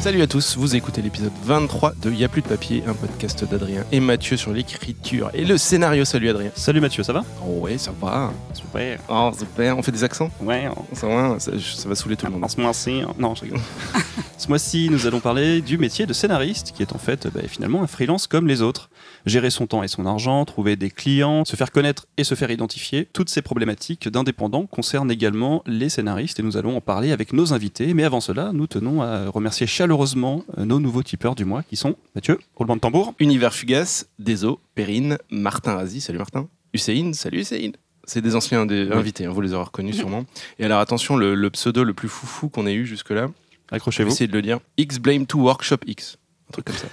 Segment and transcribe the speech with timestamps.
[0.00, 3.84] Salut à tous, vous écoutez l'épisode 23 de Y'a plus de papier, un podcast d'Adrien
[3.90, 6.04] et Mathieu sur l'écriture et le scénario.
[6.04, 6.50] Salut Adrien.
[6.54, 7.24] Salut Mathieu, ça va?
[7.44, 8.32] Oh ouais, ça va.
[8.54, 9.00] Super.
[9.08, 10.30] Oh, super, on fait des accents?
[10.40, 12.44] Ouais, ça va, ça, ça va saouler tout le monde.
[12.44, 13.60] en ce mois-ci, non, je rigole.
[14.38, 17.82] ce mois-ci, nous allons parler du métier de scénariste, qui est en fait bah, finalement
[17.82, 18.88] un freelance comme les autres.
[19.26, 22.50] Gérer son temps et son argent, trouver des clients, se faire connaître et se faire
[22.50, 27.32] identifier, toutes ces problématiques d'indépendants concernent également les scénaristes et nous allons en parler avec
[27.32, 27.92] nos invités.
[27.94, 31.74] Mais avant cela, nous tenons à remercier chaleureusement euh, nos nouveaux tipeurs du mois qui
[31.74, 33.14] sont Mathieu, roulement de tambour.
[33.18, 36.48] Univers Fugace, Deso, Perrine, Martin Razi, salut Martin.
[36.72, 37.72] Hussein, salut Hussein.
[38.04, 40.24] C'est des anciens des invités, hein, vous les aurez reconnus sûrement.
[40.60, 43.28] Et alors attention, le, le pseudo le plus foufou qu'on ait eu jusque-là,
[43.70, 44.10] Accrochez-vous.
[44.10, 46.18] essayer de le dire, X Blame to Workshop X.
[46.48, 46.88] Un truc comme ça.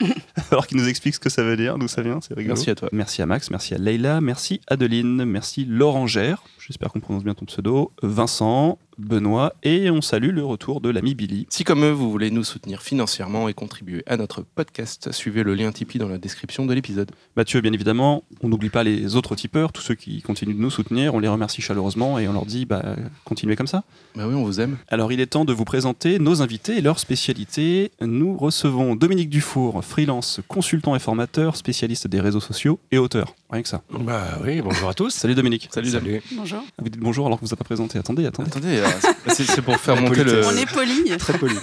[0.50, 2.54] Alors qu'il nous explique ce que ça veut dire, d'où ça vient, c'est rigolo.
[2.54, 2.88] Merci à toi.
[2.92, 7.44] Merci à Max, merci à Leïla, merci Adeline, merci Laurangère, j'espère qu'on prononce bien ton
[7.44, 11.46] pseudo, Vincent, Benoît, et on salue le retour de l'ami Billy.
[11.50, 15.54] Si comme eux, vous voulez nous soutenir financièrement et contribuer à notre podcast, suivez le
[15.54, 17.10] lien Tipeee dans la description de l'épisode.
[17.36, 20.70] Mathieu, bien évidemment, on n'oublie pas les autres tipeurs, tous ceux qui continuent de nous
[20.70, 23.84] soutenir, on les remercie chaleureusement et on leur dit bah, continuez comme ça.
[24.14, 24.76] Bah oui, on vous aime.
[24.88, 27.92] Alors il est temps de vous présenter nos invités et leurs spécialités.
[28.00, 33.34] Nous recevons Dominique Dufour, freelance, consultant et formateur, spécialiste des réseaux sociaux et auteur.
[33.50, 33.82] Rien que ça.
[33.90, 35.10] Bah oui, bonjour à tous.
[35.10, 35.68] Salut Dominique.
[35.70, 35.90] Salut.
[35.90, 36.22] Salut.
[36.32, 36.62] Bonjour.
[36.78, 37.98] Vous dites bonjour alors que vous n'êtes pas présenté.
[37.98, 38.48] Attendez, attendez.
[38.48, 38.86] Attendez, euh,
[39.28, 40.46] c'est pour faire monter le...
[40.46, 41.16] On est poli.
[41.18, 41.54] Très poli.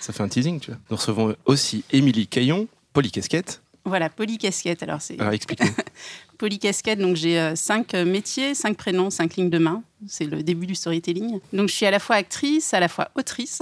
[0.00, 0.80] Ça fait un teasing, tu vois.
[0.90, 3.60] Nous recevons aussi Émilie Caillon, Polycasquette.
[3.84, 4.82] Voilà, polycasquette.
[4.82, 5.70] Alors, c'est Alors explique-nous.
[6.38, 6.98] polycasquette.
[6.98, 9.82] Donc, j'ai euh, cinq euh, métiers, cinq prénoms, cinq lignes de main.
[10.06, 11.40] C'est le début du storytelling.
[11.52, 13.58] Donc, je suis à la fois actrice, à la fois autrice.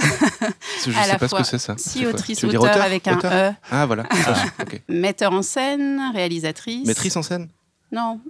[0.85, 1.75] Je À sais la pas ce fois que c'est ça.
[1.79, 3.53] si autrice, auteur, avec un Auteur E.
[3.71, 4.05] Ah voilà.
[4.27, 4.65] Ah.
[4.89, 6.87] Metteur en scène, réalisatrice.
[6.87, 7.49] Maîtrise en scène
[7.93, 8.21] Non.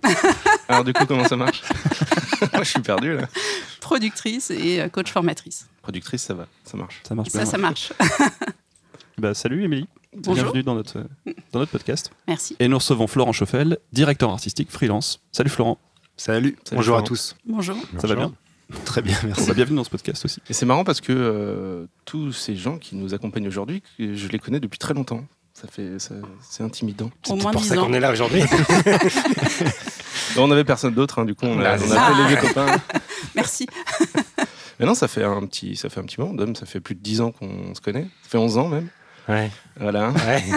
[0.69, 1.62] Alors du coup, comment ça marche
[2.53, 3.29] Moi, je suis perdu là.
[3.81, 5.66] Productrice et euh, coach formatrice.
[5.83, 7.00] Productrice, ça va, ça marche.
[7.06, 7.44] Ça marche bien.
[7.44, 7.93] Ça, ça marche.
[9.19, 9.88] Bah, salut Émilie.
[10.15, 10.34] Bonjour.
[10.44, 10.99] Bienvenue dans notre,
[11.50, 12.10] dans notre podcast.
[12.28, 12.55] Merci.
[12.60, 15.22] Et nous recevons Florent Chauffel, directeur artistique freelance.
[15.33, 15.78] Salut Florent.
[16.19, 16.55] Salut.
[16.65, 17.00] Salut, bonjour Florent.
[17.00, 17.34] à tous.
[17.47, 17.77] Bonjour.
[17.99, 18.34] Ça va bien?
[18.84, 19.47] Très bien, Bon, merci.
[19.47, 20.43] bah, Bienvenue dans ce podcast aussi.
[20.50, 24.39] Et c'est marrant parce que euh, tous ces gens qui nous accompagnent aujourd'hui, je les
[24.39, 25.25] connais depuis très longtemps.
[25.55, 27.10] Ça fait, ça- c'est intimidant.
[27.31, 27.87] Au moins pour 10 ça ans.
[27.87, 28.43] qu'on est là aujourd'hui.
[30.37, 32.77] On n'avait personne d'autre, hein, du coup, on a, on a les vieux copains.
[33.34, 33.66] Merci.
[34.78, 36.34] Mais non, ça fait un petit, ça fait un petit moment.
[36.34, 38.06] Dom, ça fait plus de 10 ans qu'on se connaît.
[38.22, 38.88] Ça fait 11 ans même.
[39.28, 39.50] ouais.
[39.81, 40.10] Voilà.
[40.10, 40.44] ouais.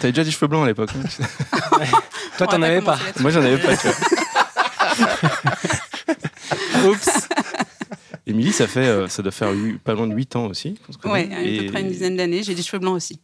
[0.00, 0.90] T'avais déjà des cheveux blancs à l'époque.
[0.96, 1.84] hein.
[2.38, 2.98] Toi, t'en avais pas.
[3.20, 3.76] Moi, j'en avais pas.
[3.76, 3.96] Tu vois.
[6.90, 7.28] Oups.
[8.26, 9.48] Émilie, ça fait, euh, ça doit faire
[9.84, 10.78] pas loin de 8 ans aussi.
[10.86, 11.28] qu'on se connaît.
[11.28, 12.42] Ouais, à peu près une dizaine d'années.
[12.42, 13.20] J'ai des cheveux blancs aussi.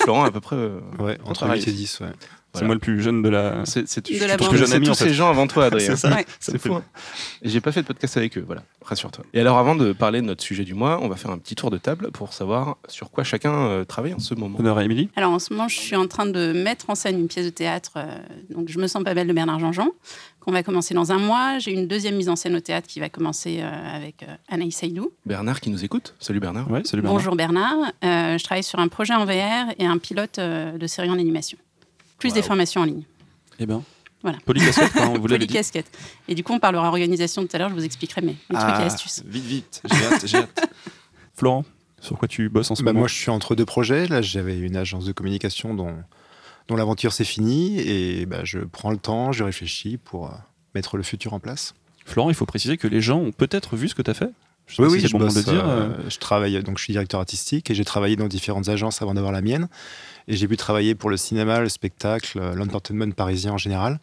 [0.00, 0.56] Florent, à peu près.
[0.56, 1.60] euh, Ouais, entre pareil.
[1.62, 2.06] 8 et 10, ouais.
[2.54, 3.64] C'est moi le plus jeune de la.
[3.66, 3.82] C'est
[4.38, 4.50] bande.
[4.50, 5.04] que Jeune ami, tous en fait.
[5.08, 5.86] ces gens avant toi, Adrien.
[5.90, 6.10] C'est ça.
[6.14, 6.26] Ouais.
[6.40, 6.74] C'est fou.
[6.74, 6.82] hein.
[7.42, 9.24] Et j'ai pas fait de podcast avec eux, voilà, rassure-toi.
[9.34, 11.54] Et alors, avant de parler de notre sujet du mois, on va faire un petit
[11.54, 14.58] tour de table pour savoir sur quoi chacun euh, travaille en ce moment.
[14.58, 15.08] Honneur à Émilie.
[15.14, 17.50] Alors en ce moment, je suis en train de mettre en scène une pièce de
[17.50, 17.92] théâtre.
[17.96, 18.18] euh,
[18.50, 19.88] donc je me sens pas belle de Bernard Jean-Jean,
[20.40, 21.58] qu'on va commencer dans un mois.
[21.58, 24.74] J'ai une deuxième mise en scène au théâtre qui va commencer euh, avec euh, Anaïs
[24.74, 25.12] Saïdou.
[25.26, 26.14] Bernard qui nous écoute.
[26.18, 26.68] Salut Bernard.
[26.70, 27.18] Ouais, salut Bernard.
[27.20, 27.76] Bonjour Bernard.
[28.02, 31.18] Euh, je travaille sur un projet en VR et un pilote euh, de série en
[31.18, 31.58] animation.
[32.18, 32.46] Plus des Wow.
[32.46, 33.02] formations en ligne.
[33.58, 33.82] Eh bien.
[34.22, 34.38] Voilà.
[34.44, 35.56] Polycasquette, hein, on vous l'avez dit.
[36.26, 37.68] Et du coup, on parlera organisation tout à l'heure.
[37.68, 39.22] Je vous expliquerai mes, mes trucs et astuces.
[39.24, 39.82] Vite, vite.
[39.84, 40.70] J'ai hâte, j'ai hâte.
[41.36, 41.64] Florent,
[42.00, 44.08] sur quoi tu bosses en ce Bah, moment moi, je suis entre deux projets.
[44.08, 45.94] Là, j'avais une agence de communication dont,
[46.66, 47.78] dont l'aventure s'est finie.
[47.78, 50.34] Et bah, je prends le temps, je réfléchis pour euh,
[50.74, 51.74] mettre le futur en place.
[52.04, 54.30] Florent, il faut préciser que les gens ont peut-être vu ce que tu as fait.
[54.68, 55.66] Je Oui, oui, c'est bon de le dire.
[55.68, 59.02] euh, euh, je travaille, donc je suis directeur artistique et j'ai travaillé dans différentes agences
[59.02, 59.68] avant d'avoir la mienne.
[60.28, 63.98] Et j'ai pu travailler pour le cinéma, le spectacle, euh, l'entertainment parisien en général.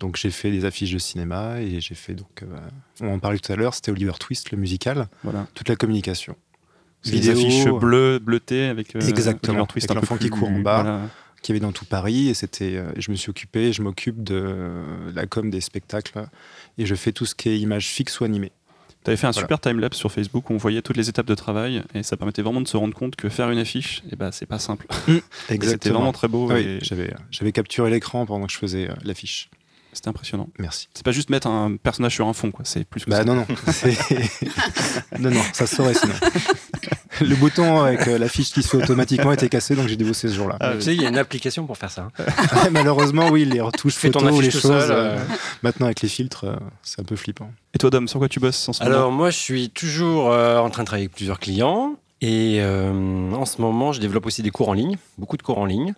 [0.00, 2.46] Donc j'ai fait des affiches de cinéma et j'ai fait donc, euh,
[3.00, 5.46] on en parlait tout à l'heure, c'était Oliver Twist, le musical, Voilà.
[5.54, 6.34] toute la communication.
[7.02, 10.58] C'est des Vidéo, affiches bleues, bleutées avec euh, Exactement, Oliver Twist l'enfant qui court en
[10.60, 10.82] bas.
[10.82, 11.00] voilà.
[11.42, 14.22] qu'il y avait dans tout Paris et c'était euh, je me suis occupé je m'occupe
[14.22, 16.26] de euh, la com des spectacles
[16.78, 18.52] et je fais tout ce qui est image fixe ou animée
[19.04, 19.46] Tu avais fait un Voilà.
[19.46, 22.42] super timelapse sur Facebook où on voyait toutes les étapes de travail et ça permettait
[22.42, 24.86] vraiment de se rendre compte que faire une affiche, eh ben, c'est pas simple.
[25.08, 28.58] Et C'était vraiment très beau Ah oui, et j'avais j'avais capturé l'écran pendant que je
[28.58, 29.48] faisais euh, l'affiche
[29.92, 30.48] c'était impressionnant.
[30.58, 32.64] merci C'est pas juste mettre un personnage sur un fond, quoi.
[32.64, 33.24] C'est plus que bah ça.
[33.24, 33.46] non non
[35.18, 36.14] non non ça se saurait sinon
[37.20, 40.28] le bouton avec euh, l'affiche qui se fait automatiquement était cassé donc j'ai dû bosser
[40.28, 42.08] ce jour-là Ah, tu sais, il y a une application pour faire ça.
[42.18, 42.68] hein.
[42.70, 45.18] Malheureusement oui les retouches Fais ton photos affiche les choses seul, euh, euh.
[45.62, 48.40] maintenant avec les filtres euh, c'est un peu flippant Et toi, Dom, sur quoi tu
[48.40, 48.94] bosses en ce moment?
[48.96, 51.94] Alors, moi, je suis toujours euh, en train de travailler avec plusieurs clients.
[52.22, 55.56] Et euh, en ce moment, je développe aussi des cours en ligne, beaucoup de cours
[55.58, 55.94] en ligne.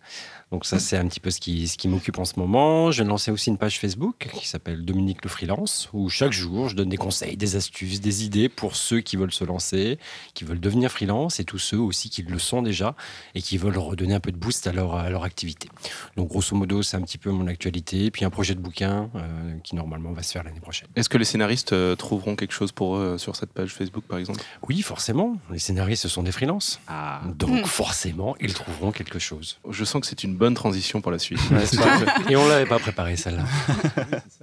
[0.53, 2.91] Donc ça, c'est un petit peu ce qui, ce qui m'occupe en ce moment.
[2.91, 6.33] Je viens de lancer aussi une page Facebook qui s'appelle Dominique le Freelance, où chaque
[6.33, 9.99] jour, je donne des conseils, des astuces, des idées pour ceux qui veulent se lancer,
[10.35, 12.95] qui veulent devenir freelance, et tous ceux aussi qui le sont déjà
[13.35, 15.71] et qui veulent redonner un peu de boost à leur, à leur activité.
[16.17, 18.11] Donc grosso modo, c'est un petit peu mon actualité.
[18.11, 20.89] Puis un projet de bouquin euh, qui normalement va se faire l'année prochaine.
[20.97, 24.05] Est-ce que les scénaristes euh, trouveront quelque chose pour eux euh, sur cette page Facebook,
[24.05, 24.43] par exemple?
[24.69, 25.39] Oui, forcément.
[25.51, 26.79] Les scénaristes, ce sont des freelances.
[26.89, 27.23] Ah.
[27.37, 29.59] Donc forcément, ils trouveront quelque chose.
[29.71, 31.39] Je sens que c'est une bonne transition pour la suite.
[32.29, 33.45] Et on l'avait pas préparé celle-là.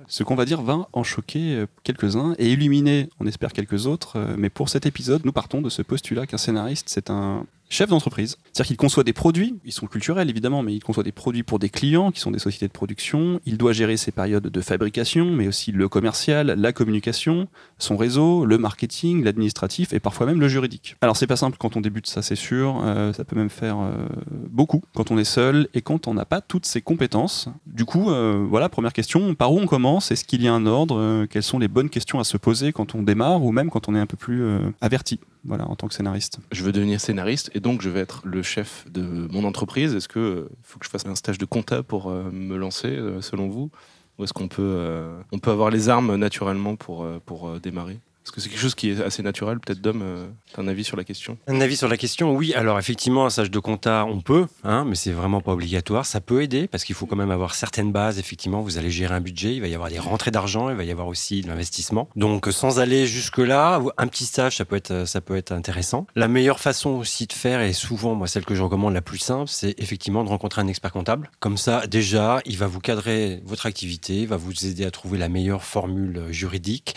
[0.08, 4.18] Ce qu'on va dire va en choquer euh, quelques-uns et illuminer, on espère, quelques autres.
[4.18, 7.90] Euh, Mais pour cet épisode, nous partons de ce postulat qu'un scénariste, c'est un chef
[7.90, 8.38] d'entreprise.
[8.46, 11.60] C'est-à-dire qu'il conçoit des produits, ils sont culturels évidemment, mais il conçoit des produits pour
[11.60, 13.40] des clients qui sont des sociétés de production.
[13.46, 18.46] Il doit gérer ses périodes de fabrication, mais aussi le commercial, la communication, son réseau,
[18.46, 20.96] le marketing, l'administratif et parfois même le juridique.
[21.02, 22.82] Alors c'est pas simple quand on débute, ça c'est sûr.
[22.84, 23.92] Euh, ça peut même faire euh,
[24.50, 27.50] beaucoup quand on est seul et quand on n'a pas toutes ces compétences.
[27.68, 30.12] Du coup, euh, voilà, première question, par où on commence?
[30.12, 31.26] Est-ce qu'il y a un ordre?
[31.30, 33.96] Quelles sont les bonnes questions à se poser quand on démarre ou même quand on
[33.96, 34.44] est un peu plus
[34.82, 35.20] averti?
[35.44, 36.40] Voilà, en tant que scénariste.
[36.52, 39.96] Je veux devenir scénariste et donc je vais être le chef de mon entreprise.
[39.96, 42.90] Est-ce que euh, faut que je fasse un stage de compta pour euh, me lancer,
[42.90, 43.72] euh, selon vous?
[44.18, 48.00] Ou est-ce qu'on peut, on peut avoir les armes naturellement pour, pour démarrer?
[48.26, 50.28] Est-ce que c'est quelque chose qui est assez naturel Peut-être Dom, euh,
[50.58, 51.38] un avis sur la question?
[51.48, 54.86] Un avis sur la question Oui, alors effectivement, un stage de compta, on peut, hein,
[54.86, 56.06] mais c'est vraiment pas obligatoire.
[56.06, 58.20] Ça peut aider parce qu'il faut quand même avoir certaines bases.
[58.20, 60.84] Effectivement, vous allez gérer un budget, il va y avoir des rentrées d'argent, il va
[60.84, 62.10] y avoir aussi de l'investissement.
[62.16, 66.06] Donc, sans aller jusque-là, un petit stage, ça peut être, ça peut être intéressant.
[66.16, 69.18] La meilleure façon aussi de faire, et souvent, moi, celle que je recommande la plus
[69.18, 71.32] simple, c'est effectivement de rencontrer un expert comptable.
[71.40, 75.18] Comme ça, déjà, il va vous cadrer votre activité, il va vous aider à trouver
[75.18, 76.96] la meilleure formule juridique.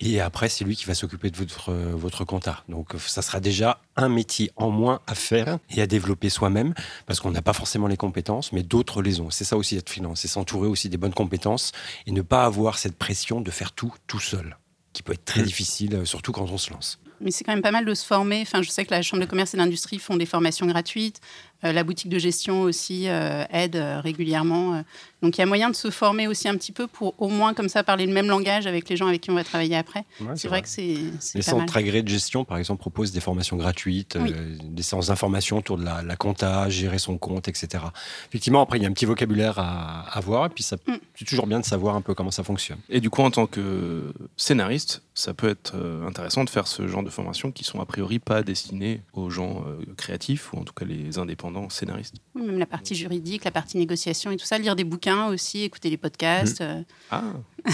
[0.00, 2.64] Et après, c'est lui qui va s'occuper de votre, votre compta.
[2.68, 6.72] Donc, ça sera déjà un métier en moins à faire et à développer soi-même
[7.06, 9.30] parce qu'on n'a pas forcément les compétences, mais d'autres les ont.
[9.30, 11.72] C'est ça aussi être freelance, c'est s'entourer aussi des bonnes compétences
[12.06, 14.56] et ne pas avoir cette pression de faire tout tout seul,
[14.94, 15.46] qui peut être très Mm.
[15.46, 16.98] difficile, euh, surtout quand on se lance.
[17.20, 18.40] Mais c'est quand même pas mal de se former.
[18.42, 21.20] Enfin, je sais que la Chambre de commerce et d'industrie font des formations gratuites.
[21.64, 24.82] Euh, la boutique de gestion aussi euh, aide euh, régulièrement.
[25.22, 27.54] Donc il y a moyen de se former aussi un petit peu pour au moins
[27.54, 30.04] comme ça parler le même langage avec les gens avec qui on va travailler après.
[30.34, 31.60] c'est vrai que c'est c'est Les pas mal.
[31.60, 34.32] centres agréés de gestion, par exemple, proposent des formations gratuites, Oui.
[34.36, 37.84] euh, des séances d'information autour de la, la compta, gérer son compte, etc.
[38.28, 40.92] Effectivement, après, il y a un petit vocabulaire à avoir, et puis ça, Mm.
[41.14, 42.78] c'est toujours bien de savoir un peu comment ça fonctionne.
[42.90, 45.74] Et du coup, en tant que scénariste, ça peut être
[46.06, 49.64] intéressant de faire ce genre de formations qui sont a priori pas destinées aux gens
[49.66, 52.16] euh, créatifs ou en tout cas les indépendants scénaristes.
[52.34, 55.62] Oui, même la partie juridique, la partie négociation et tout ça, lire des bouquins aussi,
[55.62, 56.60] écouter des podcasts.
[56.60, 56.82] euh.
[57.10, 57.22] Ah,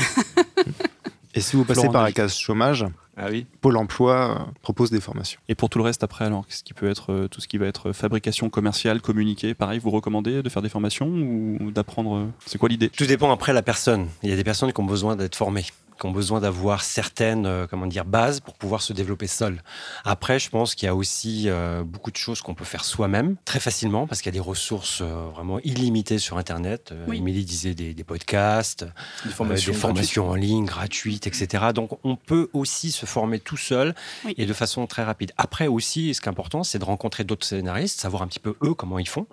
[1.35, 2.87] Et si vous passez Florent par la case chômage,
[3.17, 3.47] ah oui.
[3.61, 5.41] Pôle emploi euh, propose des formations.
[5.49, 7.57] Et pour tout le reste après, alors, qu'est-ce qui peut être euh, tout ce qui
[7.57, 12.27] va être fabrication commerciale, communiquer Pareil, vous recommandez de faire des formations ou d'apprendre euh,
[12.47, 12.89] C'est quoi l'idée?
[12.89, 14.09] Tout dépend après la personne.
[14.25, 15.67] Il y a des personnes qui ont besoin d'être formées,
[16.01, 19.63] qui ont besoin d'avoir certaines euh, comment dire, bases pour pouvoir se développer seul.
[20.05, 23.37] Après, je pense qu'il y a aussi euh, beaucoup de choses qu'on peut faire soi-même,
[23.45, 26.95] très facilement, parce qu'il y a des ressources euh, vraiment illimitées sur Internet.
[27.07, 27.19] Oui.
[27.19, 28.87] Émilie disait des, des podcasts,
[29.25, 29.73] Des formations.
[29.73, 31.67] des formations en ligne gratuites, etc.
[31.75, 33.95] Donc, on peut aussi se former tout seul
[34.25, 34.35] Oui.
[34.39, 35.33] et de façon très rapide.
[35.37, 38.57] Après aussi, ce qui est important, c'est de rencontrer d'autres scénaristes, savoir un petit peu
[38.63, 39.27] eux comment ils font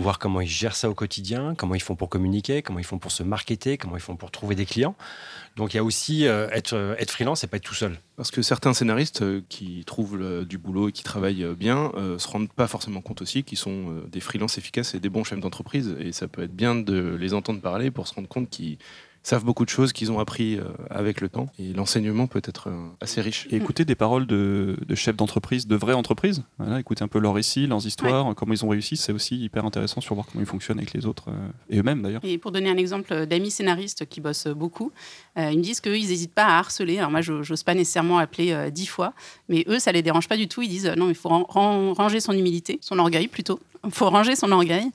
[0.00, 2.98] voir comment ils gèrent ça au quotidien, comment ils font pour communiquer, comment ils font
[2.98, 4.94] pour se marketer, comment ils font pour trouver des clients.
[5.56, 7.98] Donc il y a aussi euh, être, euh, être freelance et pas être tout seul.
[8.16, 12.28] Parce que certains scénaristes euh, qui trouvent du boulot et qui travaillent bien euh, se
[12.28, 15.96] rendent pas forcément compte aussi qu'ils sont des freelances efficaces et des bons chefs d'entreprise.
[16.00, 18.78] Et ça peut être bien de les entendre parler pour se rendre compte qu'ils
[19.22, 21.46] savent beaucoup de choses qu'ils ont appris euh, avec le temps.
[21.58, 23.46] Et l'enseignement peut être euh, assez riche.
[23.50, 26.42] Et écouter des paroles de, de chefs d'entreprise, de vraies entreprises.
[26.58, 29.64] Voilà, écouter un peu leur récit, leurs histoires, comment ils ont réussi, c'est aussi hyper
[29.66, 32.20] intéressant sur voir comment ils fonctionnent avec les autres euh, et eux-mêmes d'ailleurs.
[32.24, 34.90] Et pour donner un exemple d'amis scénaristes qui bossent beaucoup,
[35.38, 36.98] euh, ils me disent qu'ils n'hésitent pas à harceler.
[36.98, 39.12] Alors moi, je n'ose pas nécessairement appeler euh, dix fois,
[39.48, 40.62] mais eux, ça les dérange pas du tout.
[40.62, 43.60] Ils disent euh, non, il faut ran- ran- ranger son humilité, son orgueil plutôt.
[43.84, 44.90] Il faut ranger son orgueil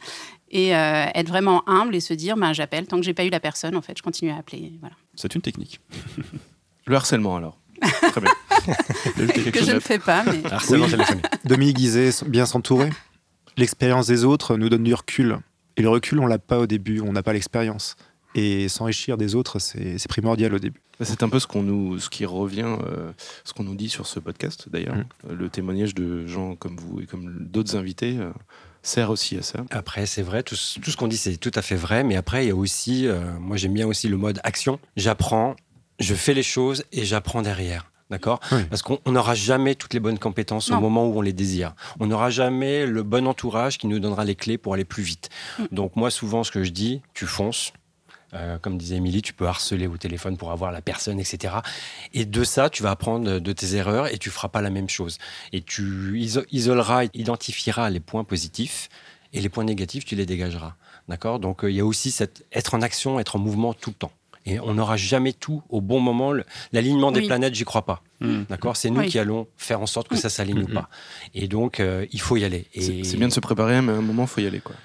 [0.55, 2.87] et euh, être vraiment humble et se dire ben, j'appelle.
[2.87, 4.71] Tant que j'ai pas eu la personne, en fait, je continue à appeler.
[4.79, 4.95] Voilà.
[5.13, 5.81] C'est une technique.
[6.87, 7.59] Le harcèlement alors.
[7.81, 8.31] Très bien.
[9.51, 10.91] Que je ne fais pas, mais Harcèlement Oui.
[10.91, 11.25] téléphonique.
[11.43, 12.89] Dominique disait bien s'entourer.
[13.57, 15.39] L'expérience des autres nous donne du recul.
[15.75, 17.97] Et le recul, on l'a pas au début, on n'a pas l'expérience.
[18.33, 20.81] Et s'enrichir des autres, c'est primordial au début.
[21.01, 23.11] C'est un peu ce, qu'on nous, ce qui revient, euh,
[23.43, 24.95] ce qu'on nous dit sur ce podcast d'ailleurs.
[24.95, 25.05] Mm.
[25.29, 28.31] Euh, Le témoignage de gens comme vous et comme d'autres invités euh,
[28.87, 29.59] sert aussi à ça.
[29.71, 32.03] Après, c'est vrai, tout, ce- tout ce qu'on dit, c'est tout à fait vrai.
[32.03, 34.79] Mais après, il y a aussi, euh, moi j'aime bien aussi le mode action.
[34.95, 35.55] J'apprends,
[35.99, 37.91] je fais les choses et j'apprends derrière.
[38.11, 38.39] D'accord?
[38.51, 38.63] Oui.
[38.69, 41.73] Parce qu'on on n'aura jamais toutes les bonnes compétences au moment où on les désire.
[41.99, 45.29] On n'aura jamais le bon entourage qui nous donnera les clés pour aller plus vite.
[45.57, 45.63] Mm.
[45.71, 47.73] Donc moi, souvent, ce que je dis, tu fonces.
[48.35, 51.55] Euh, comme disait Émilie, tu peux harceler au téléphone pour avoir la personne, etc.
[52.13, 54.89] Et de ça, tu vas apprendre de tes erreurs et tu feras pas la même
[54.89, 55.17] chose.
[55.53, 58.89] Et tu iso- isoleras, identifieras les points positifs
[59.33, 60.75] et les points négatifs, tu les dégageras.
[61.07, 61.39] D'accord?
[61.39, 63.95] Donc euh, il y a aussi cette, être en action, être en mouvement tout le
[63.95, 64.11] temps.
[64.47, 66.31] Et on n'aura jamais tout au bon moment.
[66.71, 67.25] L'alignement des Oui.
[67.27, 68.03] planètes, j'y crois pas.
[68.21, 68.43] Hmm.
[68.47, 68.77] D'accord?
[68.77, 69.07] C'est nous Oui.
[69.07, 70.73] qui allons faire en sorte que ça s'aligne ou Mhm.
[70.73, 70.89] pas.
[71.33, 72.67] Et donc, euh, il faut y aller.
[72.75, 74.59] C'est Et c'est bien de se préparer, mais à un moment, il faut y aller.
[74.59, 74.75] Quoi.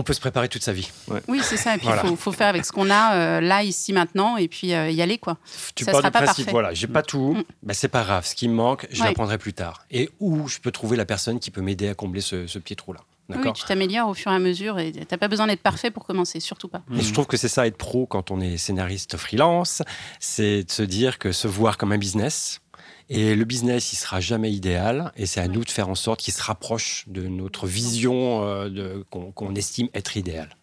[0.00, 0.90] On peut se préparer toute sa vie.
[1.28, 1.74] Oui, c'est ça.
[1.74, 2.02] Et puis, il Voilà.
[2.08, 5.02] faut, faut faire avec ce qu'on a euh, là, ici, maintenant, et puis euh, y
[5.02, 5.36] aller, quoi.
[5.74, 6.50] Tu Ça pars sera du pas principe, parfait.
[6.52, 7.44] voilà, j'ai pas tout, Mm.
[7.62, 8.26] ben, c'est pas grave.
[8.26, 9.08] Ce qui me manque, je Ouais.
[9.08, 9.84] l'apprendrai plus tard.
[9.90, 12.76] Et où je peux trouver la personne qui peut m'aider à combler ce, ce petit
[12.76, 13.00] trou-là.
[13.28, 16.04] Oui, tu t'améliores au fur et à mesure, et t'as pas besoin d'être parfait pour
[16.04, 16.82] commencer, surtout pas.
[16.92, 19.82] Et je trouve que c'est ça être pro quand on est scénariste freelance,
[20.18, 22.60] c'est de se dire que se voir comme un business.
[23.12, 26.20] Et le business, il sera jamais idéal, et c'est à nous de faire en sorte
[26.20, 30.56] qu'il se rapproche de notre vision euh, de- qu'on qu'on estime être idéale.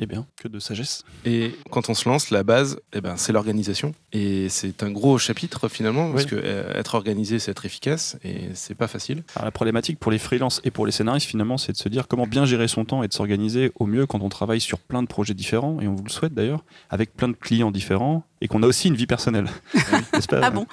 [0.00, 1.04] Eh bien, que de sagesse.
[1.24, 3.94] Et quand on se lance, la base, eh ben, c'est l'organisation.
[4.12, 6.30] Et c'est un gros chapitre finalement, parce Oui.
[6.30, 9.22] que euh, être organisé, c'est être efficace, et c'est pas facile.
[9.34, 12.08] Alors, la problématique pour les freelances et pour les scénaristes, finalement, c'est de se dire
[12.08, 15.02] comment bien gérer son temps et de s'organiser au mieux quand on travaille sur plein
[15.02, 18.48] de projets différents, et on vous le souhaite d'ailleurs, avec plein de clients différents, et
[18.48, 19.48] qu'on a aussi une vie personnelle.
[20.28, 20.66] Pas Ah bon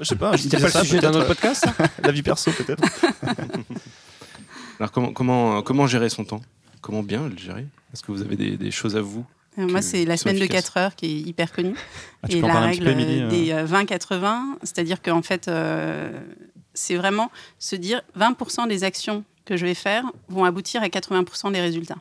[0.00, 2.50] Je sais pas, je pas ça, le sujet d'un autre podcast euh, La vie perso,
[2.50, 2.82] peut-être.
[4.80, 6.40] Alors comment, comment, comment gérer son temps?
[6.82, 9.24] Comment bien le gérer Est-ce que vous avez des, des choses à vous
[9.58, 10.64] Euh, Moi, c'est la semaine de efficaces?
[10.70, 11.74] 4 heures qui est hyper connue.
[12.22, 16.10] Ah, et la règle peu, Émilie, euh, des euh, 20-80, c'est-à-dire qu'en fait, euh,
[16.74, 21.52] c'est vraiment se dire 20% des actions que je vais faire vont aboutir à 80%
[21.52, 21.98] des résultats.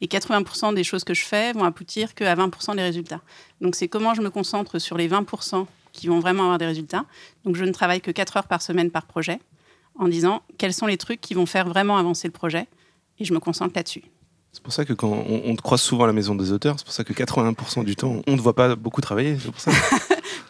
[0.00, 3.22] Et 80% des choses que je fais vont aboutir qu'à 20% des résultats.
[3.62, 7.06] Donc, c'est comment je me concentre sur les 20% qui vont vraiment avoir des résultats.
[7.44, 9.38] Donc, je ne travaille que 4 heures par semaine par projet
[9.98, 12.66] en disant quels sont les trucs qui vont faire vraiment avancer le projet
[13.18, 14.02] et je me concentre là-dessus.
[14.52, 16.76] C'est pour ça que quand on, on te croise souvent à la maison des auteurs,
[16.78, 19.36] c'est pour ça que 80% du temps, on ne te voit pas beaucoup travailler.
[19.40, 19.70] C'est pour ça.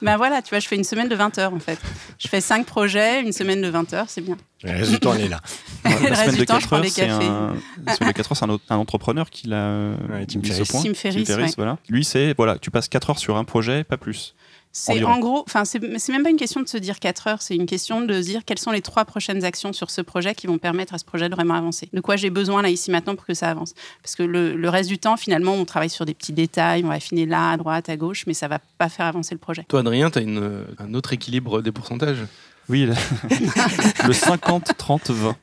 [0.02, 1.78] Ben voilà, tu vois, je fais une semaine de 20 heures en fait.
[2.18, 4.36] Je fais 5 projets, une semaine de 20 heures, c'est bien.
[4.62, 5.40] Le résultat, on est là.
[5.84, 7.54] Ouais, la reste semaine du de temps, je 4 prends heures, c'est un,
[7.86, 10.68] la semaine de 4 heures, c'est un, autre- un entrepreneur qui l'a Ouais, Tim Ferriss.
[10.68, 10.82] au point.
[10.82, 11.46] Tim Ferriss, ouais.
[11.56, 11.78] voilà.
[11.88, 14.34] Lui, c'est, voilà, tu passes 4 heures sur un projet, pas plus.
[14.76, 17.42] C'est en gros, enfin, c'est c'est même pas une question de se dire 4 heures,
[17.42, 20.34] c'est une question de se dire quelles sont les trois prochaines actions sur ce projet
[20.34, 21.88] qui vont permettre à ce projet de vraiment avancer.
[21.92, 23.74] De quoi j'ai besoin là, ici, maintenant pour que ça avance.
[24.02, 26.88] Parce que le, le reste du temps, finalement, on travaille sur des petits détails, on
[26.88, 29.64] va affiner là, à droite, à gauche, mais ça va pas faire avancer le projet.
[29.68, 32.24] Toi, Adrien, tu as une, un autre équilibre des pourcentages?
[32.68, 35.34] Oui, le, le 50-30-20.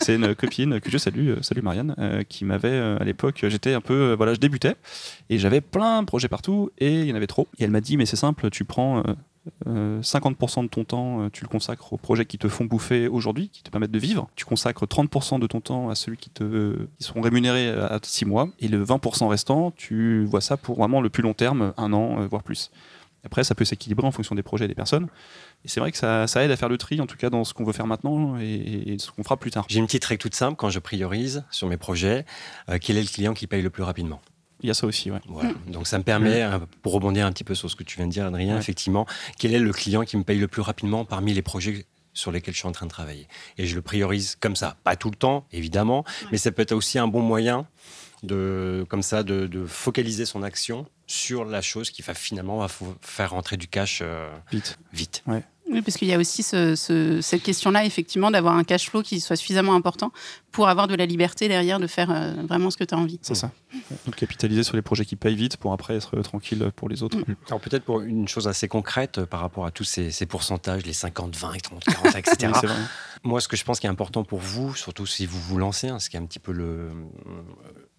[0.00, 3.44] C'est une copine que je salue, euh, salut Marianne, euh, qui m'avait euh, à l'époque,
[3.48, 4.74] j'étais un peu, euh, voilà, je débutais
[5.28, 7.48] et j'avais plein de projets partout et il y en avait trop.
[7.58, 9.14] Et elle m'a dit, mais c'est simple, tu prends euh,
[9.68, 13.48] euh, 50% de ton temps, tu le consacres aux projets qui te font bouffer aujourd'hui,
[13.50, 14.28] qui te permettent de vivre.
[14.36, 18.24] Tu consacres 30% de ton temps à celui qui te, qui sont rémunérés à 6
[18.24, 21.92] mois et le 20% restant, tu vois ça pour vraiment le plus long terme, un
[21.92, 22.70] an, voire plus.
[23.24, 25.06] Après, ça peut s'équilibrer en fonction des projets et des personnes.
[25.64, 27.44] Et c'est vrai que ça, ça aide à faire le tri, en tout cas dans
[27.44, 29.66] ce qu'on veut faire maintenant et, et ce qu'on fera plus tard.
[29.68, 32.24] J'ai une petite règle toute simple quand je priorise sur mes projets.
[32.68, 34.20] euh, quel est le client qui paye le plus rapidement?
[34.62, 35.20] Il y a ça aussi, ouais.
[35.26, 35.52] Voilà.
[35.68, 38.06] Donc ça me permet, euh, pour rebondir un petit peu sur ce que tu viens
[38.06, 38.60] de dire, Adrien, Ouais.
[38.60, 39.06] effectivement,
[39.38, 42.52] quel est le client qui me paye le plus rapidement parmi les projets sur lesquels
[42.54, 43.26] je suis en train de travailler?
[43.56, 44.76] Et je le priorise comme ça.
[44.84, 47.66] Pas tout le temps, évidemment, mais ça peut être aussi un bon moyen
[48.22, 52.64] de, comme ça, de, de focaliser son action sur la chose qui va finalement
[53.00, 54.78] faire rentrer du cash euh, Vite.
[54.92, 55.24] vite.
[55.72, 59.02] Oui, parce qu'il y a aussi ce- ce- cette question-là, effectivement, d'avoir un cash flow
[59.02, 60.10] qui soit suffisamment important
[60.50, 63.18] pour avoir de la liberté derrière de faire euh, vraiment ce que tu as envie.
[63.22, 63.50] C'est ça.
[64.04, 67.18] Donc capitaliser sur les projets qui payent vite pour après être tranquille pour les autres.
[67.48, 70.84] Alors peut-être pour une chose assez concrète euh, par rapport à tous ces, ces pourcentages,
[70.86, 72.36] les 50, 20, 30, 40, etc.
[72.42, 72.76] Oui, c'est vrai.
[73.22, 75.88] Moi, ce que je pense qui est important pour vous, surtout si vous vous lancez,
[75.88, 76.90] hein, ce qui est un petit peu le,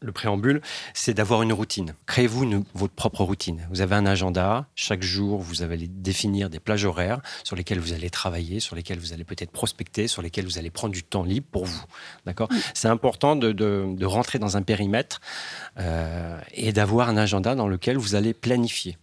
[0.01, 0.61] le préambule,
[0.93, 1.93] c'est d'avoir une routine.
[2.07, 3.67] Créez-vous une- votre propre routine.
[3.69, 4.65] Vous avez un agenda.
[4.75, 8.99] Chaque jour, vous allez définir des plages horaires sur lesquelles vous allez travailler, sur lesquelles
[8.99, 11.83] vous allez peut-être prospecter, sur lesquelles vous allez prendre du temps libre pour vous.
[12.25, 12.49] D'accord?
[12.73, 15.21] C'est important de, de- de rentrer dans un périmètre
[15.77, 18.97] euh, et d'avoir un agenda dans lequel vous allez planifier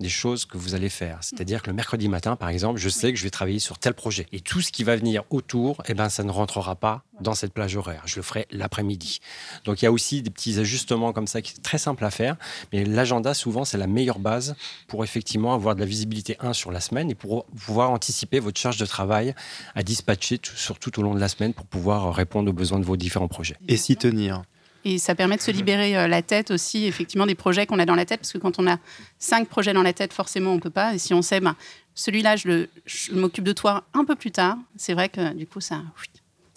[0.00, 1.18] des choses que vous allez faire.
[1.20, 3.94] C'est-à-dire que le mercredi matin, par exemple, je sais que je vais travailler sur tel
[3.94, 4.26] projet.
[4.32, 7.52] Et tout ce qui va venir autour, eh ben, ça ne rentrera pas dans cette
[7.52, 8.02] plage horaire.
[8.06, 9.20] Je le ferai l'après-midi.
[9.64, 12.10] Donc il y a aussi des petits ajustements comme ça qui sont très simples à
[12.10, 12.36] faire.
[12.72, 14.56] Mais l'agenda, souvent, c'est la meilleure base
[14.88, 18.58] pour effectivement avoir de la visibilité, un, sur la semaine et pour pouvoir anticiper votre
[18.58, 19.34] charge de travail
[19.74, 22.78] à dispatcher tout, sur tout au long de la semaine pour pouvoir répondre aux besoins
[22.78, 23.56] de vos différents projets.
[23.68, 24.42] Et s'y tenir.
[24.84, 27.86] Et ça permet de se libérer euh, la tête aussi, effectivement, des projets qu'on a
[27.86, 28.20] dans la tête.
[28.20, 28.78] Parce que quand on a
[29.18, 30.94] cinq projets dans la tête, forcément, on ne peut pas.
[30.94, 31.54] Et si on sait, ben,
[31.94, 32.66] celui-là, je,
[33.12, 35.82] m'occupe de toi un peu plus tard, c'est vrai que du coup, ça,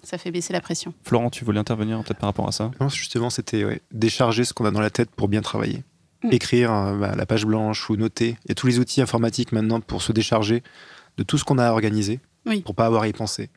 [0.02, 0.94] ça fait baisser la pression.
[1.02, 2.70] Florent, tu voulais intervenir peut-être par rapport à ça?
[2.80, 5.82] Non, justement, c'était ouais, décharger ce qu'on a dans la tête pour bien travailler.
[6.22, 6.28] Mm.
[6.32, 8.36] Écrire euh, bah, la page blanche ou noter.
[8.44, 10.62] Il y a tous les outils informatiques maintenant pour se décharger
[11.18, 12.62] de tout ce qu'on a à organiser, Oui.
[12.62, 13.50] pour pas avoir à y penser.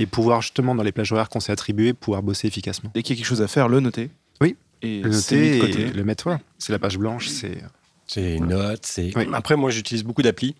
[0.00, 2.90] Et pouvoir justement, dans les plages horaires qu'on s'est attribuées, pouvoir bosser efficacement.
[2.94, 4.10] Dès qu'il y a quelque chose à faire, le noter.
[4.40, 4.56] Oui.
[4.82, 5.86] Et Le noter de et côté.
[5.92, 6.40] le mettre, voilà.
[6.58, 7.62] C'est la page blanche, c'est...
[8.06, 8.86] C'est une note.
[8.86, 9.12] C'est...
[9.16, 9.28] Oui.
[9.32, 10.56] Après, moi, j'utilise beaucoup d'applis.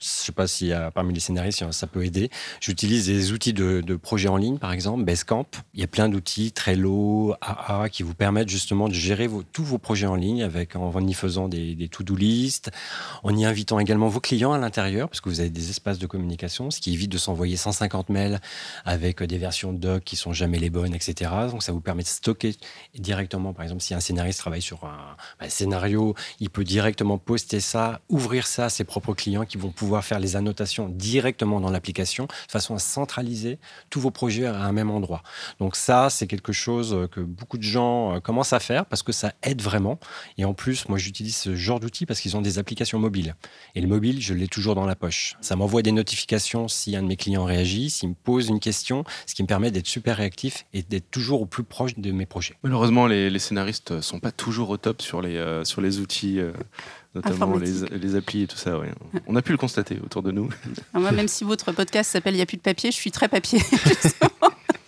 [0.00, 2.30] Je sais pas si parmi les scénaristes, ça peut aider.
[2.60, 5.46] J'utilise des outils de, de projets en ligne, par exemple, Basecamp.
[5.72, 9.78] Il y a plein d'outils, Trello, AA, qui vous permettent justement de gérer tous vos
[9.78, 12.70] projets en ligne avec, en y faisant des, des to-do list,
[13.22, 16.06] en y invitant également vos clients à l'intérieur, parce que vous avez des espaces de
[16.06, 18.40] communication, ce qui évite de s'envoyer 150 mails
[18.84, 21.30] avec des versions doc qui sont jamais les bonnes, etc.
[21.50, 22.54] Donc, ça vous permet de stocker
[22.94, 27.60] directement, par exemple, si un scénariste travaille sur un, un scénario, il peut directement poster
[27.60, 31.70] ça, ouvrir ça à ses propres clients qui vont pouvoir faire les annotations directement dans
[31.70, 33.58] l'application, de façon à centraliser
[33.90, 35.22] tous vos projets à un même endroit.
[35.60, 39.12] Donc ça, c'est quelque chose que beaucoup de gens euh, commencent à faire parce que
[39.12, 39.98] ça aide vraiment.
[40.38, 43.34] Et en plus, moi, j'utilise ce genre d'outils parce qu'ils ont des applications mobiles.
[43.74, 45.36] Et le mobile, je l'ai toujours dans la poche.
[45.40, 49.04] Ça m'envoie des notifications si un de mes clients réagit, s'il me pose une question,
[49.26, 52.26] ce qui me permet d'être super réactif et d'être toujours au plus proche de mes
[52.26, 52.54] projets.
[52.62, 56.38] Malheureusement, les, les scénaristes sont pas toujours au top sur les, euh, sur les outils,
[56.38, 56.52] euh,
[57.14, 58.78] notamment les, les applis et tout ça.
[58.78, 58.90] ouais.
[59.26, 60.48] On a pu le constater autour de nous.
[60.92, 63.10] Alors moi, même si votre podcast s'appelle Il n'y a plus de papier, je suis
[63.10, 63.60] très papier.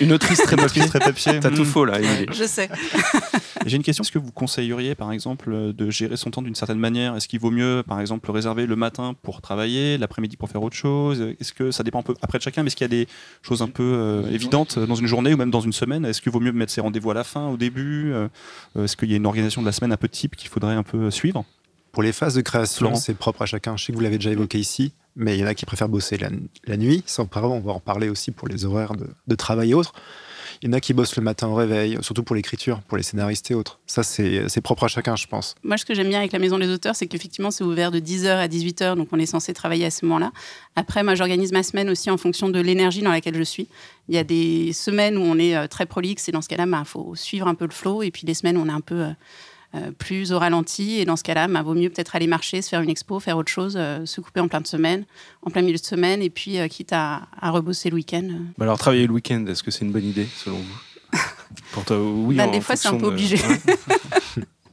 [0.00, 0.84] Une autrice très papier.
[0.86, 1.38] Très papier.
[1.40, 1.66] T'as tout Hmm.
[1.66, 2.26] faux là, Émilie.
[2.32, 2.68] je sais.
[3.66, 4.02] J'ai une question.
[4.02, 7.14] Est-ce que vous conseilleriez, par exemple, euh, de gérer son temps d'une certaine manière?
[7.14, 10.62] Est-ce qu'il vaut mieux, par exemple, le réserver le matin pour travailler, l'après-midi pour faire
[10.62, 11.20] autre chose?
[11.40, 13.06] Est-ce que ça dépend un peu après de chacun Mais est-ce qu'il y a des
[13.42, 16.04] choses un peu euh, évidentes dans une journée ou même dans une semaine?
[16.04, 18.12] Est-ce qu'il vaut mieux mettre ses rendez-vous à la fin, au début?
[18.12, 18.28] Euh,
[18.76, 20.82] Est-ce qu'il y a une organisation de la semaine un peu type qu'il faudrait un
[20.82, 21.44] peu suivre?
[21.92, 23.76] Pour les phases de création, c'est propre à chacun.
[23.76, 25.88] Je sais que vous l'avez déjà évoqué ici, mais il y en a qui préfèrent
[25.88, 27.02] bosser la, nuit.
[27.06, 29.92] Ça, apparemment, on va en parler aussi pour les horaires de, travail et autres.
[30.62, 33.02] Il y en a qui bossent le matin au réveil, surtout pour l'écriture, pour les
[33.02, 33.80] scénaristes et autres.
[33.86, 35.56] Ça, c'est propre à chacun, je pense.
[35.64, 37.98] Moi, ce que j'aime bien avec la Maison des auteurs, c'est qu'effectivement, c'est ouvert de
[37.98, 40.30] 10h à 18h, donc on est censé travailler à ce moment-là.
[40.76, 43.66] Après, moi, j'organise ma semaine aussi en fonction de l'énergie dans laquelle je suis.
[44.08, 46.66] Il y a des semaines où on est euh, très prolixe, et dans ce cas-là,
[46.66, 48.80] il faut suivre un peu le flow, et puis des semaines où on est un
[48.80, 49.10] peu euh,
[49.98, 52.82] plus au ralenti, et dans ce cas-là, il vaut mieux peut-être aller marcher, se faire
[52.82, 55.06] une expo, faire autre chose, euh, se couper en plein de semaine,
[55.42, 58.28] en plein milieu de semaine, et puis euh, quitte à, à rebosser le week-end.
[58.30, 58.38] euh.
[58.58, 61.18] Bah alors, travailler le week-end, est-ce que c'est une bonne idée selon vous?
[61.72, 62.36] Pour toi, oui.
[62.36, 63.36] Bah, en des fois, c'est un peu obligé.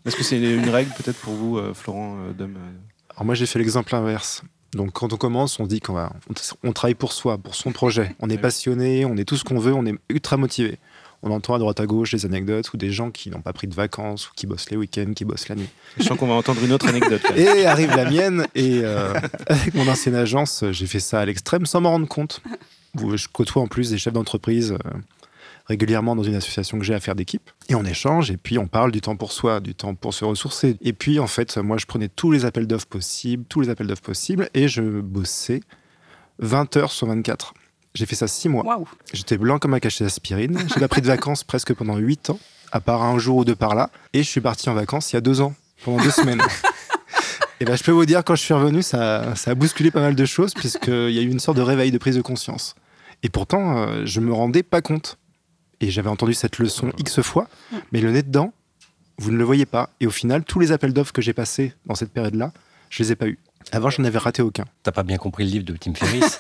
[0.06, 2.60] Est-ce que c'est une, règle peut-être pour vous, euh, Florent euh, Dom euh,
[3.12, 4.44] Alors moi, j'ai fait l'exemple inverse.
[4.74, 6.14] Donc quand on commence, on dit qu'on va,
[6.64, 8.16] on, travaille pour soi, pour son projet.
[8.20, 10.78] On est passionné, on est tout ce qu'on veut, on est ultra motivé.
[11.22, 13.68] On entend à droite à gauche des anecdotes ou des gens qui n'ont pas pris
[13.68, 15.70] de vacances ou qui bossent les week-ends, qui bossent la nuit.
[15.98, 17.22] Je sens qu'on va entendre une autre anecdote.
[17.24, 17.38] là.
[17.38, 19.14] Et arrive la mienne, et euh,
[19.48, 22.42] avec mon ancienne agence, j'ai fait ça à l'extrême sans m'en rendre compte.
[22.96, 24.98] Je côtoie en plus des chefs d'entreprise euh,
[25.66, 27.50] régulièrement dans une association que j'ai à faire d'équipe.
[27.70, 30.26] Et on échange, et puis on parle du temps pour soi, du temps pour se
[30.26, 30.78] ressourcer.
[30.82, 33.88] Et puis en fait, moi je prenais tous les appels d'offres possibles, tous les appels
[33.88, 35.62] d'offres possibles, et je bossais
[36.40, 37.54] 20 heures sur 24.
[37.94, 38.64] J'ai fait ça 6 mois.
[39.14, 40.60] J'étais blanc comme un cachet d'aspirine.
[40.68, 42.40] J'ai pas pris de vacances presque pendant 8 ans,
[42.72, 43.90] à part un jour ou deux par là.
[44.14, 46.42] Et je suis parti en vacances il y a deux ans, pendant deux semaines.
[47.62, 50.00] Et ben, je peux vous dire, quand je suis revenu, ça, ça a bousculé pas
[50.00, 52.74] mal de choses, puisqu'il y a eu une sorte de réveil, de prise de conscience.
[53.22, 55.18] Et pourtant, euh, je me rendais pas compte.
[55.82, 57.48] Et j'avais entendu cette leçon X fois,
[57.92, 58.54] mais le nez dedans,
[59.18, 59.90] vous ne le voyez pas.
[60.00, 62.52] Et au final, tous les appels d'offres que j'ai passés dans cette période-là,
[62.90, 63.40] je les ai pas eus.
[63.72, 64.66] Avant, je n'avais raté aucun.
[64.84, 66.40] T'as pas bien compris le livre de Tim Ferriss?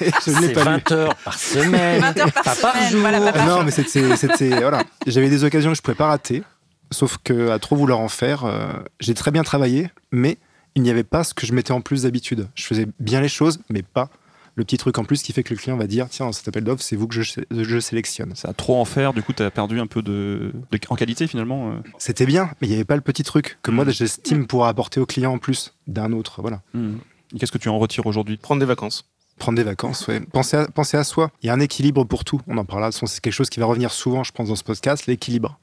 [0.00, 0.82] Je ne l'ai C'est pas lu.
[0.86, 2.00] 20 heures par semaine.
[2.00, 3.00] 20 heures par pas par semaine, jour.
[3.00, 4.82] voilà, pas par non, mais c'était, c'était- voilà.
[5.06, 6.42] J'avais des occasions que je pouvais pas rater,
[6.90, 8.68] sauf que à trop vouloir en faire, euh,
[9.00, 10.38] j'ai très bien travaillé, mais
[10.74, 12.48] il n'y avait pas ce que je mettais en plus d'habitude.
[12.54, 14.10] Je faisais bien les choses, mais pas
[14.56, 16.64] le petit truc en plus qui fait que le client va dire tiens, cet appel
[16.64, 18.34] d'offre, c'est vous que je, sé- je sélectionne.
[18.34, 20.96] Ça a trop en faire, du coup, tu as perdu un peu de, de- en
[20.96, 21.70] qualité finalement.
[21.70, 21.74] euh.
[21.98, 23.90] C'était bien, mais il n'y avait pas le petit truc que moi Mm.
[23.90, 26.40] j'estime pouvoir apporter au client en plus d'un autre.
[26.40, 26.62] Voilà.
[26.74, 28.36] Et Qu'est-ce que tu en retires aujourd'hui?
[28.36, 29.04] Prendre des vacances.
[29.38, 30.20] Prendre des vacances, ouais.
[30.20, 31.30] Penser à, penser à soi.
[31.42, 32.40] Il y a un équilibre pour tout.
[32.46, 32.90] On en parlera.
[32.92, 35.58] C'est quelque chose qui va revenir souvent, je pense, dans ce podcast, l'équilibre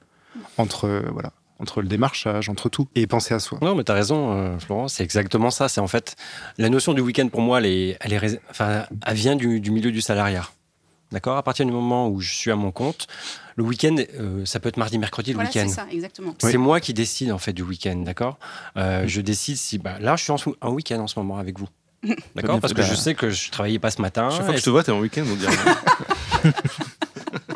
[0.58, 3.58] entre, euh, voilà, entre le démarchage, entre tout, et penser à soi.
[3.62, 5.70] Non, mais t'as raison, euh, Florent, c'est exactement ça.
[5.70, 6.16] C'est en fait,
[6.58, 9.60] la notion du week-end pour moi, elle, est, elle, est rais- enfin, elle vient du,
[9.60, 10.48] du milieu du salariat.
[11.12, 11.38] D'accord?
[11.38, 13.06] À partir du moment où je suis à mon compte,
[13.56, 15.72] le week-end, euh, ça peut être mardi, mercredi, le Voilà, c'est week-end.
[15.74, 16.34] ça, exactement.
[16.40, 18.40] C'est moi qui décide en fait du week-end, d'accord?
[18.78, 21.68] Euh, Je décide si bah, là je suis en, week-end en ce moment avec vous,
[22.36, 22.60] d'accord?
[22.60, 24.30] Parce que bah, je sais que je travaillais pas ce matin.
[24.32, 25.54] Chaque fois que je te vois, t'es en week-end, on dirait.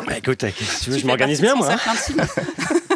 [0.07, 1.75] Bah écoute, si tu veux, je m'organise bien, moi.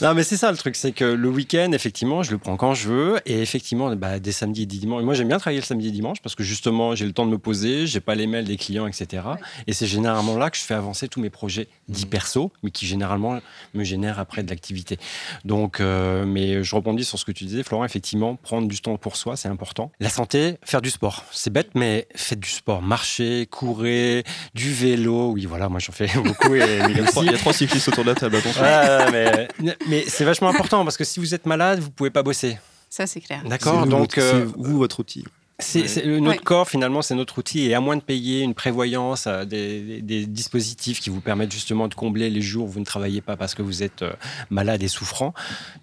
[0.00, 2.74] non, mais c'est ça le truc, c'est que le week-end, effectivement, je le prends quand
[2.74, 3.20] je veux.
[3.26, 5.02] Et effectivement, bah, des samedis et des dimanches.
[5.02, 7.30] Moi, j'aime bien travailler le samedi et dimanche parce que justement, j'ai le temps de
[7.30, 9.24] me poser, j'ai pas les mails des clients, etc.
[9.66, 12.86] Et c'est généralement là que je fais avancer tous mes projets dits perso, mais qui
[12.86, 13.38] généralement
[13.74, 14.98] me génèrent après de l'activité.
[15.44, 17.84] Donc, euh, mais je rebondis sur ce que tu disais, Florent.
[17.84, 19.92] Effectivement, prendre du temps pour soi, c'est important.
[20.00, 21.24] La santé, faire du sport.
[21.32, 22.82] C'est bête, mais faites du sport.
[22.82, 24.24] Marcher, courez,
[24.54, 25.32] du vélo.
[25.32, 26.54] Oui, voilà, moi j'en fais beaucoup.
[26.54, 28.62] Et, il, y a trois, il y a trois cyclistes autour de la table, attention.
[28.62, 32.22] Ouais, mais, mais c'est vachement important parce que si vous êtes malade, vous pouvez pas
[32.22, 32.58] bosser.
[32.90, 33.42] Ça, c'est clair.
[33.46, 35.24] D'accord Donc, votre- euh, c'est vous, votre outil.
[35.58, 36.44] c'est, c'est- le- notre Ouais.
[36.44, 37.66] corps, finalement, c'est notre outil.
[37.66, 41.52] Et à moins de payer une prévoyance, euh, des, des- des dispositifs qui vous permettent
[41.52, 44.12] justement de combler les jours où vous ne travaillez pas parce que vous êtes euh,
[44.50, 45.32] malade et souffrant,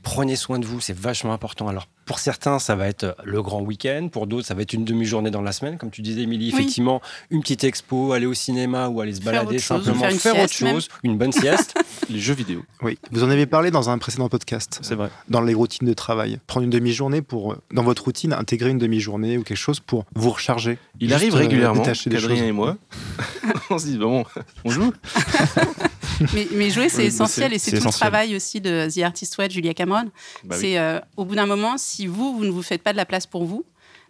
[0.04, 0.82] prenez soin de vous.
[0.82, 1.68] C'est vachement important.
[1.68, 4.10] Alors, pour certains, ça va être le grand week-end.
[4.12, 5.78] Pour d'autres, ça va être une demi-journée dans la semaine.
[5.78, 6.60] Comme tu disais, Émilie, Oui.
[6.60, 10.10] effectivement, une petite expo, aller au cinéma ou aller se Faire balader autre chose, simplement,
[10.18, 10.74] faire autre même.
[10.74, 11.76] chose, une bonne sieste.
[12.10, 12.64] Les jeux vidéo.
[12.82, 15.10] Oui, vous en avez parlé dans un précédent podcast, C'est vrai.
[15.30, 16.40] dans les routines de travail.
[16.48, 20.06] Prendre une demi-journée pour, euh, dans votre routine, intégrer une demi-journée ou quelque chose pour
[20.16, 20.80] vous recharger.
[21.00, 22.08] Il Juste, arrive euh, régulièrement, choses.
[22.42, 22.78] et moi,
[23.70, 24.26] on se dit, bon,
[24.66, 24.92] on joue
[26.34, 29.38] Mais, mais jouer, c'est Oui, essentiel et c'est tout le travail aussi de The Artist
[29.38, 30.10] Way, Julia Cameron.
[30.44, 32.98] Bah c'est euh, au bout d'un moment, si vous, vous ne vous faites pas de
[32.98, 33.64] la place pour vous,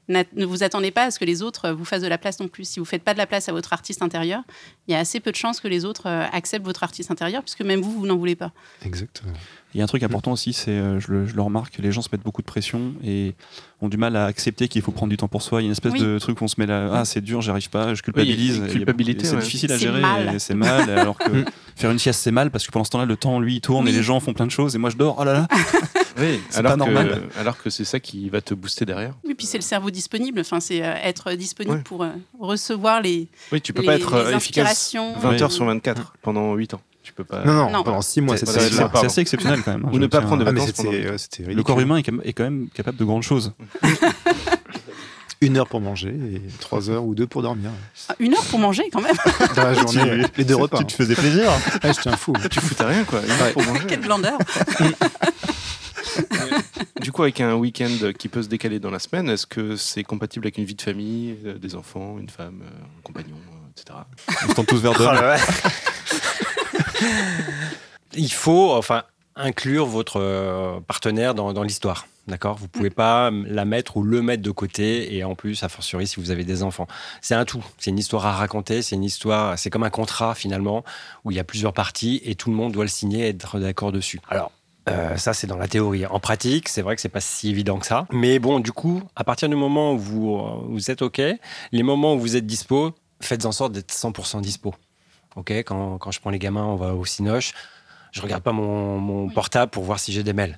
[0.10, 2.40] ne vous attendez pas à ce que les autres euh, vous fassent de la place
[2.40, 2.68] non plus.
[2.68, 4.42] Si vous faites pas de la place à votre artiste intérieur,
[4.88, 7.42] il y a assez peu de chances que les autres euh, acceptent votre artiste intérieur,
[7.44, 8.52] puisque même vous, vous n'en voulez pas.
[8.86, 9.32] Exactement.
[9.76, 11.92] Il y a un truc important aussi, c'est, euh, je, le, je le remarque, les
[11.92, 13.36] gens se mettent beaucoup de pression et
[13.82, 15.62] ont du mal à accepter qu'il faut prendre du temps pour soi.
[15.62, 16.00] Il y a une espèce Oui.
[16.02, 18.60] de truc où on se met là, ah c'est dur, j'y arrive pas, je culpabilise.
[18.64, 19.42] Oui, culpabilité, C'est ouais.
[19.44, 20.02] difficile à gérer,
[20.40, 20.90] c'est mal.
[20.90, 21.46] alors que Mm.
[21.76, 23.88] faire une sieste c'est mal parce que pendant ce temps-là le temps lui il tourne
[23.88, 25.16] et les gens font plein de choses et moi je dors.
[25.20, 25.48] Oh là là.
[26.18, 27.24] Oui, C'est alors pas que, normal.
[27.38, 29.14] alors que c'est ça qui va te booster derrière.
[29.24, 30.40] Oui, puis c'est le cerveau disponible.
[30.42, 31.84] Enfin, c'est euh, être disponible Ouais.
[31.84, 34.36] pour euh, recevoir les, Oui, tu peux les, pas être euh, efficace
[34.72, 35.14] inspirations.
[35.20, 35.42] 20 Oui.
[35.44, 36.82] heures sur 24 pendant 8 ans.
[37.04, 37.44] Tu peux pas.
[37.46, 37.84] Non, non, Non.
[37.84, 39.86] pendant six mois, C'est- assez exceptionnel quand même.
[39.86, 40.72] hein, Ou je ne pas prendre de Ah, vacances
[41.18, 43.54] c'était Le corps humain est quand même- est quand même capable de grandes choses.
[45.42, 47.70] Une heure pour manger et trois heures ou deux pour dormir.
[48.10, 49.16] Ah, Une heure pour manger quand même.
[49.56, 50.80] Dans la journée, les deux repas.
[50.80, 51.50] Tu te faisais plaisir.
[51.82, 52.34] Ah, j'étais un fou.
[52.52, 53.22] Tu foutais rien, quoi.
[53.24, 53.86] Une heure pour manger.
[53.88, 54.38] Quelle blandeur.
[57.02, 60.04] Du coup, avec un week-end qui peut se décaler dans la semaine, est-ce que c'est
[60.04, 63.72] compatible avec une vie de famille, euh, des enfants, une femme, euh, un compagnon, euh,
[63.72, 64.00] etc.
[64.44, 65.38] Ils se tournent tous vers Oh là là.
[68.14, 69.04] Il faut enfin
[69.36, 72.08] inclure votre euh, partenaire dans, dans l'histoire.
[72.28, 72.58] D'accord?
[72.58, 76.06] Vous pouvez pas la mettre ou le mettre de côté et en plus, a fortiori,
[76.06, 76.86] si vous avez des enfants.
[77.22, 77.64] C'est un tout.
[77.80, 78.84] C'est une histoire à raconter.
[78.84, 79.58] C'est une histoire.
[79.58, 80.84] C'est comme un contrat finalement
[81.24, 83.60] où il y a plusieurs parties et tout le monde doit le signer et être
[83.60, 84.20] d'accord dessus.
[84.30, 84.52] Alors.
[84.88, 86.06] Euh, ça, c'est dans la théorie.
[86.06, 88.08] En pratique, c'est vrai que c'est pas si évident que ça.
[88.12, 91.22] Mais bon, du coup, à partir du moment où vous, euh, vous êtes OK,
[91.72, 94.74] les moments où vous êtes dispo, faites en sorte d'être 100% dispo.
[95.36, 97.54] Ok, quand, quand je prends les gamins, on va au Cinoche.
[98.12, 99.34] Je regarde pas mon, mon Oui.
[99.34, 100.58] portable pour voir si j'ai des mails.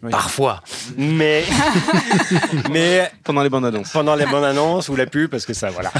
[0.00, 0.10] Oui.
[0.12, 0.62] parfois.
[0.96, 1.44] Mais,
[2.70, 3.90] mais Pendant les bandes annonces.
[3.90, 5.92] pendant les bonnes annonces ou la pub, parce que ça, voilà.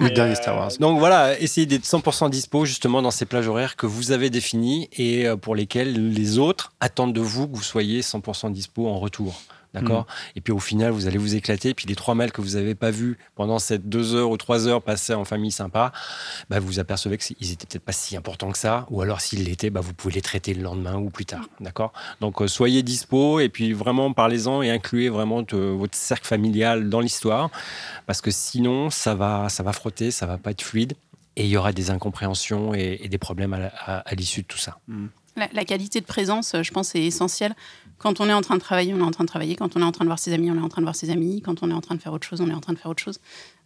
[0.00, 0.70] Mais, dernier Star Wars.
[0.80, 4.88] Donc voilà, essayez d'être 100% dispo justement dans ces plages horaires que vous avez définies
[4.92, 8.98] et euh, pour lesquelles les autres attendent de vous que vous soyez 100% dispo en
[8.98, 9.40] retour.
[9.74, 10.06] D'accord
[10.36, 11.74] Et puis au final, vous allez vous éclater.
[11.74, 14.66] Puis les trois mails que vous n'avez pas vus pendant ces deux heures ou trois
[14.68, 15.92] heures passées en famille sympa,
[16.48, 18.86] bah, vous apercevez qu'ils étaient peut-être pas si importants que ça.
[18.90, 21.48] Ou alors s'ils l'étaient, bah, vous pouvez les traiter le lendemain ou plus tard.
[21.60, 26.88] D'accord Donc euh, soyez dispo et puis vraiment parlez-en et incluez vraiment votre cercle familial
[26.88, 27.50] dans l'histoire.
[28.06, 30.94] Parce que sinon, ça va, ça va frotter, ça va pas être fluide.
[31.36, 34.42] Et il y aura des incompréhensions et, et des problèmes à, la- à- à l'issue
[34.42, 34.78] de tout ça.
[35.36, 37.56] La, la qualité de présence, je pense, est essentielle.
[38.04, 39.56] Quand on est en train de travailler, on est en train de travailler.
[39.56, 40.94] Quand on est en train de voir ses amis, on est en train de voir
[40.94, 41.40] ses amis.
[41.40, 42.90] Quand on est en train de faire autre chose, on est en train de faire
[42.90, 43.18] autre chose.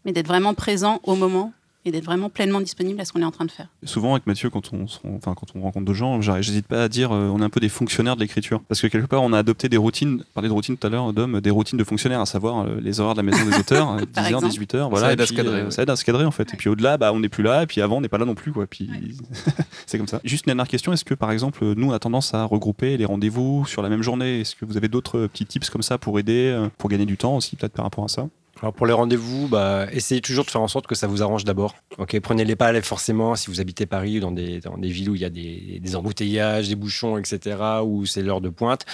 [0.05, 1.53] Mais d'être vraiment présent au moment
[1.85, 3.69] et d'être vraiment pleinement disponible à ce qu'on est en train de faire.
[3.85, 6.89] Souvent avec Mathieu, quand on, se- enfin, quand on rencontre d'autres gens, j'hésite pas à
[6.89, 8.61] dire euh, on est un peu des fonctionnaires de l'écriture.
[8.69, 11.13] Parce que quelque part, on a adopté des routines, parler de routines tout à l'heure,
[11.13, 13.91] d'hommes, des routines de fonctionnaires, à savoir euh, les horaires de la maison des auteurs,
[13.93, 14.47] euh, 10h, Par exemple.
[14.49, 15.07] 18h, voilà.
[15.07, 15.71] Ça et aide à se cadrer, euh, ouais.
[15.71, 16.53] Ça aide à se cadrer en fait.
[16.53, 18.25] Et puis au-delà, bah, on n'est plus là, et puis avant, on n'est pas là
[18.27, 18.53] non plus.
[18.53, 18.67] Quoi.
[18.67, 18.91] Puis
[19.87, 20.21] c'est comme ça.
[20.25, 23.05] Juste une dernière question est-ce que par exemple, nous, on a tendance à regrouper les
[23.05, 24.41] rendez-vous sur la même journée?
[24.41, 27.17] Est-ce que vous avez d'autres petits tips comme ça pour aider, euh, pour gagner du
[27.17, 28.29] temps aussi, peut-être par rapport à ça?
[28.61, 31.45] Alors pour les rendez-vous, bah, essayez toujours de faire en sorte que ça vous arrange
[31.45, 31.77] d'abord.
[31.99, 35.15] Ok, prenez-les pas forcément si vous habitez Paris ou dans des, dans des villes où
[35.15, 38.85] il y a des, embouteillages, des bouchons, etc., où c'est l'heure de pointe.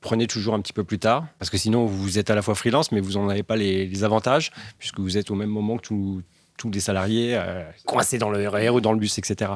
[0.00, 2.56] Prenez toujours un petit peu plus tard, parce que sinon vous êtes à la fois
[2.56, 5.82] freelance, mais vous n'en avez pas les, avantages, puisque vous êtes au même moment que
[5.82, 6.22] tous
[6.58, 9.52] tous les salariés euh, coincés dans le RER ou dans le bus, etc.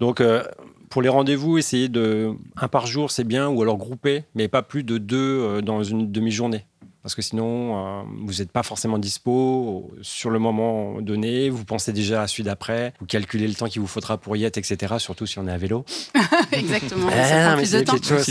[0.00, 0.42] Donc euh,
[0.88, 4.62] pour les rendez-vous, essayez de un par jour, c'est bien, ou alors grouper, mais pas
[4.62, 6.64] plus de deux euh, dans une demi-journée.
[7.02, 11.48] Parce que sinon, euh, vous n'êtes pas forcément dispo sur le moment donné.
[11.48, 12.92] Vous pensez déjà à celui d'après.
[13.00, 14.96] Vous calculez le temps qu'il vous faudra pour y être, etc.
[14.98, 15.84] Surtout si on est à vélo.
[16.52, 17.08] Exactement.
[17.10, 17.96] Ça mais de temps.
[18.02, 18.26] chose,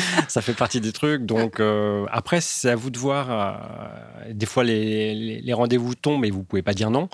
[0.28, 1.26] ça fait partie des trucs.
[1.26, 3.28] Donc euh, après, c'est à vous de voir.
[3.30, 7.08] euh, des fois, les, les- les rendez-vous tombent et vous pouvez pas dire non.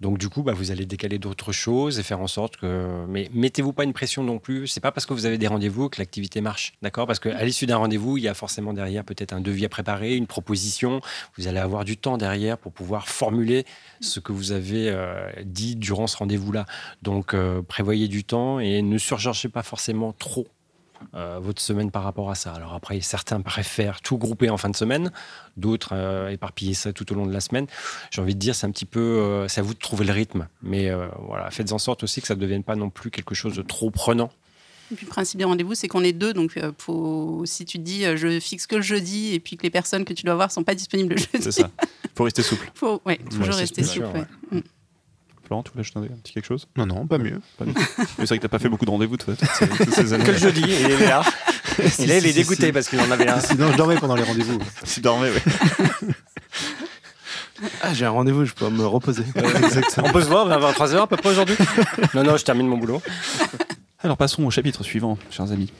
[0.00, 3.04] Donc du coup, bah, vous allez décaler d'autres choses et faire en sorte que.
[3.08, 4.66] Mais mettez-vous pas une pression non plus.
[4.66, 7.06] C'est pas parce que vous avez des rendez-vous que l'activité marche, d'accord?
[7.06, 10.16] Parce qu'à l'issue d'un rendez-vous, il y a forcément derrière peut-être un devis à préparer,
[10.16, 11.00] une proposition.
[11.36, 13.66] Vous allez avoir du temps derrière pour pouvoir formuler
[14.00, 16.64] ce que vous avez euh, dit durant ce rendez-vous-là.
[17.02, 20.46] Donc euh, prévoyez du temps et ne surchargez pas forcément trop.
[21.14, 22.52] Euh, votre semaine par rapport à ça.
[22.52, 25.10] Alors après, certains préfèrent tout grouper en fin de semaine,
[25.56, 27.66] d'autres euh, éparpiller ça tout au long de la semaine.
[28.10, 30.12] J'ai envie de dire, c'est un petit peu, euh, c'est à vous de trouver le
[30.12, 30.48] rythme.
[30.62, 33.34] Mais euh, voilà, faites en sorte aussi que ça ne devienne pas non plus quelque
[33.34, 34.30] chose de trop prenant.
[34.92, 36.32] Et puis le principe des rendez-vous, c'est qu'on est deux.
[36.32, 39.56] Donc euh, faut, si tu te dis euh, je fixe que le jeudi et puis
[39.56, 41.70] que les personnes que tu dois voir sont pas disponibles le jeudi, C'est ça.
[42.16, 42.70] Faut rester souple.
[42.74, 44.06] faut ouais, toujours rester souple.
[44.06, 44.14] sûr,
[44.52, 44.62] ouais.
[45.50, 46.68] Florent, tu voulais ajouter un petit quelque chose?
[46.76, 47.40] Non, non, pas mieux.
[47.60, 47.72] Mais
[48.18, 49.34] c'est vrai que t'as pas fait beaucoup de rendez-vous toi.
[49.34, 51.22] Que le jeudi, il est là.
[51.98, 53.40] Et là, il est dégoûté parce qu'il en avait un.
[53.40, 54.60] Sinon, je dormais pendant les rendez-vous.
[54.86, 55.42] Tu dormais, ouais.
[57.82, 59.24] Ah, j'ai un rendez-vous, je peux me reposer.
[59.98, 61.56] On peut se voir vers 23h à peu près aujourd'hui?
[62.14, 63.02] Non, non, je termine mon boulot.
[64.04, 65.72] Alors passons au chapitre suivant, chers amis.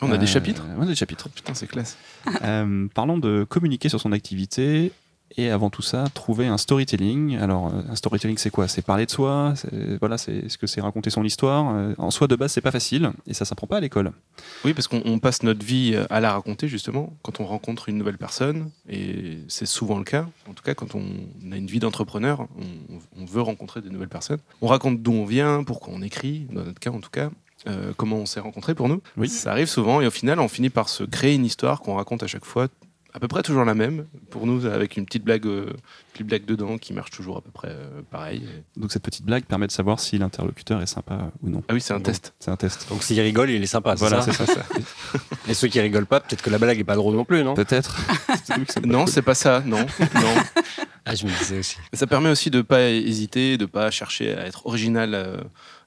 [0.00, 0.64] On a des Euh, chapitres?
[0.76, 1.28] On a des chapitres.
[1.28, 1.96] Putain, c'est classe.
[2.42, 4.90] Euh, parlons de communiquer sur son activité
[5.36, 7.36] et avant tout ça, trouver un storytelling.
[7.36, 8.68] Alors, euh, un storytelling, c'est quoi?
[8.68, 9.54] C'est parler de soi.
[9.56, 11.74] c'est- Voilà, c'est ce que c'est raconter son histoire?
[11.74, 14.12] Euh, En soi, de base, c'est pas facile et ça s'apprend pas à l'école.
[14.64, 17.98] Oui, parce qu'on on passe notre vie à la raconter, justement, quand on rencontre une
[17.98, 18.70] nouvelle personne.
[18.88, 20.26] Et c'est souvent le cas.
[20.48, 21.02] En tout cas, quand on
[21.52, 24.38] a une vie d'entrepreneur, on, on veut rencontrer des nouvelles personnes.
[24.60, 27.30] On raconte d'où on vient, pourquoi on écrit, dans notre cas en tout cas.
[27.68, 29.00] euh, comment on s'est rencontrés pour nous.
[29.16, 29.28] Oui.
[29.28, 32.24] Ça arrive souvent et au final, on finit par se créer une histoire qu'on raconte
[32.24, 32.66] à chaque fois,
[33.14, 34.06] à peu près toujours la même.
[34.30, 35.72] Pour nous, avec une petite blague, euh,
[36.12, 38.42] petite blague dedans qui marche toujours à peu près euh, pareil.
[38.76, 41.62] Donc, cette petite blague permet de savoir si l'interlocuteur est sympa ou non.
[41.68, 42.34] Ah oui, c'est un Bon, test.
[42.40, 42.88] C'est un test.
[42.88, 43.96] Donc s'il rigole, il est sympa.
[43.96, 44.64] c'est Voilà, ça c'est ça.
[45.48, 47.54] Et ceux qui rigolent pas, peut-être que la blague est pas drôle non plus, non?
[47.54, 47.96] Peut-être.
[48.84, 49.62] Non, c'est pas ça.
[49.64, 50.34] Non, non.
[51.04, 51.76] Ah, je me disais aussi.
[51.92, 55.36] Ça permet aussi de pas hésiter, de pas chercher à être original euh,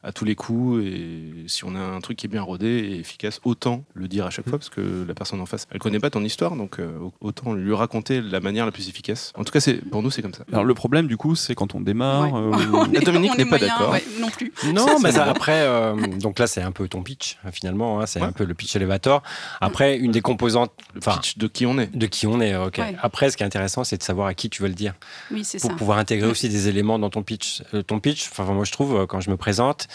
[0.06, 0.84] à tous les coups.
[0.86, 4.26] Et si on a un truc qui est bien rodé et efficace, autant le dire
[4.26, 6.80] à chaque fois parce que la personne en face, elle connaît pas ton histoire, donc
[6.80, 9.34] euh, autant lui raconter la manière la plus efficace.
[9.36, 10.46] En tout cas, c'est pour nous, c'est comme ça.
[10.52, 12.32] Alors, le problème, du coup, c'est quand on démarre.
[12.34, 12.40] Ouais.
[12.40, 13.92] euh, On est- Dominique n'est est pas d'accord.
[13.92, 14.54] ouais, non plus.
[14.74, 18.00] Non, mais ça, après, euh, donc là, c'est un peu ton pitch, hein, finalement.
[18.02, 18.28] hein, c'est Ouais.
[18.28, 19.22] un peu le pitch elevator.
[19.62, 21.96] Après, une des composantes Le Enfin, pitch de qui on est.
[21.96, 22.78] de qui on est, ok.
[22.78, 22.96] Ouais.
[23.02, 24.94] Après, ce qui est intéressant, c'est de savoir à qui tu veux le dire.
[25.32, 25.76] Oui, c'est pour ça.
[25.78, 27.64] pouvoir intégrer aussi des éléments dans ton pitch.
[27.74, 29.88] Euh, ton pitch, enfin moi je trouve, quand je me présente,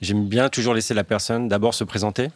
[0.00, 2.28] j'aime bien toujours laisser la personne d'abord se présenter.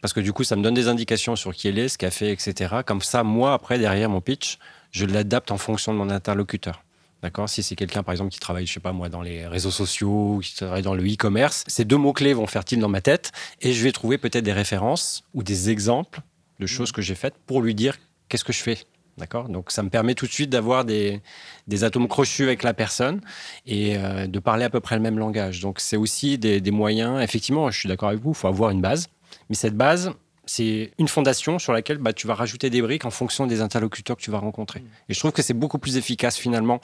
[0.00, 2.10] Parce que du coup, ça me donne des indications sur qui elle est, ce qu'elle
[2.10, 2.76] fait, etc.
[2.84, 4.58] Comme ça, moi, après, derrière mon pitch,
[4.90, 6.84] je l'adapte en fonction de mon interlocuteur.
[7.22, 7.48] D'accord?
[7.48, 10.40] Si c'est quelqu'un, par exemple, qui travaille, je sais pas moi, dans les réseaux sociaux,
[10.42, 13.72] qui travaille dans le e-commerce, ces deux mots-clés vont faire tilt dans ma tête et
[13.72, 16.20] je vais trouver peut-être des références ou des exemples
[16.60, 17.96] de choses que j'ai faites pour lui dire
[18.28, 18.78] qu'est-ce que je fais.
[19.16, 21.20] D'accord Donc, ça me permet tout de suite d'avoir des,
[21.68, 23.20] des atomes crochus avec la personne
[23.64, 25.60] et euh, de parler à peu près le même langage.
[25.60, 27.22] Donc, c'est aussi des, des moyens.
[27.22, 29.08] Effectivement, je suis d'accord avec vous, il faut avoir une base.
[29.48, 30.12] Mais cette base,
[30.46, 34.16] c'est une fondation sur laquelle bah, tu vas rajouter des briques en fonction des interlocuteurs
[34.16, 34.82] que tu vas rencontrer.
[35.08, 36.80] Et je trouve que c'est beaucoup plus efficace finalement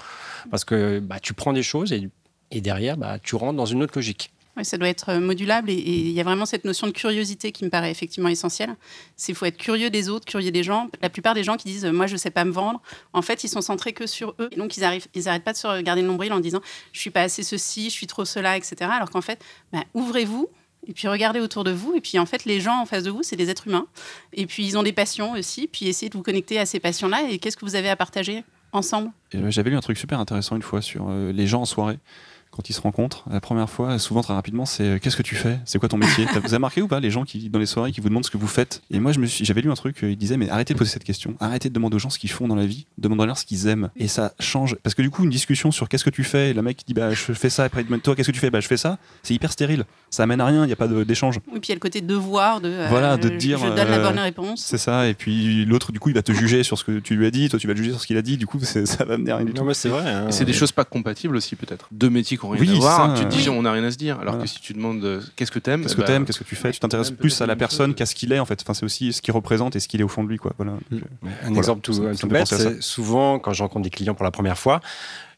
[0.50, 2.08] parce que bah, tu prends des choses et,
[2.50, 4.30] et derrière, bah, tu rentres dans une autre logique.
[4.56, 7.52] Oui, ça doit être euh, modulable et il y a vraiment cette notion de curiosité
[7.52, 8.74] qui me paraît effectivement essentielle.
[9.16, 10.88] C'est faut être curieux des autres, curieux des gens.
[11.02, 12.82] La plupart des gens qui disent euh, moi je sais pas me vendre,
[13.12, 14.48] en fait ils sont centrés que sur eux.
[14.50, 16.60] Et donc ils arrivent, ils arrêtent pas de se regarder le nombril en disant
[16.92, 18.90] je suis pas assez ceci, je suis trop cela, etc.
[18.92, 20.48] Alors qu'en fait, bah, ouvrez-vous.
[20.86, 21.94] Et puis regardez autour de vous.
[21.94, 23.86] Et puis en fait, les gens en face de vous, c'est des êtres humains.
[24.32, 25.68] Et puis ils ont des passions aussi.
[25.68, 27.28] Puis essayez de vous connecter à ces passions-là.
[27.30, 29.10] Et qu'est-ce que vous avez à partager ensemble?
[29.32, 31.98] J'avais lu un truc super intéressant une fois sur euh, les gens en soirée.
[32.52, 35.36] Quand ils se rencontrent, la première fois, souvent très rapidement, c'est euh, qu'est-ce que tu
[35.36, 35.60] fais?
[35.64, 36.26] C'est quoi ton métier?
[36.42, 38.30] Vous avez marqué ou pas les gens qui dans les soirées qui vous demandent ce
[38.30, 38.82] que vous faites?
[38.90, 40.78] Et moi, je me suis, j'avais lu un truc, euh, il disait mais arrêtez de
[40.78, 43.38] poser cette question, arrêtez de demander aux gens ce qu'ils font dans la vie, demandez-leur
[43.38, 43.90] ce qu'ils aiment.
[43.96, 46.52] Et ça change parce que du coup, une discussion sur qu'est-ce que tu fais, et
[46.52, 48.40] le mec qui dit bah je fais ça, après il demande toi qu'est-ce que tu
[48.40, 49.84] fais, bah je fais ça, c'est hyper stérile.
[50.10, 51.38] Ça amène à rien, il n'y a pas d'échange.
[51.52, 53.66] Oui, puis il y a le côté devoir de euh, Voilà, de je- dire, je
[53.66, 54.60] donne la euh, bonne réponse.
[54.66, 55.06] C'est ça.
[55.08, 57.30] Et puis l'autre, du coup, il va te juger sur ce que tu lui as
[57.30, 58.36] dit, toi tu vas le juger sur ce qu'il a dit.
[58.36, 59.58] Du coup, ça va mener à rien du tout.
[59.60, 60.10] Non, mais c'est vrai.
[60.10, 60.30] hein.
[60.32, 61.86] C'est des choses pas compatibles aussi, peut-être.
[61.92, 63.16] Deux métiers qui ont rien Oui, à voir.
[63.16, 64.18] ça, tu te dis, euh, on n'a rien à se dire.
[64.18, 64.42] Alors Voilà.
[64.44, 66.56] que si tu demandes euh, qu'est-ce que t'aimes, Qu'est-ce que ben, t'aimes, qu'est-ce que tu
[66.56, 68.60] fais Tu t'intéresses plus à la personne qu'à ce qu'il est en fait.
[68.62, 70.52] Enfin, c'est aussi ce qui représente et ce qu'il est au fond de lui, quoi.
[70.56, 70.72] Voilà.
[70.72, 71.56] Donc, euh, Un Voilà.
[71.58, 74.80] exemple tout, tout bête, c'est souvent quand je rencontre des clients pour la première fois,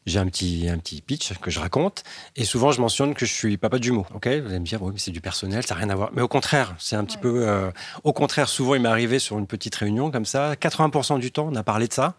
[0.05, 2.03] j'ai un petit, un petit pitch que je raconte
[2.35, 4.05] et souvent je mentionne que je suis papa de jumeaux.
[4.13, 6.09] Ok, vous allez me dire, oui, mais c'est du personnel, ça n'a rien à voir.
[6.13, 7.21] Mais au contraire, c'est un petit Ouais.
[7.21, 7.47] peu.
[7.47, 7.71] euh,
[8.03, 11.47] au contraire, souvent il m'est arrivé sur une petite réunion comme ça, 80% du temps,
[11.51, 12.15] on a parlé de ça.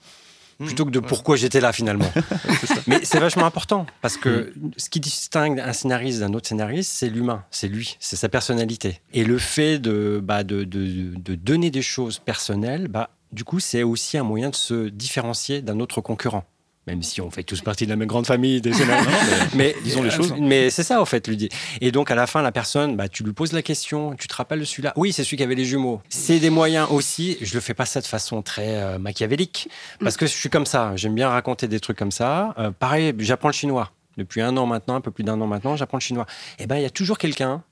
[0.61, 2.11] Mmh, plutôt que de pourquoi j'étais là finalement.
[2.87, 7.09] Mais c'est vachement important parce que ce qui distingue un scénariste d'un autre scénariste, c'est
[7.09, 9.01] l'humain, c'est lui, c'est sa personnalité.
[9.13, 13.59] Et le fait de, bah, de, de- de donner des choses personnelles, bah, du coup,
[13.59, 16.45] c'est aussi un moyen de se différencier d'un autre concurrent.
[16.87, 18.73] Même si on fait tous partie de la même grande famille des
[19.55, 20.35] mais disons les choses.
[20.39, 21.49] Mais c'est ça, en fait, lui dit.
[21.81, 24.35] Et donc, à la fin, la personne, bah, tu lui poses la question, tu te
[24.35, 26.03] rappelles de celui-là Oui, c'est celui qui avait les jumeaux.
[26.11, 27.39] C'est des moyens aussi.
[27.41, 29.69] Je le fais pas ça de façon très euh, machiavélique,
[30.01, 30.93] parce que je suis comme ça.
[30.97, 32.55] J'aime bien raconter des trucs comme ça.
[32.59, 33.91] Euh, pareil, j'apprends le chinois.
[34.17, 36.27] Depuis un an maintenant, un peu plus d'un an maintenant, j'apprends le chinois.
[36.59, 37.65] Et ben, il y a toujours quelqu'un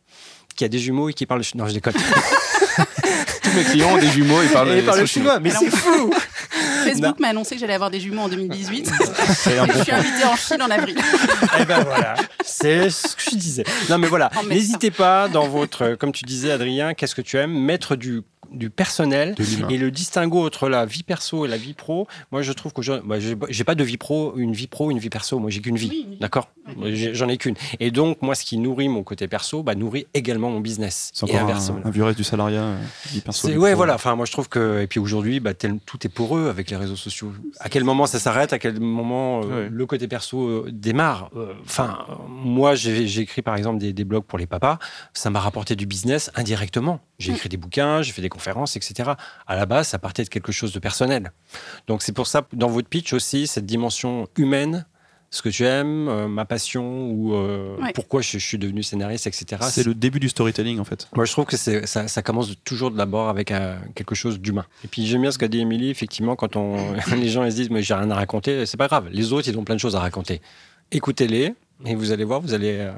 [0.55, 1.43] qui a des jumeaux et qui parle.
[1.55, 1.95] Non, je déconne.
[3.43, 6.13] Tous mes clients ont des jumeaux, parlent, Et il parle le chinois, mais c'est fou
[6.85, 8.91] Facebook m'a annoncé que j'allais avoir des jumeaux en 2018.
[9.35, 10.01] C'est un Et bon je suis point.
[10.01, 10.97] invitée en Chine en avril.
[11.61, 13.63] Eh ben voilà, c'est ce que je disais.
[13.89, 17.53] Non mais voilà, n'hésitez pas dans votre, comme tu disais Adrien, qu'est-ce que tu aimes,
[17.53, 19.35] mettre du du personnel
[19.71, 22.07] et le distinguo entre la vie perso et la vie pro.
[22.31, 24.99] Moi, je trouve que moi, j'ai j'ai pas de vie pro, une vie pro, une
[24.99, 25.39] vie perso.
[25.39, 26.19] Moi, j'ai qu'une vie, Oui, oui.
[26.21, 26.49] d'accord
[27.13, 27.55] J'en ai qu'une.
[27.81, 31.11] Et donc, moi, ce qui nourrit mon côté perso, bah, nourrit également mon business.
[31.13, 31.81] C'est Et encore inversement.
[31.85, 32.79] un, un vieux reste du salariat, euh,
[33.11, 33.79] vie perso, vie ouais, pro.
[33.79, 33.95] voilà.
[33.95, 34.81] Enfin, moi, je trouve que.
[34.83, 37.33] Et puis aujourd'hui, bah, tel- tout est pour eux avec les réseaux sociaux.
[37.61, 38.53] À quel moment ça s'arrête?
[38.53, 39.69] À quel moment euh, Ouais.
[39.71, 41.31] le côté perso euh, démarre?
[41.37, 44.79] Euh, Enfin, euh, moi, j'ai écrit par exemple des, des blogs pour les papas.
[45.15, 47.01] Ça m'a rapporté du business indirectement.
[47.19, 48.42] J'ai écrit des bouquins, j'ai fait des conférences,
[48.77, 49.11] etc.
[49.47, 51.33] À la base, ça partait de quelque chose de personnel.
[51.87, 54.87] Donc, c'est pour ça, dans votre pitch aussi, cette dimension humaine.
[55.35, 57.93] Ce que tu aimes, euh, ma passion ou euh, Ouais.
[57.95, 59.63] pourquoi je, je suis devenu scénariste, etc.
[59.71, 61.09] C'est le début du storytelling en fait.
[61.17, 64.67] Moi, je trouve que ça, ça commence toujours d'abord avec euh, quelque chose d'humain.
[64.85, 65.89] Et puis, j'aime bien ce qu'a dit Émilie.
[65.89, 66.77] Effectivement, quand on,
[67.17, 69.09] les gens ils se disent, mais j'ai rien à raconter, c'est pas grave.
[69.11, 70.43] Les autres, ils ont plein de choses à raconter.
[70.91, 71.55] Écoutez-les
[71.87, 72.93] et vous allez voir, vous allez euh,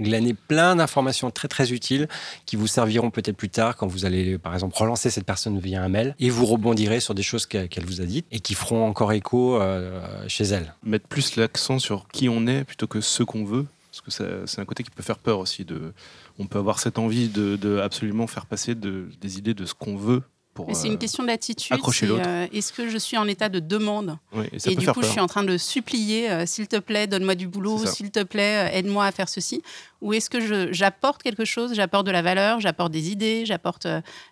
[0.00, 2.08] glaner plein d'informations très très utiles
[2.44, 5.82] qui vous serviront peut-être plus tard quand vous allez, par exemple, relancer cette personne via
[5.82, 8.86] un mail et vous rebondirez sur des choses qu'elle vous a dites et qui feront
[8.86, 10.74] encore écho euh, chez elle.
[10.84, 13.66] Mettre plus l'accent sur qui on est plutôt que ce qu'on veut.
[13.90, 15.64] Parce que c'est un côté qui peut faire peur aussi.
[15.64, 15.94] De,
[16.38, 19.96] on peut avoir cette envie de, absolument faire passer de- des idées de ce qu'on
[19.96, 20.22] veut.
[20.56, 21.74] Pour, c'est euh, une question d'attitude.
[21.76, 22.24] accrocher l'autre.
[22.26, 24.18] euh, Est-ce que je suis en état de demande
[24.52, 25.08] et ça Et peut du faire coup, peur.
[25.08, 28.22] je suis en train de supplier, euh, s'il te plaît, donne-moi du boulot, s'il te
[28.22, 29.62] plaît, aide-moi à faire ceci.
[30.02, 33.86] Ou est-ce que j'apporte quelque chose, j'apporte de la valeur, j'apporte des idées, j'apporte,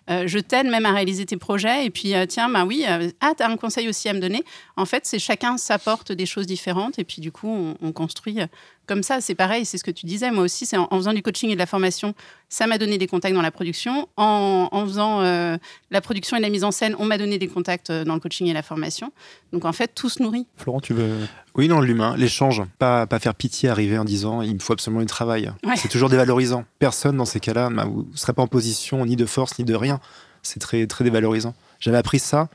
[0.07, 1.85] je t'aide même à réaliser tes projets.
[1.85, 2.85] Et puis, tiens, bah oui,
[3.19, 4.43] ah, tu as un conseil aussi à me donner.
[4.77, 6.99] En fait, c'est chacun s'apporte des choses différentes.
[6.99, 8.37] Et puis, du coup, on, on construit
[8.85, 9.21] comme ça.
[9.21, 10.31] C'est pareil, c'est ce que tu disais.
[10.31, 12.13] Moi aussi, c'est en, en faisant du coaching et de la formation,
[12.49, 14.07] ça m'a donné des contacts dans la production.
[14.17, 15.57] En, en faisant euh,
[15.91, 18.19] la production et la mise en scène, on m'a donné des contacts euh, dans le
[18.19, 19.11] coaching et la formation.
[19.51, 20.47] Donc, en fait, tout se nourrit.
[20.57, 21.09] Florent, tu veux.
[21.55, 22.61] Oui, non, l'humain, l'échange.
[22.79, 25.51] Pas, pas faire pitié, arriver en disant il me faut absolument du travail.
[25.63, 25.75] Ouais.
[25.77, 26.65] C'est toujours dévalorisant.
[26.79, 29.65] Personne dans ces cas-là, bah, vous ne serez pas en position ni de force ni
[29.65, 29.99] de rien.
[30.43, 31.55] C'est très, très dévalorisant.
[31.79, 32.49] J'avais appris ça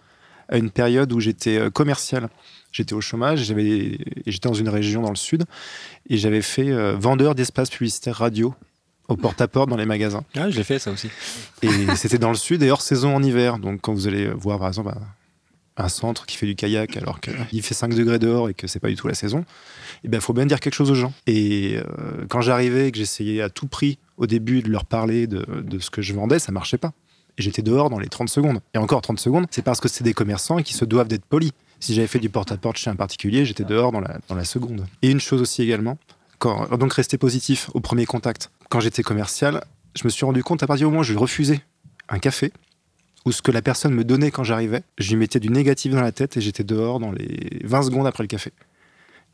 [0.48, 2.28] à une période où j'étais euh, commercial.
[2.72, 5.44] J'étais au chômage, j'avais- et j'étais dans une région dans le sud,
[6.08, 8.54] et j'avais fait euh, vendeur d'espace publicitaire radio
[9.08, 10.22] au porte-à-porte dans les magasins.
[10.36, 11.08] Ah, je l'ai fait ça aussi.
[11.62, 13.58] Et c'était dans le sud et hors saison en hiver.
[13.58, 17.20] Donc quand vous allez voir par exemple un, un centre qui fait du kayak alors
[17.20, 19.44] qu'il fait 5 degrés dehors et que c'est pas du tout la saison,
[20.04, 21.12] il ben, faut bien dire quelque chose aux gens.
[21.26, 25.26] Et euh, quand j'arrivais et que j'essayais à tout prix au début de leur parler
[25.26, 26.92] de, de ce que je vendais, ça marchait pas.
[27.36, 28.60] Et j'étais dehors dans les 30 secondes.
[28.74, 31.50] Et encore 30 secondes, c'est parce que c'est des commerçants qui se doivent d'être polis.
[31.80, 34.86] Si j'avais fait du porte-à-porte chez un particulier, j'étais dehors dans la, dans la seconde.
[35.02, 35.98] Et une chose aussi également,
[36.38, 38.50] quand, donc rester positif au premier contact.
[38.68, 39.64] Quand j'étais commercial,
[39.96, 41.60] je me suis rendu compte à partir du moment où je refusais
[42.08, 42.52] un café
[43.24, 46.00] ou ce que la personne me donnait quand j'arrivais, je lui mettais du négatif dans
[46.00, 48.52] la tête et j'étais dehors dans les 20 secondes après le café.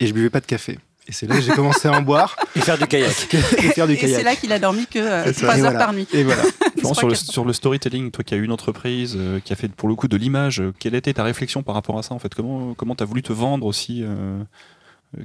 [0.00, 0.78] Et je buvais pas de café.
[1.08, 3.32] Et c'est là que j'ai commencé à en boire Et faire du kayak.
[3.34, 3.38] et
[3.70, 5.46] faire du Et c'est là qu'il a dormi que euh, C'est ça.
[5.46, 5.78] 3 Et heures voilà.
[5.78, 6.08] par nuit.
[6.12, 6.42] Et voilà.
[6.78, 9.52] Florent, sur le, que- sur le storytelling, toi qui as eu une entreprise euh, qui
[9.52, 12.02] a fait pour le coup de l'image, euh, quelle était ta réflexion par rapport à
[12.02, 12.34] ça en fait?
[12.34, 14.42] Comment comment t'as voulu te vendre aussi euh,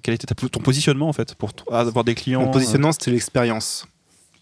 [0.03, 3.85] Quel était ta- ton positionnement en fait pour avoir des clients Mon positionnement, c'était l'expérience.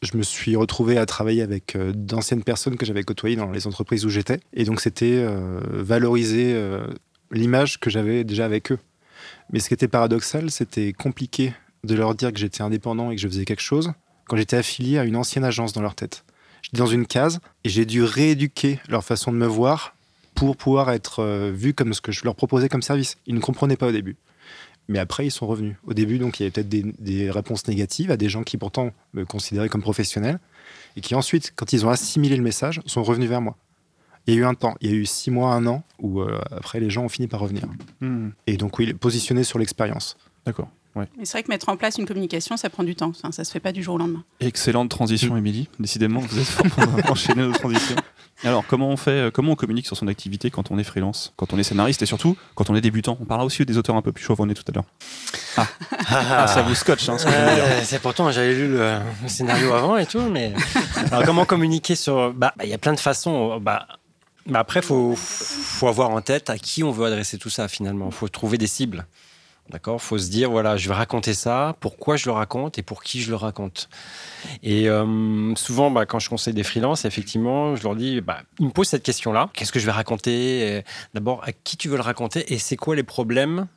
[0.01, 3.65] Je me suis retrouvé à travailler avec euh, d'anciennes personnes que j'avais côtoyées dans les
[3.67, 4.39] entreprises où j'étais.
[4.53, 6.87] Et donc, c'était euh, valoriser euh,
[7.31, 8.77] l'image que j'avais déjà avec eux.
[9.51, 13.21] Mais ce qui était paradoxal, c'était compliqué de leur dire que j'étais indépendant et que
[13.21, 13.93] je faisais quelque chose
[14.25, 16.23] quand j'étais affilié à une ancienne agence dans leur tête.
[16.61, 19.95] J'étais dans une case et j'ai dû rééduquer leur façon de me voir
[20.35, 23.17] pour pouvoir être euh, vu comme ce que je leur proposais comme service.
[23.25, 24.17] Ils ne comprenaient pas au début.
[24.87, 25.75] Mais après, ils sont revenus.
[25.85, 28.57] Au début, donc, il y avait peut-être des, des réponses négatives à des gens qui
[28.57, 30.39] pourtant me considéraient comme professionnel
[30.95, 33.57] et qui ensuite, quand ils ont assimilé le message, sont revenus vers moi.
[34.29, 36.21] Il y a eu un temps, il y a eu six mois, un an, où
[36.21, 37.63] euh, après, les gens ont fini par revenir.
[38.01, 40.17] Hmm, Et donc, oui, positionné sur l'expérience.
[40.45, 40.69] D'accord.
[40.95, 41.05] Ouais.
[41.17, 43.09] Mais c'est vrai que mettre en place une communication, ça prend du temps.
[43.15, 44.23] Enfin, ça se fait pas du jour au lendemain.
[44.39, 45.67] Excellente transition, Émilie.
[45.79, 47.95] Décidément, vous êtes enchaîné nos transitions.
[48.43, 51.33] Alors, comment on fait, euh, comment on communique sur son activité quand on est freelance,
[51.35, 53.17] quand on est scénariste et surtout quand on est débutant?
[53.21, 54.85] On parlera aussi des auteurs un peu plus chevronnés tout à l'heure.
[55.57, 55.67] Ah,
[56.07, 57.63] Ah, ça vous scotche, hein, ce que je veux dire.
[57.65, 60.53] Euh, c'est pourtant, j'avais lu le, le scénario avant et tout, mais.
[61.11, 62.33] Alors, comment communiquer sur.
[62.33, 63.59] Bah, il y a plein de façons.
[63.59, 63.87] Bah,
[64.49, 68.07] bah après, il faut, avoir en tête à qui on veut adresser tout ça finalement.
[68.07, 69.05] Il faut trouver des cibles.
[69.69, 70.01] D'accord?
[70.01, 73.21] Faut se dire, voilà, je vais raconter ça, pourquoi je le raconte et pour qui
[73.21, 73.87] je le raconte.
[74.63, 78.65] Et euh, souvent, bah, quand je conseille des freelances, effectivement, je leur dis, bah, ils
[78.65, 79.51] me posent cette question-là.
[79.53, 80.83] Qu'est-ce que je vais raconter?
[81.13, 82.51] D'abord, à qui tu veux le raconter?
[82.51, 83.67] Et c'est quoi les problèmes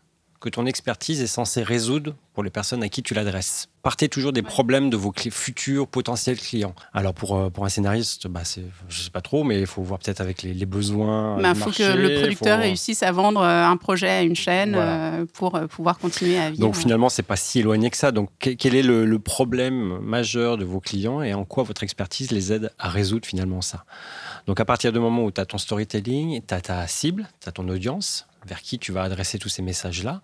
[0.42, 3.68] que ton expertise est censée résoudre pour les personnes à qui tu l'adresses.
[3.82, 6.74] Partez toujours des problèmes de vos futurs potentiels clients.
[6.92, 9.82] Alors pour, euh, pour un scénariste, bah c'est, je sais pas trop, mais il faut
[9.82, 11.36] voir peut-être avec les, les besoins.
[11.38, 14.34] Il faut marché, que le producteur faut- réussisse à vendre euh, un projet à une
[14.36, 15.14] chaîne Voilà.
[15.14, 16.60] euh, pour pouvoir continuer à vivre.
[16.60, 18.10] Donc finalement, c'est pas si éloigné que ça.
[18.12, 21.82] Donc que- quel est le, le problème majeur de vos clients et en quoi votre
[21.84, 23.84] expertise les aide à résoudre finalement ça?
[24.46, 27.48] Donc à partir du moment où tu as ton storytelling, tu as ta cible, tu
[27.48, 30.20] as ton audience, vers qui tu vas adresser tous ces messages-là,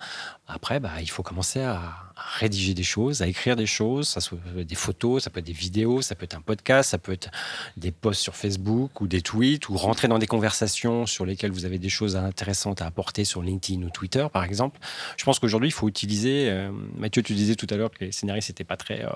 [0.47, 1.75] après, bah, il faut commencer à,
[2.17, 5.47] à rédiger des choses, à écrire des choses, ça soit des photos, ça peut être
[5.47, 7.31] des vidéos, ça peut être un podcast, ça peut être
[7.77, 11.65] des posts sur Facebook ou des tweets, ou rentrer dans des conversations sur lesquelles vous
[11.65, 14.81] avez des choses intéressantes à apporter sur LinkedIn ou Twitter, par exemple.
[15.17, 16.49] Je pense qu'aujourd'hui, il faut utiliser.
[16.51, 19.11] euh, Mathieu, tu disais tout à l'heure que les scénaristes n'étaient pas très euh,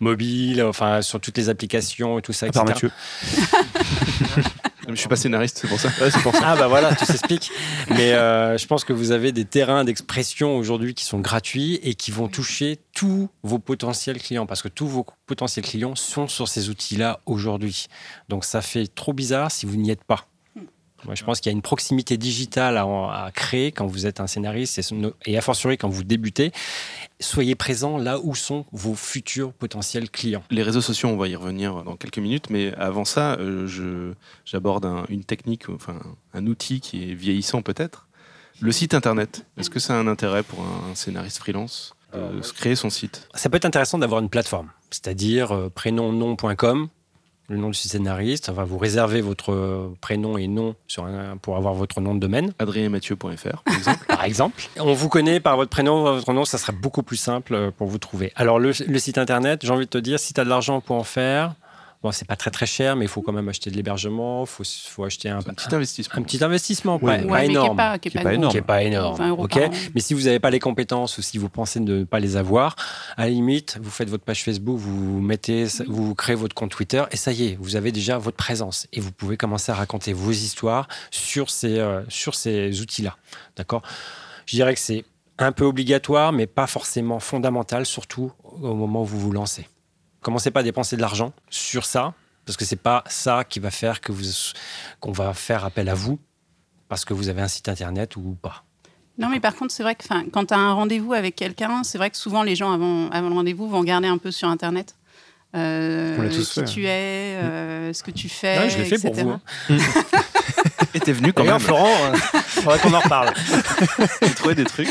[0.00, 2.88] mobiles, enfin, sur toutes les applications et tout ça, À part etc.
[2.88, 4.52] Mathieu.
[4.88, 5.90] Je suis pas scénariste, c'est pour ça.
[6.42, 7.50] Ah bah voilà, tout s'explique.
[7.90, 11.94] Mais euh, je pense que vous avez des terrains d'expression aujourd'hui qui sont gratuits et
[11.94, 16.48] qui vont toucher tous vos potentiels clients parce que tous vos potentiels clients sont sur
[16.48, 17.86] ces outils-là aujourd'hui.
[18.28, 20.26] Donc ça fait trop bizarre si vous n'y êtes pas.
[21.04, 24.20] Moi, je pense qu'il y a une proximité digitale à, à créer quand vous êtes
[24.20, 24.82] un scénariste et,
[25.26, 26.52] et a fortiori quand vous débutez.
[27.20, 30.42] Soyez présent là où sont vos futurs potentiels clients.
[30.50, 34.84] Les réseaux sociaux, on va y revenir dans quelques minutes, mais avant ça, euh, j'aborde
[34.86, 35.98] un- une technique, enfin
[36.34, 38.06] un outil qui est vieillissant peut-être.
[38.60, 39.44] Le site internet.
[39.58, 43.28] Est-ce que ça a un intérêt pour un scénariste freelance de se créer son site?
[43.34, 46.88] Ça peut être intéressant d'avoir une plateforme, c'est-à-dire euh, prénomnom.com,
[47.48, 48.48] le nom du scénariste.
[48.48, 52.52] Enfin, vous réservez votre prénom et nom sur un- pour avoir votre nom de domaine,
[52.58, 54.04] adrienmathieu.fr par exemple.
[54.08, 54.62] par exemple.
[54.78, 57.88] On vous connaît par votre prénom, votre nom, ça sera beaucoup plus simple euh, pour
[57.88, 58.32] vous trouver.
[58.36, 60.80] Alors, le, le site internet, j'ai envie de te dire, si tu as de l'argent
[60.80, 61.54] pour en faire,
[62.02, 64.46] bon, c'est pas très très cher, mais il faut quand même acheter de l'hébergement, il
[64.48, 66.14] faut, faut acheter un, un petit investissement.
[66.18, 67.76] un petit investissement, Oui, pas, Ouais, énorme.
[67.76, 68.48] pas, qui énorme.
[68.50, 69.16] Qui est pas énorme.
[69.16, 69.72] 20 euros ok par an.
[69.94, 72.76] Mais si vous n'avez pas les compétences ou si vous pensez ne pas les avoir,
[73.16, 77.04] à la limite, vous faites votre page Facebook, vous mettez, vous créez votre compte Twitter
[77.10, 80.12] et ça y est, vous avez déjà votre présence et vous pouvez commencer à raconter
[80.12, 83.16] vos histoires sur ces, euh, sur ces outils-là.
[83.56, 83.82] D'accord?
[84.46, 85.04] Je dirais que c'est
[85.38, 89.66] un peu obligatoire, mais pas forcément fondamental, surtout au moment où vous vous lancez.
[90.22, 92.14] Commencez pas à dépenser de l'argent sur ça,
[92.46, 94.24] parce que c'est pas ça qui va faire que vous,
[95.00, 96.18] qu'on va faire appel à vous,
[96.88, 98.64] parce que vous avez un site internet ou pas.
[99.18, 101.98] Non, mais par contre, c'est vrai que quand tu as un rendez-vous avec quelqu'un, c'est
[101.98, 104.96] vrai que souvent les gens avant, avant le rendez-vous vont regarder un peu sur Internet.
[105.54, 108.58] Euh, On l'a tous qui fait, tu es, euh, ce que tu fais.
[108.58, 109.22] Ouais, je l'ai fait pour etc.
[109.24, 109.74] vous.
[109.74, 109.76] hein.
[110.94, 111.58] Et t'es venu quand même.
[111.58, 113.34] Florent, euh, faudrait qu'on en reparle.
[114.22, 114.88] J'ai trouvé des trucs.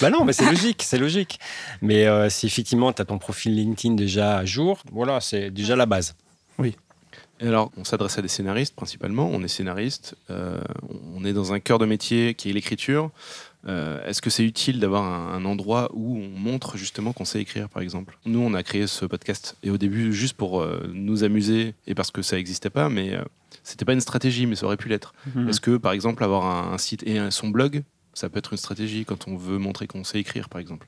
[0.00, 1.38] Bah non, mais c'est logique, c'est logique.
[1.82, 5.76] Mais euh, si effectivement tu as ton profil LinkedIn déjà à jour, voilà, c'est déjà
[5.76, 6.14] la base.
[7.42, 9.26] Et alors, on s'adresse à des scénaristes principalement.
[9.32, 10.14] On est scénariste.
[10.28, 10.60] euh,
[11.16, 13.10] on est dans un cœur de métier qui est l'écriture.
[13.66, 17.40] Euh, Est-ce que c'est utile d'avoir un, un endroit où on montre justement qu'on sait
[17.40, 18.18] écrire, par exemple?
[18.26, 21.94] Nous, on a créé ce podcast et au début juste pour euh, nous amuser et
[21.94, 23.22] parce que ça n'existait pas, mais euh,
[23.64, 25.14] c'était pas une stratégie, mais ça aurait pu l'être.
[25.34, 25.48] Mhm.
[25.48, 27.82] Est-ce que, par exemple, avoir un, un site et un- son blog,
[28.20, 30.86] ça peut être une stratégie quand on veut montrer qu'on sait écrire, par exemple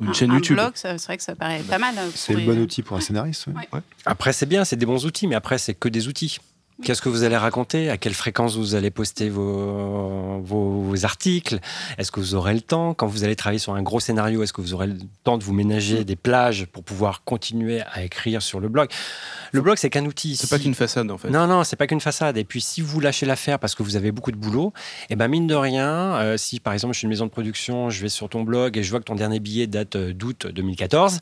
[0.00, 0.56] Ou une Un- chaîne un YouTube.
[0.56, 1.94] blog, c'est vrai que ça paraît pas mal.
[1.98, 3.46] euh, C'est le bon outil pour un scénariste.
[3.48, 3.54] ouais.
[3.72, 3.80] Ouais.
[4.06, 6.38] Après, c'est bien, c'est des bons outils, mais après, c'est que des outils.
[6.80, 7.90] Qu'est-ce que vous allez raconter?
[7.90, 11.58] À quelle fréquence vous allez poster vos, articles?
[11.98, 12.94] Est-ce que vous aurez le temps?
[12.94, 15.44] Quand vous allez travailler sur un gros scénario, est-ce que vous aurez le temps de
[15.44, 18.90] vous ménager des plages pour pouvoir continuer à écrire sur le blog?
[19.52, 20.36] Le blog, c'est qu'un outil.
[20.36, 21.30] C'est Si- pas qu'une façade, en fait.
[21.30, 22.36] Non, non, c'est pas qu'une façade.
[22.36, 24.72] Et puis, si vous lâchez l'affaire parce que vous avez beaucoup de boulot,
[25.10, 27.90] et ben mine de rien, euh, si par exemple je suis une maison de production,
[27.90, 30.46] je vais sur ton blog et je vois que ton dernier billet date euh, d'août
[30.46, 31.18] 2014,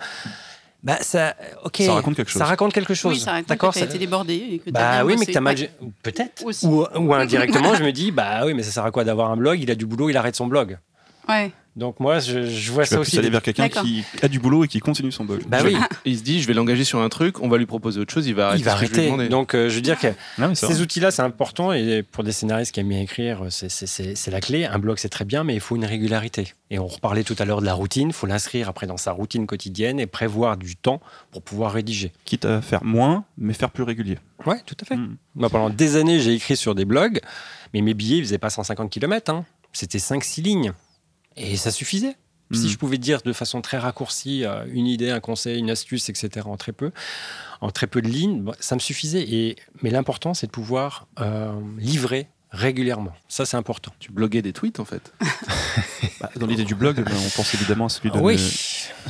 [0.87, 1.35] bah ça,
[1.65, 2.39] ok, Ça raconte quelque chose.
[2.39, 3.13] Ça raconte quelque chose.
[3.15, 3.71] Oui, ça raconte D'accord.
[3.73, 4.35] que tu as ça- été débordé.
[4.35, 5.27] Et que t'as Bah bien oui, mais bossé.
[5.27, 5.57] que t'as mal.
[5.57, 5.71] Ouais.
[6.05, 6.45] Peut-être.
[6.45, 6.65] Aussi.
[6.65, 9.37] Ou, ou indirectement, je me dis, bah oui, mais ça sert à quoi d'avoir un
[9.37, 9.59] blog?
[9.61, 10.79] Il a du boulot, il arrête son blog.
[11.29, 11.51] Ouais.
[11.77, 13.19] Donc moi, je, je vois Tu ça vas plus aussi.
[13.19, 15.43] aller vers quelqu'un qui a du boulot et qui continue son blog.
[15.47, 18.01] Bah oui, Il se dit, je vais l'engager sur un truc, on va lui proposer
[18.01, 18.61] autre chose, il va arrêter.
[18.63, 19.29] il va je arrêter.
[19.29, 20.09] Donc euh, je veux dire que
[20.55, 24.65] ces outils-là, c'est important et pour des scénaristes qui aiment bien écrire, c'est- la clé.
[24.65, 26.55] Un blog, c'est très bien, mais il faut une régularité.
[26.71, 28.09] Et on reparlait tout à l'heure de la routine.
[28.09, 31.01] Il faut l'inscrire après dans sa routine quotidienne et prévoir du temps
[31.31, 32.11] pour pouvoir rédiger.
[32.25, 34.19] Quitte à faire moins, mais faire plus régulier.
[34.47, 34.97] Ouais, tout à fait.
[34.97, 35.17] Mm.
[35.37, 37.21] Moi, pendant des années, j'ai écrit sur des blogs,
[37.75, 39.43] mais mes billets, ils faisaient pas 150 km.
[39.73, 40.73] C'était 5-6 lignes.
[41.37, 42.17] Et ça suffisait.
[42.53, 42.69] Si Mm.
[42.69, 46.47] je pouvais dire de façon très raccourcie euh, une idée, un conseil, une astuce, etc.,
[46.49, 46.93] en très peu,
[47.61, 49.23] en très peu de lignes, bah, ça me suffisait.
[49.23, 53.13] Et, mais l'important, c'est de pouvoir euh, livrer régulièrement.
[53.29, 53.93] Ça, c'est important.
[53.99, 55.13] Tu bloguais des tweets en fait.
[56.19, 58.17] Bah, dans l'idée du blog, on pense évidemment à celui de.
[58.17, 58.41] Ah oui,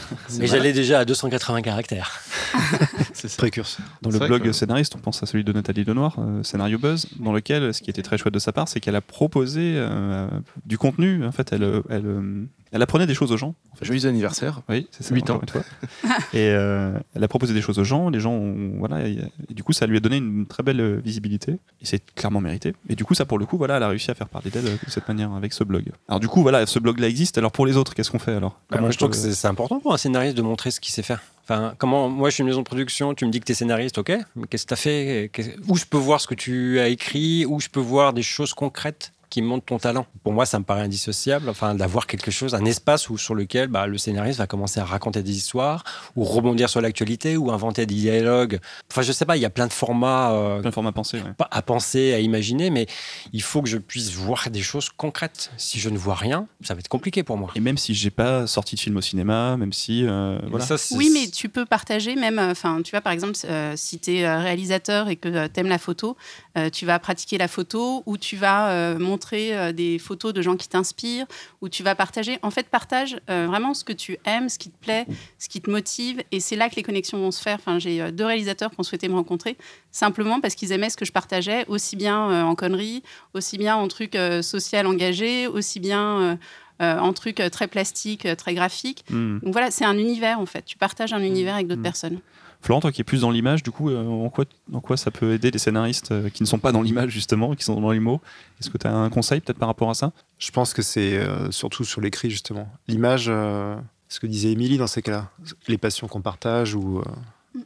[0.39, 2.21] mais j'allais déjà à 280 caractères.
[3.37, 3.85] Précurseur.
[4.03, 7.07] Dans le blog que- scénariste, on pense à celui de Nathalie Lenoir, euh, Scénario Buzz,
[7.21, 10.29] dans lequel, ce qui était très chouette de sa part, c'est qu'elle a proposé euh,
[10.65, 11.25] du contenu.
[11.25, 13.55] En fait, elle, euh, elle, euh, elle apprenait des choses aux gens.
[13.83, 14.63] Joyeux anniversaire.
[14.69, 15.15] Oui, c'est ça.
[15.15, 15.41] Huit encore ans.
[15.43, 15.63] une fois.
[16.33, 18.11] et euh, elle a proposé des choses aux gens.
[18.11, 19.19] Les gens, ont- voilà, et,
[19.51, 21.53] et du coup, ça lui a donné une très belle visibilité.
[21.81, 22.75] Et c'est clairement mérité.
[22.89, 24.65] Et du coup, ça, pour le coup, voilà, elle a réussi à faire parler d'elle
[24.65, 25.85] de cette manière avec ce blog.
[26.09, 27.39] Alors du coup, voilà, ce blog-là existe.
[27.39, 28.53] Alors pour les autres, qu'est-ce qu'on fait alors?
[28.71, 30.81] Bah, Comment moi, je trouve que c'est c'est important pour un scénariste de montrer ce
[30.81, 31.21] qu'il sait faire.
[31.49, 33.55] Enfin, comment, moi, je suis une maison de production, tu me dis que tu es
[33.55, 35.31] scénariste, ok, mais qu'est-ce que tu as fait
[35.69, 37.47] Où je peux voir ce que tu as écrit?
[37.47, 39.13] Où je peux voir des choses concrètes?
[39.31, 42.65] Qui montrent ton talent Pour moi, ça me paraît indissociable, enfin, d'avoir quelque chose, un
[42.65, 45.85] espace où, sur lequel bah, le scénariste va commencer à raconter des histoires,
[46.17, 48.59] ou rebondir sur l'actualité, ou inventer des dialogues.
[48.91, 51.21] Enfin, je sais pas, il y a plein de formats euh, plein de formats ouais.
[51.37, 52.87] pas à penser, à imaginer, mais
[53.33, 55.51] il faut que je puisse voir des choses concrètes.
[55.57, 57.51] Si je ne vois rien, ça va être compliqué pour moi.
[57.55, 60.65] Et même si j'ai pas sorti de film au cinéma, même si euh, Mais voilà.
[60.65, 63.99] ça, Oui, mais tu peux partager même, euh, enfin, tu vois, par exemple, euh, si
[63.99, 66.17] tu es réalisateur et que tu aimes la photo,
[66.57, 70.43] euh, tu vas pratiquer la photo ou tu vas euh, montrer euh, des photos de
[70.43, 71.27] gens qui t'inspirent
[71.61, 72.39] ou tu vas partager.
[72.43, 75.07] En fait, partage euh, vraiment ce que tu aimes, ce qui te plaît,
[75.39, 77.59] ce qui te motive et c'est là que les connexions vont se faire.
[77.59, 79.57] Enfin, j'ai euh, deux réalisateurs qui ont souhaité me rencontrer
[79.91, 83.03] simplement parce qu'ils aimaient ce que je partageais, aussi bien en conneries,
[83.33, 86.39] aussi bien en trucs social engagés, aussi bien
[86.83, 89.07] euh, en trucs euh, très plastiques, euh, très graphiques.
[89.09, 89.39] Hmm.
[89.39, 90.63] Donc voilà, c'est un univers en fait.
[90.67, 91.85] Tu partages un univers avec d'autres Mm.
[91.85, 92.21] personnes.
[92.63, 95.11] Florent, toi qui es plus dans l'image, du coup, euh, en, quoi, en quoi ça
[95.11, 97.91] peut aider les scénaristes euh, qui ne sont pas dans l'image, justement, qui sont dans
[97.93, 98.21] les mots?
[98.61, 100.13] Est-ce que tu as un conseil peut-être par rapport à ça?
[100.39, 102.69] Je pense que c'est euh, surtout sur l'écrit, justement.
[102.89, 103.77] L'image, euh,
[104.09, 105.31] ce que disait Émilie dans ces cas-là,
[105.69, 107.03] les passions qu'on partage ou euh,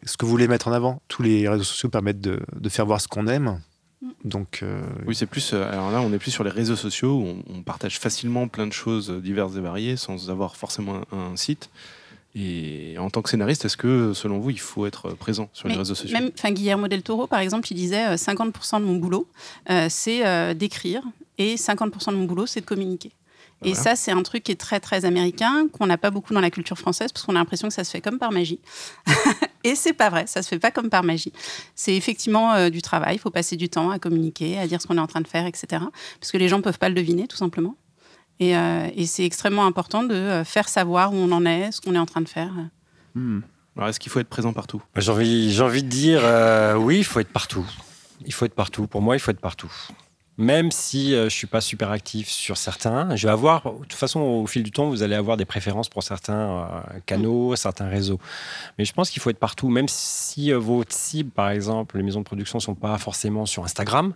[0.04, 1.00] ce que vous voulez mettre en avant.
[1.08, 3.60] Tous les réseaux sociaux permettent de, de faire voir ce qu'on aime.
[4.24, 5.52] Donc, euh, Oui, c'est plus.
[5.54, 8.66] Alors là, on est plus sur les réseaux sociaux où on, on partage facilement plein
[8.66, 11.70] de choses diverses et variées sans avoir forcément un, un site.
[12.34, 15.74] Et en tant que scénariste, est-ce que, selon vous, il faut être présent sur les
[15.74, 16.16] réseaux sociaux?
[16.16, 19.28] Même, Guillermo del Toro, par exemple, il disait euh, 50% de mon boulot,
[19.68, 21.02] euh, c'est euh, d'écrire
[21.38, 23.10] et 50% de mon boulot, c'est de communiquer.
[23.62, 23.82] Et Voilà.
[23.82, 26.50] ça, c'est un truc qui est très, très américain, qu'on n'a pas beaucoup dans la
[26.50, 28.60] culture française, parce qu'on a l'impression que ça se fait comme par magie.
[29.64, 31.32] et c'est pas vrai, ça se fait pas comme par magie.
[31.74, 34.86] C'est effectivement euh, du travail, il faut passer du temps à communiquer, à dire ce
[34.86, 35.82] qu'on est en train de faire, etc.
[36.20, 37.74] Parce que les gens peuvent pas le deviner, tout simplement.
[38.40, 41.80] Et, euh, et c'est extrêmement important de euh, faire savoir où on en est, ce
[41.80, 42.52] qu'on est en train de faire.
[43.14, 43.40] Hmm.
[43.76, 44.82] Alors, est-ce qu'il faut être présent partout?
[44.96, 47.66] J'ai envie, j'ai envie de dire, euh, oui, il faut être partout.
[48.26, 48.86] Il faut être partout.
[48.86, 49.72] Pour moi, il faut être partout.
[50.40, 53.92] Même si euh, je suis pas super actif sur certains, je vais avoir, de toute
[53.92, 57.88] façon, au fil du temps, vous allez avoir des préférences pour certains euh, canaux, certains
[57.88, 58.18] réseaux.
[58.78, 62.02] Mais je pense qu'il faut être partout, même si euh, vos cibles, par exemple, les
[62.02, 64.14] maisons de production, sont pas forcément sur Instagram.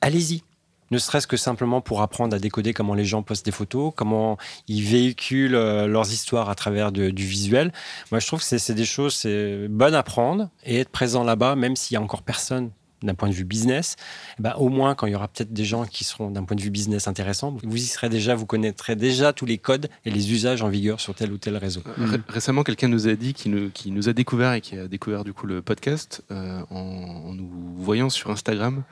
[0.00, 0.42] Allez-y.
[0.90, 4.38] Ne serait-ce que simplement pour apprendre à décoder comment les gens postent des photos, comment
[4.66, 7.72] ils véhiculent euh, leurs histoires à travers du visuel.
[8.10, 11.54] Moi, je trouve que c'est des choses c'est bonnes à prendre et être présent là-bas,
[11.54, 12.70] même s'il y a encore personne
[13.02, 13.96] d'un point de vue business,
[14.38, 16.60] ben, au moins quand il y aura peut-être des gens qui seront d'un point de
[16.60, 20.32] vue business intéressants, vous y serez déjà, vous connaîtrez déjà tous les codes et les
[20.32, 21.80] usages en vigueur sur tel ou tel réseau.
[21.96, 25.32] Ré- Récemment, quelqu'un nous a dit qui nous a découvert et qui a découvert du
[25.32, 28.82] coup le podcast euh, en nous voyant sur Instagram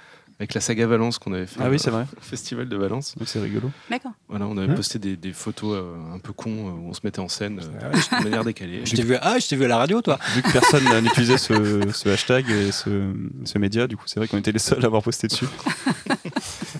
[0.40, 2.06] avec la saga Valence qu'on avait fait Ah oui, au c'est vrai.
[2.20, 3.14] festival de Valence.
[3.18, 3.70] Oui, c'est rigolo.
[3.90, 4.12] D'accord.
[4.28, 4.74] Voilà, on avait Mhm.
[4.76, 7.60] posté des, des photos euh, un peu cons euh, où on se mettait en scène
[7.60, 8.82] euh, de manière décalée.
[8.86, 10.18] Je t'ai vu, ah, je t'ai vu à la radio, toi.
[10.36, 13.12] Vu que personne euh, n'utilisait ce, ce hashtag et ce,
[13.44, 15.46] ce média, du coup, c'est vrai qu'on était les seuls à avoir posté dessus.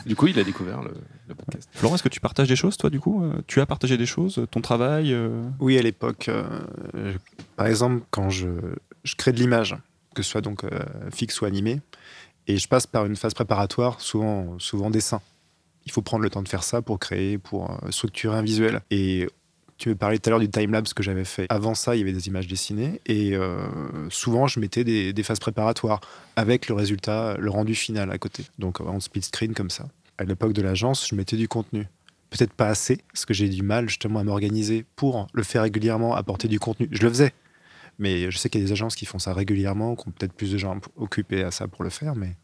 [0.07, 0.93] Du coup, il a découvert le,
[1.29, 1.69] le podcast.
[1.75, 4.07] Florent, est-ce que tu partages des choses, toi, du coup Euh, Tu as partagé des
[4.07, 7.13] choses Ton travail euh, oui, à l'époque, euh,
[7.57, 8.49] par exemple, quand je,
[9.05, 9.77] je crée de l'image,
[10.15, 10.71] que ce soit donc euh,
[11.13, 11.81] fixe ou animé,
[12.49, 15.21] et je passe par une phase préparatoire, souvent, souvent dessin.
[15.85, 18.81] Il faut prendre le temps de faire ça pour créer, pour euh, structurer un visuel.
[18.91, 19.29] Et
[19.77, 21.47] tu me parlais tout à l'heure du timelapse que j'avais fait.
[21.51, 23.59] Avant ça, il y avait des images dessinées, et euh,
[24.11, 26.01] souvent, je mettais des, phases préparatoires
[26.37, 28.45] avec le résultat, le rendu final à côté.
[28.59, 29.87] Donc, en split screen comme ça.
[30.17, 31.87] À l'époque de l'agence, je mettais du contenu.
[32.31, 36.15] peut-être pas assez, parce que j'ai du mal justement à m'organiser pour le faire régulièrement,
[36.15, 36.89] apporter du contenu.
[36.91, 37.33] Je le faisais,
[37.99, 40.33] mais je sais qu'il y a des agences qui font ça régulièrement, qui ont peut-être
[40.33, 42.37] plus de gens occupés à ça pour le faire, mais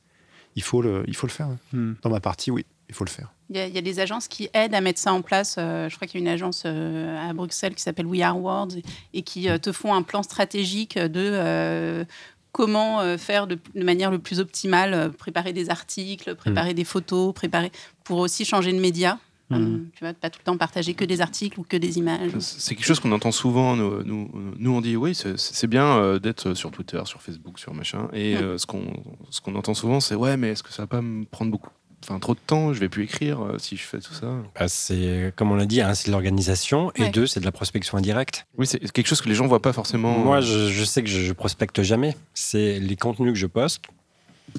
[0.56, 1.46] il faut le, il faut le faire.
[1.46, 1.58] hein.
[1.72, 1.94] Hmm.
[2.02, 3.32] Dans ma partie, oui, il faut le faire.
[3.50, 5.56] Il y, a, il y a des agences qui aident à mettre ça en place.
[5.58, 8.40] Euh, je crois qu'il y a une agence euh, à Bruxelles qui s'appelle We Are
[8.40, 8.76] Words
[9.12, 12.04] et, qui euh, te font un plan stratégique de euh,
[12.52, 17.34] comment euh, faire de, de manière le plus optimale, préparer des articles, préparer des photos,
[17.34, 17.70] préparer
[18.04, 19.18] pour aussi changer de média.
[19.50, 19.90] Mhm.
[19.92, 22.30] tu vois, pas tout le temps partager que des articles ou que des images.
[22.38, 23.76] C'est quelque chose qu'on entend souvent.
[23.76, 27.74] Nous, nous, nous, on dit oui, c'est- bien euh, d'être sur Twitter, sur Facebook, sur
[27.74, 28.08] machin.
[28.12, 28.38] Et Mm.
[28.38, 28.84] euh, ce qu'on
[29.30, 31.70] ce qu'on entend souvent, c'est ouais, mais est-ce que ça va pas me prendre beaucoup,
[32.02, 32.72] enfin trop de temps?
[32.72, 34.34] Je vais plus écrire euh, si je fais tout ça.
[34.58, 37.10] Bah, c'est, comme on l'a dit, un, c'est de l'organisation et Ouais.
[37.10, 38.46] deux, c'est de la prospection indirecte.
[38.56, 40.18] Oui, c'est quelque chose que les gens voient pas forcément.
[40.18, 42.16] Moi, je, je sais que je, je prospecte jamais.
[42.34, 43.82] C'est les contenus que je poste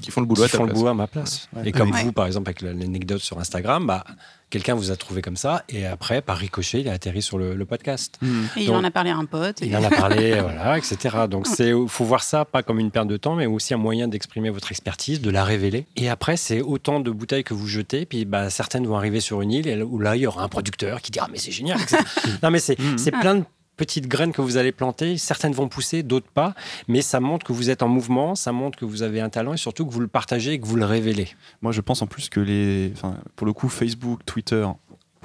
[0.01, 1.47] qui font le boulot à font le boulot à ma place.
[1.55, 1.69] Ouais.
[1.69, 2.03] Et comme Ouais.
[2.03, 4.03] vous, par exemple, avec l'anecdote sur Instagram, bah,
[4.49, 7.55] quelqu'un vous a trouvé comme ça et après, par ricochet, il a atterri sur le,
[7.55, 8.17] le podcast.
[8.21, 8.43] Hmm.
[8.57, 9.61] Et il en a parlé à un pote.
[9.61, 11.15] et- Il en a parlé, voilà, etc.
[11.29, 14.07] Donc, il faut voir ça pas comme une perte de temps, mais aussi un moyen
[14.07, 15.85] d'exprimer votre expertise, de la révéler.
[15.95, 19.41] Et après, c'est autant de bouteilles que vous jetez, puis bah, certaines vont arriver sur
[19.41, 21.79] une île où là, il y aura un producteur qui dira Mais c'est génial.
[21.81, 21.97] etc.
[22.43, 23.43] non, mais c'est c'est plein de
[23.77, 25.17] petites graines que vous allez planter.
[25.17, 26.53] Certaines vont pousser, d'autres pas.
[26.87, 29.53] Mais ça montre que vous êtes en mouvement, ça montre que vous avez un talent
[29.53, 31.29] et surtout que vous le partagez et que vous le révélez.
[31.61, 34.65] Moi, je pense en plus que les, enfin, pour le coup, Facebook, Twitter,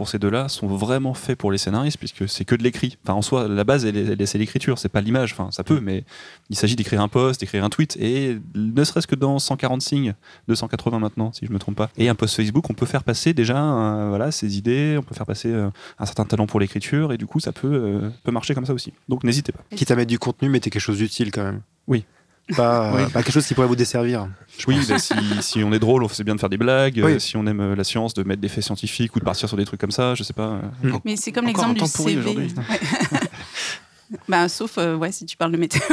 [0.01, 2.97] pour ces deux-là, sont vraiment faits pour les scénaristes, puisque c'est que de l'écrit.
[3.05, 5.35] Enfin, en soi, la base, c'est l'écriture, c'est pas l'image.
[5.35, 6.05] Enfin, ça peut, mais
[6.49, 10.15] il s'agit d'écrire un post, d'écrire un tweet, et ne serait-ce que dans 140 signes,
[10.49, 11.91] 280 maintenant, si je me trompe pas.
[11.99, 15.15] Et un post Facebook, on peut faire passer déjà, euh, voilà, ses idées, on peut
[15.15, 18.33] faire passer euh, un certain talent pour l'écriture, et du coup, ça peut, euh, peut
[18.33, 18.95] marcher comme ça aussi.
[19.11, 19.61] Donc, n'hésitez pas.
[19.77, 21.61] Quitte à mettre du contenu, mettez quelque chose d'utile quand même.
[21.89, 22.07] Oui.
[22.57, 23.03] Pas, Oui.
[23.13, 24.27] pas quelque chose qui pourrait vous desservir.
[24.67, 27.01] Oui, bah, si, si on est drôle, c'est bien de faire des blagues.
[27.05, 27.13] Oui.
[27.13, 29.49] euh, si on aime euh, la science, de mettre des faits scientifiques ou de partir
[29.49, 30.59] sur des trucs comme ça, je sais pas.
[30.85, 30.91] euh.
[31.05, 32.49] Mais c'est comme l'exemple du CV.
[34.29, 35.81] bah, sauf euh, ouais, si tu parles de météo.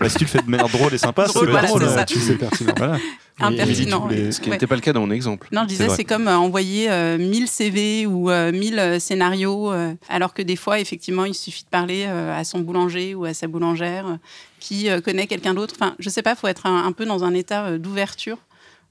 [0.00, 1.82] Bah, si tu le fais de manière drôle et sympa, peut voilà, drôle.
[1.82, 2.04] c'est ça.
[2.04, 2.72] Tu sais pertinent.
[2.76, 2.98] Voilà.
[3.40, 4.06] Impertinent.
[4.06, 4.54] les- Ce qui Ouais.
[4.54, 5.48] n'était pas le cas dans mon exemple.
[5.50, 9.72] Non, je disais, c'est comme euh, envoyer euh, 1000 CV ou euh, 1000 euh, scénarios,
[9.72, 13.24] euh, alors que des fois, effectivement, il suffit de parler euh, à son boulanger ou
[13.24, 14.14] à sa boulangère euh,
[14.60, 15.74] qui euh, connaît quelqu'un d'autre.
[15.80, 18.38] Enfin, je sais pas, il faut être un, un peu dans un état euh, d'ouverture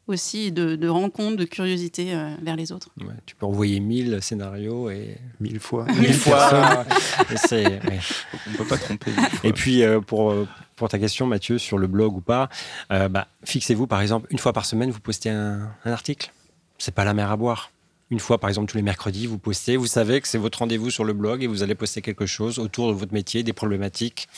[0.08, 2.90] aussi, de, de rencontre, de curiosité euh, vers les autres.
[3.00, 5.86] Ouais, tu peux envoyer 1000 scénarios et Mille fois.
[6.00, 6.86] mille fois.
[7.32, 8.00] et c'est- ouais.
[8.48, 9.12] On peut pas tromper.
[9.44, 12.50] Et puis, euh, pour, euh, pour ta question, Mathieu, sur le blog ou pas,
[12.92, 16.32] euh, bah, fixez-vous, par exemple, une fois par semaine, vous postez un, un article.
[16.78, 17.72] C'est pas la mer à boire.
[18.10, 19.76] Une fois, par exemple, tous les mercredis, vous postez.
[19.76, 22.58] Vous savez que c'est votre rendez-vous sur le blog et vous allez poster quelque chose
[22.58, 24.30] autour de votre métier, des problématiques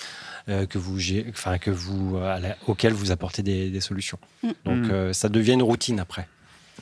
[0.49, 0.97] euh, que vous,
[1.29, 4.19] enfin, que vous, euh, à la- auxquelles vous apportez des, des solutions.
[4.43, 4.47] Mm.
[4.65, 4.91] Donc, Mm.
[4.91, 6.27] euh, ça devient une routine après.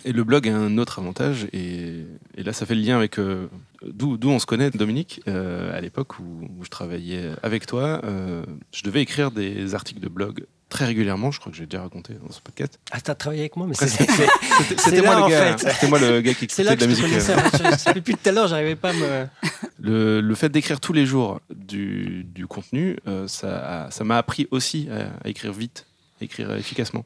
[0.06, 2.04] Et le blog a un autre avantage, et,
[2.38, 3.48] et là ça fait le lien avec euh,
[3.84, 6.24] d'où d'où on se connaît, Dominique, euh, à l'époque où,
[6.60, 8.02] où je travaillais avec toi.
[8.06, 8.44] euh,
[8.74, 12.14] je devais écrire des articles de blog très régulièrement, je crois que j'ai déjà raconté
[12.16, 12.80] dans ce podcast.
[12.92, 15.72] Ah, t'as travaillé avec moi, mais C'était moi, en le gars, fait.
[15.72, 17.18] c'était moi le gars qui écoutait là de que la je musique.
[17.18, 17.20] euh.
[17.78, 19.28] Ça fait Depuis tout à l'heure, j'arrivais pas à me.
[19.80, 24.88] Le, le fait d'écrire tous les jours du, du contenu, euh, ça m'a appris aussi
[24.92, 25.86] à, à écrire vite,
[26.22, 27.06] à écrire efficacement.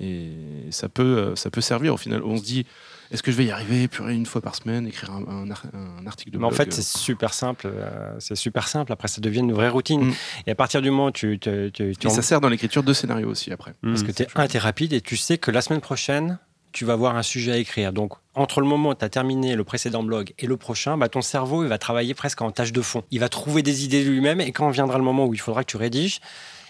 [0.00, 0.30] Et
[0.70, 2.22] ça peut, euh, ça peut servir au final.
[2.22, 2.66] On se dit,
[3.10, 5.62] est-ce que je vais y arriver, purée, une fois par semaine, écrire un, un ar-
[5.72, 7.66] un article de Mais en blog fait, c'est super simple.
[7.72, 8.92] euh, c'est super simple.
[8.92, 10.06] Après, ça devient une vraie routine.
[10.06, 10.14] Mm.
[10.46, 12.48] Et à partir du moment où tu, tu, tu, tu Et en- ça sert dans
[12.48, 13.74] l'écriture de scénario aussi après.
[13.82, 16.38] parce que tu es, un, t'es rapide et tu sais que la semaine prochaine,
[16.72, 17.92] tu vas avoir un sujet à écrire.
[17.94, 21.08] Donc, entre le moment où tu as terminé le précédent blog et le prochain, bah,
[21.08, 23.02] ton cerveau il va travailler presque en tâche de fond.
[23.10, 25.70] Il va trouver des idées lui-même et quand viendra le moment où il faudra que
[25.70, 26.20] tu rédiges,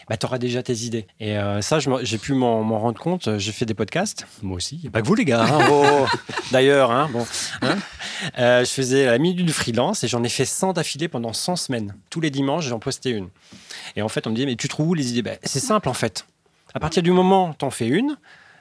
[0.09, 1.07] bah, tu auras déjà tes idées.
[1.21, 3.39] Et euh, ça, j'ai pu m'en rendre compte.
[3.39, 4.89] J'ai fait des podcasts, moi aussi.
[4.93, 5.45] Pas que vous, les gars.
[5.45, 5.59] hein.
[5.71, 6.07] Oh,
[6.51, 7.27] D'ailleurs, hein, bon,
[7.63, 7.77] hein.
[8.39, 11.57] Euh, je faisais la minute du freelance et j'en ai fait 100 d'affilée pendant 100
[11.57, 11.95] semaines.
[12.11, 13.29] Tous les dimanches, j'en postais une.
[13.97, 15.23] Et en fait, on me disait, mais tu trouves où les idées?
[15.23, 16.27] Ben, C'est simple, en fait.
[16.75, 18.17] À partir du moment où tu en fais une,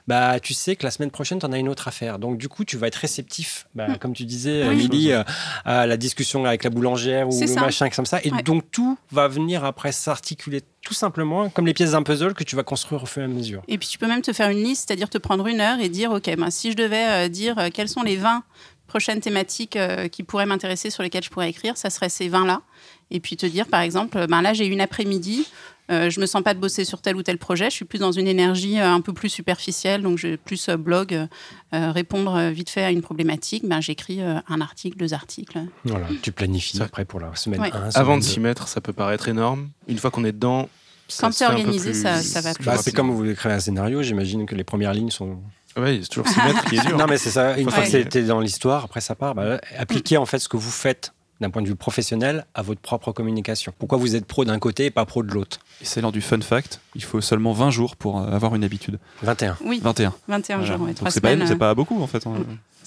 [0.08, 2.18] bah, tu sais que la semaine prochaine, tu en as une autre à faire.
[2.18, 3.98] Donc, du coup, tu vas être réceptif, bah, Mm.
[3.98, 4.72] comme tu disais, Oui.
[4.74, 5.22] Émilie, euh,
[5.66, 7.60] à la discussion avec la boulangère ou le ça.
[7.60, 8.18] machin comme ça.
[8.24, 8.42] Et Ouais.
[8.42, 12.56] donc, tout va venir après s'articuler tout simplement comme les pièces d'un puzzle que tu
[12.56, 13.62] vas construire au fur et à mesure.
[13.68, 15.90] Et puis tu peux même te faire une liste, c'est-à-dire te prendre une heure et
[15.90, 18.42] dire, OK, ben, si je devais euh, dire euh, quelles sont les 20
[18.86, 22.62] prochaines thématiques euh, qui pourraient m'intéresser, sur lesquelles je pourrais écrire, ça serait ces 20-là.
[23.10, 25.46] Et puis te dire, par exemple, ben, là, j'ai une après-midi,
[25.90, 27.98] euh, je me sens pas de bosser sur tel ou tel projet, je suis plus
[27.98, 32.50] dans une énergie euh, un peu plus superficielle, donc je plus euh, blog, euh, répondre
[32.50, 35.58] vite fait à une problématique, ben, j'écris un article, deux articles.
[35.84, 37.70] Voilà, tu planifies après pour la semaine Ouais.
[37.72, 37.90] 1.
[37.94, 39.68] Avant de s'y mettre, ça peut paraître énorme.
[39.86, 40.68] Une fois qu'on est dedans,
[41.08, 42.92] ça Quand se c'est fait un peu organisé, plus- ça- ça va plus Bah, c'est
[42.92, 45.38] comme vous écrivez un scénario, j'imagine que les premières lignes sont
[45.76, 46.98] Ouais, c'est toujours s'y mettre qui est dur.
[46.98, 47.56] Non, mais c'est ça.
[47.56, 49.34] Une fois que c'était dans l'histoire, après ça part.
[49.34, 52.80] bah, appliquez en fait ce que vous faites d'un point de vue professionnel à votre
[52.80, 53.72] propre communication.
[53.78, 55.58] Pourquoi vous êtes pro d'un côté et pas pro de l'autre?
[55.80, 56.80] Et c'est l'heure du fun fact.
[56.94, 58.98] Il faut seulement 20 jours pour euh, avoir une habitude.
[59.22, 59.56] 21.
[59.64, 60.12] Oui, 21.
[60.26, 60.72] 21 Voilà.
[60.76, 61.46] jours, ouais, Donc c'est pas, semaines.
[61.46, 62.26] c'est euh, pas beaucoup en fait.
[62.26, 62.34] hein.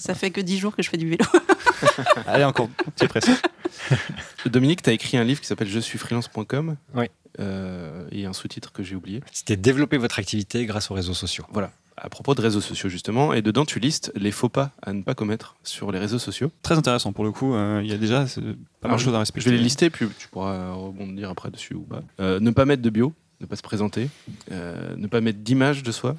[0.02, 1.24] Ça fait que 10 jours que je fais du vélo.
[2.26, 3.30] Allez, encore un petit pressé.
[4.46, 6.76] Dominique, tu as écrit un livre qui s'appelle Je suis freelance.com.
[6.94, 7.06] Oui.
[7.40, 9.22] Euh, et un sous-titre que j'ai oublié.
[9.32, 11.44] C'était développer votre activité grâce aux réseaux sociaux.
[11.52, 11.70] Voilà.
[11.96, 13.32] À propos de réseaux sociaux, justement.
[13.32, 16.50] Et dedans, tu listes les faux pas à ne pas commettre sur les réseaux sociaux.
[16.62, 17.54] Très intéressant pour le coup.
[17.54, 18.40] euh, Il y a déjà c'est
[18.80, 19.50] pas mal de choses à Je respecter.
[19.50, 22.02] vais les lister, puis tu pourras rebondir après dessus ou pas.
[22.18, 24.08] Euh, ne pas mettre de bio, ne pas se présenter.
[24.50, 26.16] Euh, ne pas mettre d'image de soi.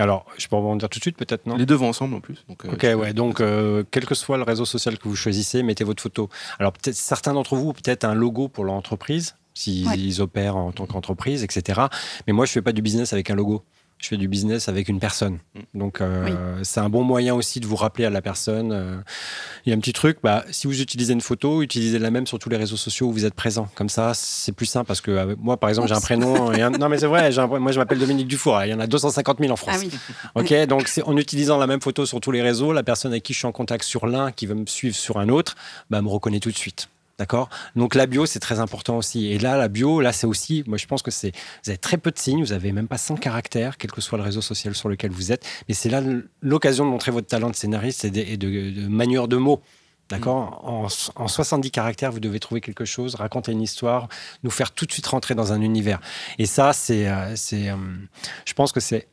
[0.00, 1.56] Alors, je peux rebondir tout de suite peut-être, non?
[1.56, 2.44] Les deux vont ensemble en plus.
[2.48, 3.12] Donc, euh, Ok, peux- ouais.
[3.12, 6.28] Donc, euh, quel que soit le réseau social que vous choisissez, mettez votre photo.
[6.58, 10.20] Alors, peut-être certains d'entre vous ont peut-être un logo pour leur entreprise, s'ils Ouais.
[10.20, 11.82] opèrent en tant qu'entreprise, etc.
[12.26, 13.62] Mais moi, je fais pas du business avec un logo.
[14.00, 15.38] Je fais du business avec une personne.
[15.54, 15.78] Mm.
[15.78, 18.72] Donc, euh, c'est un bon moyen aussi de vous rappeler à la personne.
[18.72, 18.96] euh,
[19.66, 22.26] Il y a un petit truc, bah, si vous utilisez une photo, utilisez la même
[22.26, 23.68] sur tous les réseaux sociaux où vous êtes présent.
[23.74, 26.50] Comme ça, c'est plus simple parce que euh, moi, par exemple, j'ai un prénom.
[26.52, 28.58] et un- Non, mais c'est vrai, un- moi, je m'appelle Dominique Dufour.
[28.64, 29.76] Il y en a 250 000 en France.
[29.76, 29.90] Ah oui.
[30.34, 33.22] Ok, donc c'est en utilisant la même photo sur tous les réseaux, la personne avec
[33.22, 35.56] qui je suis en contact sur l'un, qui veut me suivre sur un autre,
[35.90, 36.88] bah, me reconnaît tout de suite.
[37.20, 37.50] D'accord?
[37.76, 39.26] Donc la bio, c'est très important aussi.
[39.26, 41.98] Et là, la bio, là, c'est aussi, moi je pense que c'est, vous avez très
[41.98, 44.74] peu de signes, vous avez même pas 100 caractères, quel que soit le réseau social
[44.74, 45.44] sur lequel vous êtes.
[45.68, 46.00] Mais c'est là
[46.40, 49.60] l'occasion de montrer votre talent de scénariste et de, et de, de manieur de mots.
[50.08, 50.62] D'accord?
[50.64, 50.86] En,
[51.22, 54.08] en 70 caractères, vous devez trouver quelque chose, raconter une histoire,
[54.42, 56.00] nous faire tout de suite rentrer dans un univers.
[56.38, 57.76] Et ça, c'est, euh, c'est, euh,
[58.46, 59.08] je pense que c'est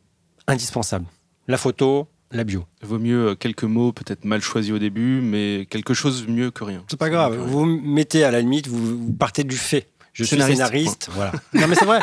[0.47, 1.05] indispensable.
[1.49, 2.65] La photo, la bio.
[2.82, 6.63] Vaut mieux euh, quelques mots peut-être mal choisis au début, mais quelque chose mieux que
[6.63, 6.84] rien.
[6.89, 7.38] C'est pas grave.
[7.38, 9.88] Vous mettez à la limite, vous, vous partez du fait.
[10.13, 11.32] Je suis Scénariste, scénariste, voilà.
[11.53, 11.99] Non mais c'est vrai.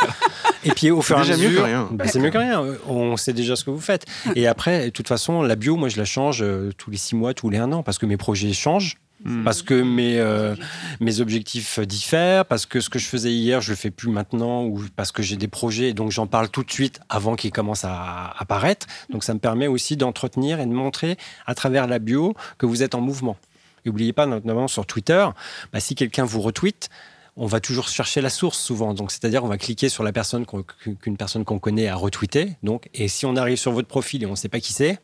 [0.62, 1.88] Et puis au fur et à mesure, mieux que rien.
[1.90, 2.64] bah, c'est mieux que rien.
[2.86, 4.06] On sait déjà ce que vous faites.
[4.36, 7.16] Et après, de toute façon, la bio, moi, je la change euh, tous les six
[7.16, 9.42] mois, tous les un an, parce que mes projets changent, Hmm.
[9.42, 10.54] parce que mes euh,
[11.00, 14.64] mes objectifs diffèrent, parce que ce que je faisais hier, je le fais plus maintenant,
[14.64, 17.52] ou parce que j'ai des projets, et donc j'en parle tout de suite avant qu'ils
[17.52, 18.86] commencent à apparaître.
[19.08, 21.16] Donc ça me permet aussi d'entretenir et de montrer
[21.46, 23.38] à travers la bio que vous êtes en mouvement.
[23.84, 25.26] Et N'oubliez pas, notamment sur Twitter,
[25.72, 26.88] bah, si quelqu'un vous retweet,
[27.36, 28.94] on va toujours chercher la source souvent.
[28.94, 32.56] Donc, c'est-à-dire, on va cliquer sur la personne qu'une personne qu'on connaît a retweeté.
[32.62, 35.00] Donc, et si on arrive sur votre profil et on ne sait pas qui c'est,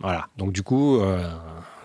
[0.00, 0.28] voilà.
[0.36, 1.28] Donc, du coup, euh,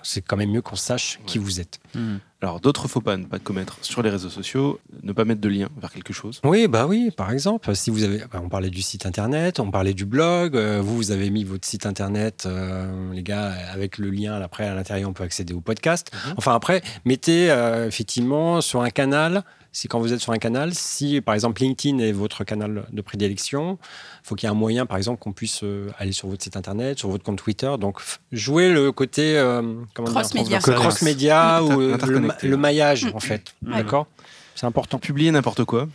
[0.03, 1.79] c'est quand même mieux qu'on sache qui vous êtes.
[1.95, 2.17] Hmm.
[2.43, 5.39] Alors, d'autres faux pas à ne pas commettre sur les réseaux sociaux, ne pas mettre
[5.39, 6.41] de lien vers quelque chose.
[6.43, 9.71] Oui, bah oui, par exemple, si vous avez, bah, on parlait du site internet, on
[9.71, 13.97] parlait du blog, euh, vous, vous avez mis votre site internet, euh, les gars, avec
[13.97, 16.11] le lien après à l'intérieur, on peut accéder au podcast.
[16.13, 16.33] Mhm.
[16.35, 19.45] Enfin, après, mettez euh, effectivement sur un canal,
[19.75, 23.01] si quand vous êtes sur un canal, si par exemple LinkedIn est votre canal de
[23.01, 23.79] prédilection,
[24.23, 26.43] il faut qu'il y ait un moyen, par exemple, qu'on puisse euh, aller sur votre
[26.43, 27.71] site internet, sur votre compte Twitter.
[27.79, 27.97] Donc,
[28.31, 29.61] jouer le côté euh,
[29.95, 31.63] Cross-média.
[31.63, 31.97] ou euh,
[32.43, 33.21] le, maillage, en Mm.
[33.21, 33.53] fait.
[33.63, 34.07] D'accord?
[34.55, 34.99] C'est important.
[34.99, 35.87] Publier n'importe quoi.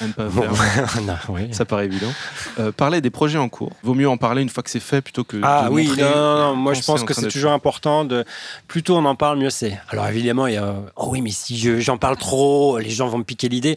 [0.00, 1.00] À ne pas Bon, faire.
[1.06, 1.48] non, oui.
[1.52, 2.12] Ça paraît évident.
[2.58, 3.72] Euh, parler des projets en cours.
[3.82, 5.38] Vaut mieux en parler une fois que c'est fait plutôt que.
[5.42, 8.24] Ah de oui, non, non, non, moi je pense en que c'est toujours important de.
[8.68, 9.78] Plus tôt on en parle, mieux c'est.
[9.88, 10.74] Alors évidemment, il y a.
[10.96, 13.76] Oh oui, mais si je- j'en parle trop, les gens vont me piquer l'idée.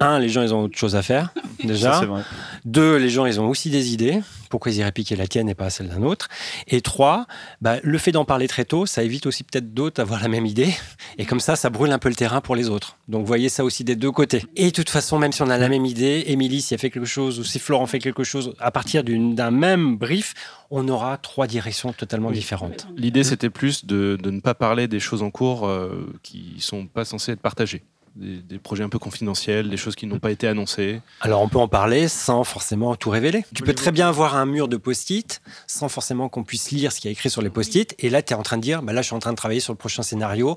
[0.00, 2.00] Un, les gens ils ont autre chose à faire, Ça, déjà.
[2.00, 2.22] c'est vrai.
[2.64, 4.20] Deux, les gens ils ont aussi des idées.
[4.50, 6.28] Pourquoi ils iraient piquer la tienne et pas celle d'un autre?
[6.68, 7.26] Et trois,
[7.60, 10.46] bah, le fait d'en parler très tôt, ça évite aussi peut-être d'autres d'avoir la même
[10.46, 10.72] idée.
[11.18, 12.96] Et comme ça, ça brûle un peu le terrain pour les autres.
[13.08, 14.44] Donc voyez ça aussi des deux côtés.
[14.56, 16.90] Et de toute façon, même si on a la même idée, Émilie, si elle fait
[16.90, 20.34] quelque chose, ou si Florent fait quelque chose, à partir d'un même brief,
[20.70, 22.34] on aura trois directions totalement Oui.
[22.34, 22.86] différentes.
[22.96, 26.86] L'idée, c'était plus de, de ne pas parler des choses en cours euh, qui sont
[26.86, 27.82] pas censées être partagées.
[28.16, 31.00] Des, des projets un peu confidentiels, des choses qui n'ont pas été annoncées.
[31.20, 33.44] Alors on peut en parler sans forcément tout révéler.
[33.52, 37.00] Tu peux très bien avoir un mur de post-it sans forcément qu'on puisse lire ce
[37.00, 37.92] qu'il y a écrit sur les post-it.
[37.98, 39.36] Et là, tu es en train de dire, bah là, je suis en train de
[39.36, 40.56] travailler sur le prochain scénario.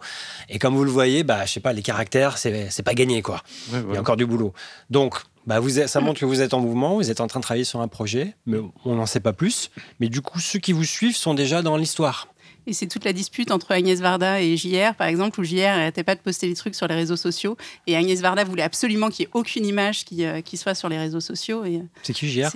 [0.49, 3.23] Et comme vous le voyez, bah, je sais pas, les caractères, c'est c'est pas gagné,
[3.23, 3.41] quoi.
[3.73, 4.53] Ouais, Il y a encore du boulot.
[4.91, 5.15] Donc,
[5.47, 7.43] bah, vous êtes- ça montre que vous êtes en mouvement, vous êtes en train de
[7.43, 9.71] travailler sur un projet, mais on n'en sait pas plus.
[9.99, 12.27] Mais du coup, ceux qui vous suivent sont déjà dans l'histoire.
[12.69, 16.03] Et c'est toute la dispute entre Agnès Varda et JR, par exemple, où JR n'arrêtait
[16.03, 17.55] pas de poster des trucs sur les réseaux sociaux.
[17.87, 20.89] Et Agnès Varda voulait absolument qu'il n'y ait aucune image qui, euh, qui soit sur
[20.89, 21.63] les réseaux sociaux.
[21.63, 22.49] Et, euh, C'est qui JR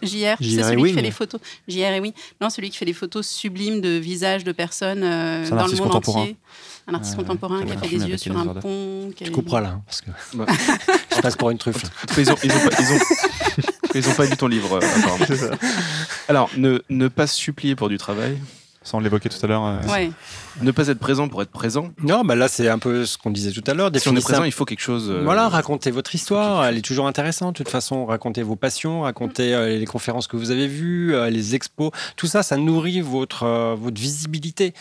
[0.00, 0.86] JR, c'est celui Ewing.
[0.86, 1.40] qui fait les photos.
[1.66, 2.14] JR, et oui.
[2.40, 5.94] Non, celui qui fait les photos sublimes de visages de personnes euh, dans le monde
[5.96, 6.36] entier.
[6.86, 8.60] Un artiste Euh, contemporain qui a fait des yeux sur un Varda.
[8.60, 9.10] pont.
[9.16, 10.10] Tu couperas là, hein, parce que
[11.16, 11.82] je passe pour une truffe.
[12.18, 12.98] ils ont, ils ont pas, ils ont-
[13.96, 15.50] ils ont pas lu ton livre, euh.
[16.28, 18.36] Alors, ne, ne pas se supplier pour du travail.
[18.84, 19.64] Sans l'évoquer tout à l'heure.
[19.64, 20.10] euh, Ouais.
[20.60, 21.90] Ne pas être présent pour être présent.
[22.02, 23.90] Non, bah là, c'est un peu ce qu'on disait tout à l'heure.
[23.96, 25.08] Si on est présent, un- il faut quelque chose.
[25.10, 27.54] euh, Voilà, racontez votre histoire, elle est toujours intéressante.
[27.54, 31.30] De toute façon, racontez vos passions, racontez euh, les conférences que vous avez vues, euh,
[31.30, 34.74] les expos, tout ça, ça nourrit votre, euh, votre visibilité.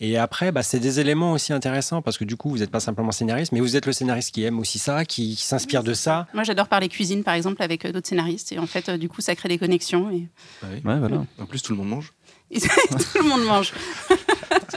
[0.00, 2.80] Et après, bah, c'est des éléments aussi intéressants parce que du coup, vous n'êtes pas
[2.80, 5.92] simplement scénariste, mais vous êtes le scénariste qui aime aussi ça, qui, qui s'inspire de
[5.94, 6.26] ça.
[6.32, 8.52] Moi, j'adore parler cuisine, par exemple, avec euh, d'autres scénaristes.
[8.52, 10.10] Et en fait, euh, du coup, ça crée des connexions.
[10.10, 10.28] Et,
[10.62, 10.80] ouais.
[10.84, 11.24] Ouais, voilà.
[11.40, 12.12] En plus, tout le monde mange.
[12.58, 13.72] tout le monde mange.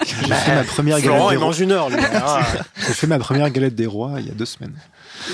[0.06, 1.48] J'ai fait ma première galette Florent, des il rois.
[1.48, 1.98] mange une heure, lui.
[2.14, 2.46] Ah,
[2.76, 4.76] J'ai fait ma première galette des rois il y a deux semaines.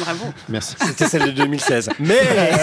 [0.01, 0.25] Bravo.
[0.49, 0.75] Merci.
[0.85, 1.89] C'était celle de 2016.
[1.99, 2.19] Mais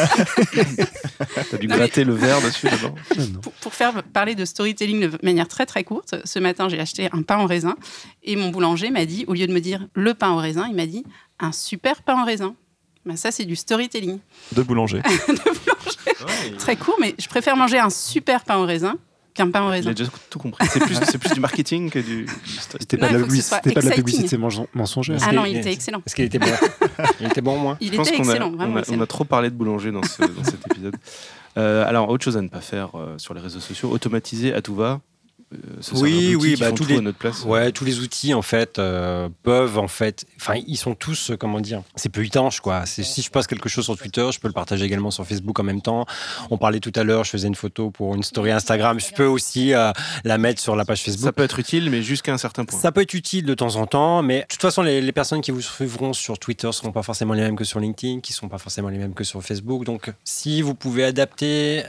[1.50, 2.94] T'as dû Non, gratter le verre dessus d'abord.
[3.18, 3.40] Non, non.
[3.40, 7.08] Pour, pour faire parler de storytelling de manière très très courte, ce matin j'ai acheté
[7.12, 7.76] un pain au raisin
[8.22, 10.76] et mon boulanger m'a dit, au lieu de me dire le pain au raisin, il
[10.76, 11.04] m'a dit
[11.40, 12.54] un super pain au raisin.
[13.06, 14.18] Ben, ça c'est du storytelling.
[14.52, 15.02] De boulanger.
[16.58, 18.96] Très court, mais je préfère manger un super pain au raisin
[19.34, 19.90] qu'un pain Il raisin.
[19.90, 20.66] a déjà tout compris.
[20.70, 22.26] C'est plus, c'est plus du marketing que du.
[22.78, 25.18] C'était pas, de il la c'était pas de la publicité menson- mensongère.
[25.26, 26.00] Ah non, il était excellent.
[26.06, 26.46] Est-ce qu'il était bon?
[27.20, 27.76] Il était bon au moins?
[27.80, 29.54] Il Je pense était qu'on a, excellent, on vraiment a- on a trop parlé de
[29.56, 30.94] boulanger dans, ce- dans cet épisode.
[31.58, 34.62] Euh, alors, autre chose à ne pas faire euh, sur les réseaux sociaux, automatiser à
[34.62, 35.00] tout va.
[35.52, 35.56] Euh,
[35.94, 37.44] Oui, oui, bah, tous les- à notre place.
[37.44, 41.36] Ouais, tous les outils en fait euh, peuvent en fait, enfin ils sont tous euh,
[41.36, 42.86] comment dire, c'est peu étanche quoi.
[42.86, 45.64] Si je passe quelque chose sur Twitter, je peux le partager également sur Facebook en
[45.64, 46.06] même temps.
[46.50, 49.26] On parlait tout à l'heure, je faisais une photo pour une story Instagram, je peux
[49.26, 49.92] aussi euh,
[50.24, 51.24] la mettre sur la page Facebook.
[51.24, 52.78] Ça peut être utile, mais jusqu'à un certain point.
[52.78, 55.40] Ça peut être utile de temps en temps, mais de toute façon, les, les personnes
[55.40, 58.32] qui vous suivront sur Twitter ne seront pas forcément les mêmes que sur LinkedIn, qui
[58.32, 59.84] ne sont pas forcément les mêmes que sur Facebook.
[59.84, 61.82] Donc, si vous pouvez adapter,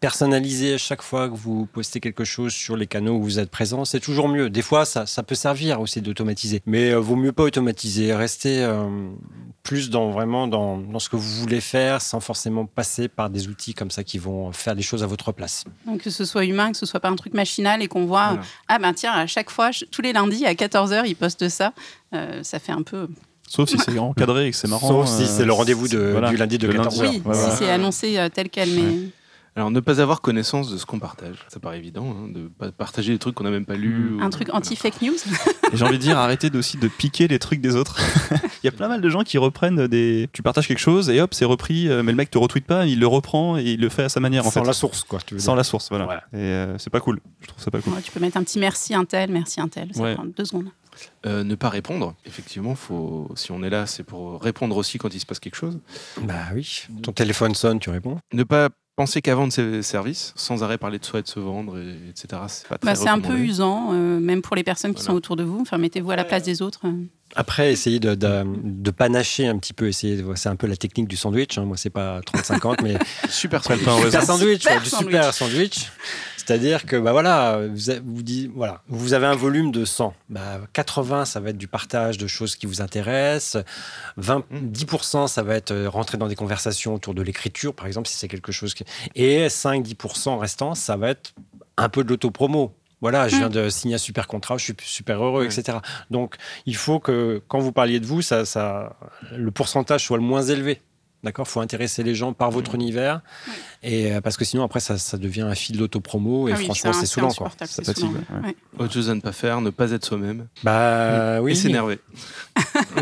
[0.00, 3.50] personnaliser à chaque fois que vous postez quelque chose sur les canaux où vous êtes
[3.50, 4.48] présent, c'est toujours mieux.
[4.48, 8.14] Des fois, ça, ça peut servir aussi d'automatiser, mais euh, vaut mieux pas automatiser.
[8.14, 8.88] Restez euh,
[9.62, 13.48] plus dans vraiment dans, dans ce que vous voulez faire, sans forcément passer par des
[13.48, 15.64] outils comme ça qui vont faire les choses à votre place.
[15.86, 18.28] Donc, que ce soit humain, que ce soit pas un truc machinal et qu'on voit,
[18.28, 18.42] Voilà.
[18.68, 21.72] ah ben tiens, à chaque fois, je- tous les lundis à 14h, ils postent ça.
[22.14, 23.06] Euh, ça fait un peu.
[23.46, 24.88] Sauf si c'est encadré et que c'est marrant.
[24.88, 27.10] Sauf si euh, c'est le rendez-vous de- voilà, du lundi de le 14 heures.
[27.10, 29.10] Oui, Ouais, si c'est annoncé tel quel, mais.
[29.60, 31.36] Alors, ne pas avoir connaissance de ce qu'on partage.
[31.48, 34.14] Ça paraît évident, hein, de pas partager des trucs qu'on n'a même pas lus.
[34.14, 35.12] ou- Un truc anti-fake news
[35.74, 37.98] j'ai envie de dire, arrêtez aussi de piquer les trucs des autres.
[38.62, 40.30] Il y a plein mal de gens qui reprennent des.
[40.32, 42.86] Tu partages quelque chose et hop, c'est repris, euh, mais le mec te retweet pas,
[42.86, 44.66] il le reprend et il le fait à sa manière en Sans fait.
[44.66, 45.18] la source, quoi.
[45.26, 45.56] Tu veux Sans dire.
[45.56, 46.06] la source, voilà.
[46.06, 46.22] Voilà.
[46.32, 47.20] Et euh, c'est pas cool.
[47.42, 47.92] Je trouve ça pas cool.
[47.92, 49.90] Ouais, Tu peux mettre un petit merci un tel, merci un tel.
[49.94, 50.14] Ça Ouais.
[50.14, 50.68] prend deux secondes.
[51.26, 52.14] Euh, ne pas répondre.
[52.24, 55.54] Effectivement, faut, si on est là, c'est pour répondre aussi quand il se passe quelque
[55.56, 55.78] chose.
[56.22, 56.84] Bah oui.
[57.02, 58.16] Ton téléphone sonne, tu réponds.
[58.32, 58.70] Ne pas
[59.00, 62.10] penser qu'à vendre ses services, sans arrêt parler de soi et de se vendre, et-
[62.10, 62.42] etc.
[62.48, 65.12] C'est pas très Bah, c'est un peu usant, euh, même pour les personnes qui Voilà.
[65.12, 65.58] sont autour de vous.
[65.62, 66.80] Enfin, mettez-vous à la place des autres.
[67.34, 69.90] Après, essayez de, de, de panacher un petit peu.
[69.92, 71.56] C'est un peu la technique du sandwich.
[71.58, 71.64] hein.
[71.64, 72.98] Moi, c'est pas 30-50, mais
[73.30, 73.84] Super Après le sandwich.
[73.84, 74.36] pain au super raisin.
[74.38, 75.92] sandwich, Super ouais, du super sandwich.
[76.50, 80.12] C'est-à-dire que bah voilà, vous, a- vous, dites, voilà, vous avez un volume de 100.
[80.30, 83.62] Bah, 80, ça va être du partage de choses qui vous intéressent.
[84.16, 88.08] 20, 10%, ça va être euh, rentrer dans des conversations autour de l'écriture, par exemple,
[88.08, 88.74] si c'est quelque chose.
[88.74, 88.82] qui-
[89.14, 91.34] Et 5-10% restant, ça va être
[91.76, 92.74] un peu de l'autopromo.
[93.00, 95.54] Voilà, je viens de signer un super contrat, je suis super heureux, Ouais.
[95.56, 95.78] etc.
[96.10, 96.34] Donc,
[96.66, 98.96] il faut que quand vous parliez de vous, ça, ça,
[99.36, 100.82] le pourcentage soit le moins élevé.
[101.22, 103.20] D'accord Il faut intéresser les gens par votre univers.
[103.82, 106.48] Et, euh, parce que sinon, après, ça, ça devient un fil d'autopromo.
[106.48, 107.28] Et Ah oui, franchement, c'est saoulant.
[107.32, 107.50] Quoi.
[107.58, 108.48] Ça c'est fatigue, saoulant, ouais.
[108.48, 108.56] ouais.
[108.78, 110.46] Autre chose à ne pas faire, ne pas être soi-même.
[110.62, 111.52] Bah oui.
[111.52, 111.98] Et s'énerver.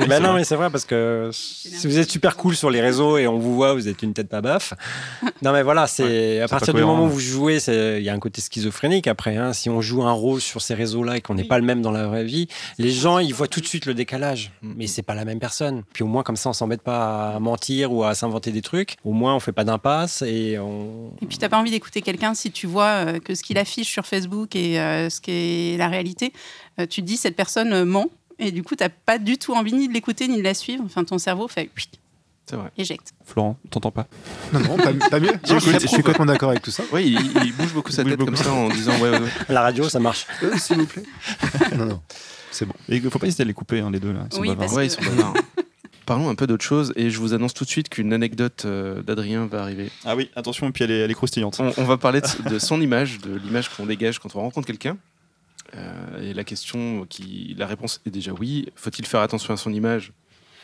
[0.08, 3.18] Bah non, mais c'est vrai parce que si vous êtes super cool sur les réseaux
[3.18, 4.74] et on vous voit, vous êtes une tête pas baf.
[5.42, 6.94] Non, mais voilà, c'est à partir du cohérent.
[6.96, 9.36] moment où vous jouez, c'est- il y a un côté schizophrénique après.
[9.36, 9.52] hein.
[9.52, 11.48] Si on joue un rôle sur ces réseaux-là et qu'on n'est Oui.
[11.48, 12.48] pas le même dans la vraie vie,
[12.78, 14.52] les gens ils voient tout de suite le décalage.
[14.62, 14.72] Mm.
[14.76, 15.84] Mais c'est pas la même personne.
[15.92, 18.96] Puis au moins comme ça, on s'embête pas à mentir ou à s'inventer des trucs.
[19.04, 21.12] Au moins, on fait pas d'impasse et on.
[21.22, 23.58] Et puis, tu n'as pas envie d'écouter quelqu'un si tu vois euh, que ce qu'il
[23.58, 26.32] affiche sur Facebook et euh, ce qui est la réalité,
[26.80, 28.06] euh, tu te dis cette personne ment.
[28.38, 30.54] Et du coup, tu n'as pas du tout envie ni de l'écouter ni de la
[30.54, 30.84] suivre.
[30.86, 31.68] Enfin, ton cerveau fait
[32.48, 32.70] C'est vrai.
[32.78, 33.12] éjecte.
[33.24, 34.06] Florent, t'entends pas?
[34.52, 35.32] Non, non, pas, pas mieux.
[35.44, 36.84] Je, je suis complètement d'accord avec tout ça.
[36.92, 39.28] Oui, il, il bouge beaucoup sa bouge tête comme ça en disant ouais, ouais, ouais.
[39.48, 40.26] La radio, ça marche.
[40.44, 41.02] Euh, S'il vous plaît.
[41.76, 42.00] non, non.
[42.52, 42.74] C'est bon.
[42.88, 44.20] Il faut pas hésiter à les couper, hein, les deux là.
[44.30, 44.60] Ils sont Oui, bavards.
[44.66, 45.34] parce Ouais, ils sont bavards.
[46.08, 49.02] Parlons un peu d'autre chose et je vous annonce tout de suite qu'une anecdote euh,
[49.02, 49.90] d'Adrien va arriver.
[50.06, 51.60] Ah oui, attention, puis elle est, elle est croustillante.
[51.60, 54.66] On, on va parler de, de son image, de l'image qu'on dégage quand on rencontre
[54.66, 54.96] quelqu'un.
[55.74, 58.70] Euh, et la question, qui, la réponse est déjà oui.
[58.74, 60.12] Faut-il faire attention à son image?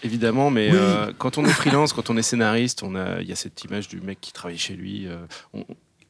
[0.02, 0.78] Évidemment, mais Oui.
[0.80, 3.62] euh, quand on est freelance, quand on est scénariste, on a, il y a cette
[3.64, 5.06] image du mec qui travaille chez lui.
[5.06, 5.66] euh, on-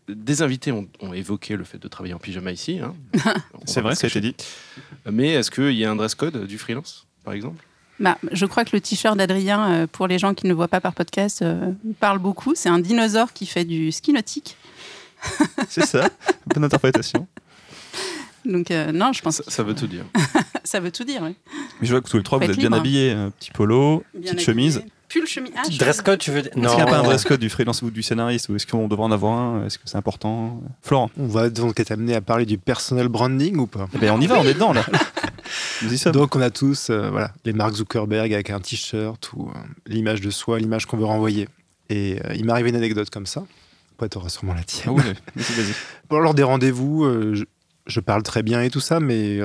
[0.07, 2.79] des invités ont, ont évoqué le fait de travailler en pyjama ici.
[2.79, 2.95] hein.
[3.65, 4.37] C'est vrai, ça a été dit.
[5.11, 7.65] Mais est-ce qu'il y a un dress code du freelance, par exemple?
[8.01, 10.69] Bah, je crois que le t-shirt d'Adrien, euh, pour les gens qui ne le voient
[10.69, 11.71] pas par podcast, euh,
[12.01, 12.55] parle beaucoup.
[12.57, 14.57] C'est un dinosaure qui fait du ski nautique.
[15.69, 16.09] C'est ça.
[16.53, 17.27] Bonne interprétation.
[18.45, 20.05] Donc, euh, non, je pense Ça, que ça veut tout dire.
[20.65, 21.23] ça veut tout dire.
[21.23, 21.35] oui.
[21.81, 23.13] Mais je vois que tous les trois, vous êtes bien habillés.
[23.13, 24.45] Un petit polo, Bien petite habillé.
[24.45, 24.83] chemise.
[25.09, 25.53] Pull, chemise.
[25.57, 26.51] Ah, Dress code, tu veux dire?
[26.51, 28.67] Est-ce qu'il n'y a pas un dress code du freelance ou du scénariste Ou est-ce
[28.67, 29.65] qu'on devrait en avoir un?
[29.67, 30.61] Est-ce que c'est important?
[30.83, 33.87] Florent On va donc être amené à parler du personal branding ou pas?
[33.95, 34.85] Eh ben, On y va, on est dedans là.
[36.13, 40.21] Donc on a tous euh, voilà, les Mark Zuckerberg avec un t-shirt ou euh, l'image
[40.21, 41.49] de soi, l'image qu'on veut renvoyer.
[41.89, 43.45] Et euh, il m'est arrivé une anecdote comme ça.
[43.95, 44.95] Après, tu auras sûrement la tienne.
[44.99, 45.03] Ah
[45.37, 45.43] oui.
[46.09, 47.05] Bon, lors des rendez-vous,
[47.35, 47.45] je,
[47.87, 49.39] je parle très bien et tout ça, mais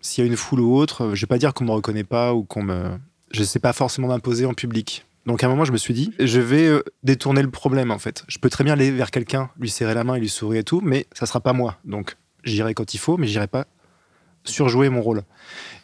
[0.00, 2.34] s'il y a une foule ou autre, je vais pas dire qu'on me reconnaît pas
[2.34, 2.98] ou qu'on me.
[3.30, 5.04] Je sais pas forcément m'imposer en public.
[5.26, 8.24] Donc à un moment, je me suis dit, je vais détourner le problème en fait.
[8.28, 10.64] Je peux très bien aller vers quelqu'un, lui serrer la main et lui sourire et
[10.64, 11.78] tout, mais ça sera pas moi.
[11.84, 13.66] Donc j'irai quand il faut, mais j'irai pas
[14.44, 15.22] surjouer mon rôle.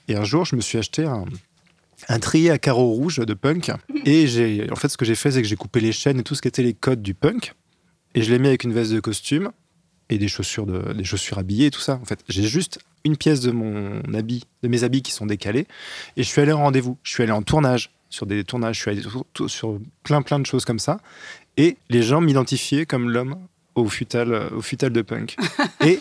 [0.08, 1.24] Et un jour, je me suis acheté un,
[2.08, 3.70] un trier à carreaux rouges de punk.
[4.04, 6.22] Et j'ai, en fait, ce que j'ai fait, c'est que j'ai coupé les chaînes et
[6.22, 7.54] tout ce qui était les codes du punk.
[8.14, 9.50] Et je l'ai mis avec une veste de costume
[10.08, 11.98] et des chaussures, de, des chaussures habillées et tout ça.
[12.02, 15.66] En fait, j'ai juste une pièce de mon habit, de mes habits qui sont décalés.
[16.16, 16.98] Et je suis allé en rendez-vous.
[17.02, 18.76] Je suis allé en tournage, sur des tournages.
[18.76, 20.98] Je suis allé sur, sur plein, plein de choses comme ça.
[21.56, 23.36] Et les gens m'identifiaient comme l'homme
[23.76, 25.36] au futal, au futal de punk.
[25.84, 25.98] Et,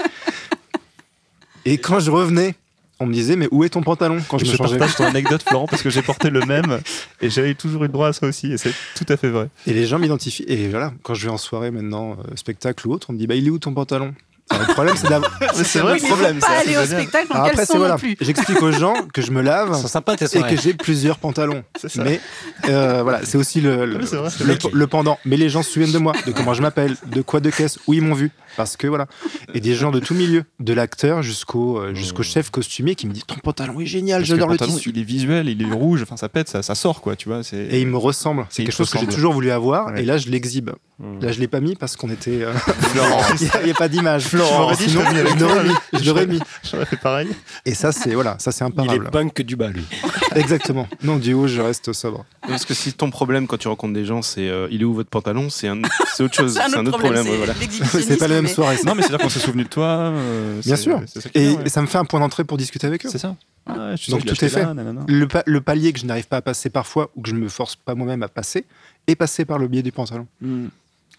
[1.73, 2.55] et quand je revenais,
[2.99, 5.05] on me disait, mais où est ton pantalon quand je, Je me changeais partage ton
[5.09, 6.79] anecdote, Florent, parce que j'ai porté le même
[7.21, 8.51] et j'avais toujours eu le droit à ça aussi.
[8.51, 9.47] Et c'est tout à fait vrai.
[9.67, 10.43] Et les gens m'identifient.
[10.47, 13.25] Et voilà, quand je vais en soirée maintenant, euh, spectacle ou autre, on me dit,
[13.27, 14.13] bah il est où ton pantalon?
[14.51, 15.31] Alors, Le problème, c'est d'avoir.
[15.53, 16.27] c'est Oui, mais faut pas
[16.59, 17.97] aller au spectacle en après, c'est voilà.
[18.19, 21.63] J'explique aux gens que je me lave sympas et que j'ai plusieurs pantalons.
[21.79, 22.03] C'est ça.
[22.03, 22.19] Mais
[22.67, 24.69] euh, voilà, c'est aussi le, le, vrai, le- vrai.
[24.73, 25.19] le pendant.
[25.23, 27.77] Mais les gens se souviennent de moi, de comment je m'appelle, de quoi de caisse,
[27.87, 28.31] où ils m'ont vu.
[28.57, 29.07] Parce que voilà.
[29.53, 33.13] Et des gens de tout milieu, de l'acteur jusqu'au euh, jusqu'au chef costumier qui me
[33.13, 34.89] dit Ton pantalon est génial, j'adore le pantalon, tissu.
[34.93, 37.43] Il est visuel, il est rouge, enfin ça pète, ça, ça sort quoi, tu vois.
[37.43, 38.45] c'est- Et il me ressemble.
[38.49, 39.87] C'est quelque chose que j'ai toujours voulu avoir.
[39.87, 40.01] Ouais.
[40.01, 40.71] Et là, je l'exhibe.
[41.01, 41.19] Mmh.
[41.21, 42.41] Là, je l'ai pas mis parce qu'on était.
[42.43, 42.53] euh,
[42.91, 43.21] Florent,
[43.61, 44.23] Il n'y a pas d'image.
[44.25, 47.29] Florent, Je sinon, l'aurais mis, je l'aurais fait pareil.
[47.65, 49.09] Et ça, c'est voilà, ça c'est Il est imparable.
[49.11, 49.85] punk que du bas, lui.
[50.35, 50.87] Exactement.
[51.03, 52.25] Non, du haut, je reste sobre.
[52.47, 54.93] Parce que si ton problème quand tu rencontres des gens, c'est euh, il est où
[54.93, 55.81] votre pantalon, c'est un,
[56.15, 57.25] c'est autre chose, C'est un autre problème.
[57.25, 57.53] voilà.
[57.91, 58.77] c'est C'est pas la même mais- soirée.
[58.85, 59.85] Non, mais c'est-à-dire qu'on s'est souvenu de toi.
[59.87, 61.01] euh, Bien sûr.
[61.07, 61.63] ça Et, bien, ouais.
[61.65, 63.09] et ça me fait un point d'entrée pour discuter avec eux.
[63.11, 63.35] C'est ça.
[63.65, 64.61] Ah ouais, je suis Donc tout est fait.
[64.63, 64.73] là.
[65.07, 67.39] Le, pa- le palier que je n'arrive pas à passer parfois ou que je ne
[67.39, 68.65] me force pas moi-même à passer
[69.07, 70.25] est passé par le biais du pantalon.
[70.41, 70.67] Hmm.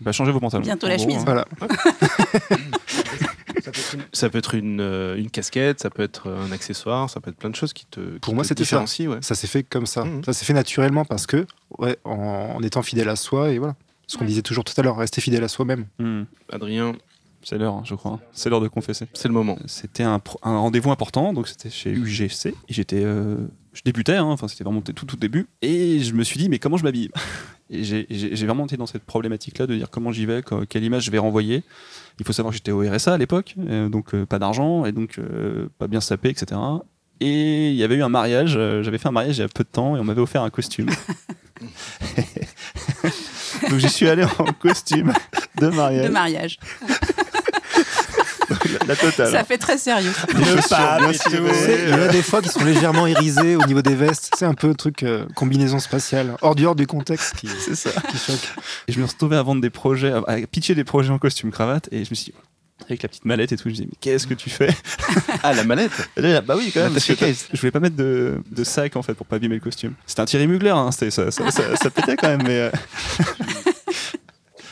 [0.01, 0.63] Bah, changez vos pantalons.
[0.65, 1.19] Bientôt En la chemise.
[1.19, 1.23] hein.
[1.25, 1.45] Voilà.
[4.13, 7.37] Ça peut être une, euh, une casquette, ça peut être un accessoire, ça peut être
[7.37, 8.85] plein de choses qui te, qui Pour moi, c'était ça.
[9.01, 9.19] Ouais.
[9.21, 10.05] Ça s'est fait comme ça.
[10.05, 10.25] Mhm.
[10.25, 11.47] Ça s'est fait naturellement parce que,
[11.79, 13.77] ouais, en, en étant fidèle à soi et voilà.
[14.11, 15.87] Ce qu'on disait toujours tout à l'heure, rester fidèle à soi-même.
[16.01, 16.25] Hmm.
[16.51, 16.95] Adrien,
[17.45, 18.19] C'est l'heure, hein, je crois.
[18.33, 19.07] C'est l'heure de confesser.
[19.15, 19.57] c'est le moment.
[19.67, 22.47] C'était un, rendez-vous important, donc c'était chez UGC.
[22.47, 23.37] Et j'étais, euh,
[23.73, 25.47] je débutais, hein, enfin c'était vraiment tout tout début.
[25.63, 27.09] Et je me suis dit, mais comment je m'habille?
[27.71, 30.85] Et j'ai- j'ai j'ai vraiment été dans cette problématique-là de dire comment j'y vais, quelle
[30.85, 31.63] image je vais renvoyer.
[32.19, 34.93] Il faut savoir que j'étais au RSA à l'époque, euh, donc euh, pas d'argent et
[34.93, 36.61] donc euh, pas bien sapé, etc.
[37.21, 39.49] Et il y avait eu un mariage, euh, j'avais fait un mariage il y a
[39.49, 40.89] peu de temps et on m'avait offert un costume.
[43.71, 45.13] donc j'y suis allé en costume
[45.59, 46.59] de mariage, de mariage.
[48.87, 49.31] la, totale.
[49.33, 50.13] Ça fait très sérieux.
[50.13, 54.31] Sais, tirées, Il y a des fois qui sont légèrement irisés au niveau des vestes.
[54.39, 57.75] C'est un peu un truc euh, combinaison spatiale, hors du hors du contexte qui, C'est
[57.75, 57.91] ça.
[58.11, 58.49] qui choque.
[58.89, 61.89] Et je me retrouvais à vendre des projets, à, pitcher des projets en costume cravate,
[61.93, 62.35] et je me suis dit,
[62.87, 64.71] avec la petite mallette et tout, je me disais, mais qu'est-ce que tu fais?
[65.43, 68.43] Ah, la mallette là, Bah oui, quand même, parce que je voulais pas mettre de,
[68.51, 69.95] de sac en fait pour pas abîmer le costume.
[70.07, 72.71] C'était un Thierry Mugler, hein, c'était- ça, ça, ça- ça pétait quand même, mais euh,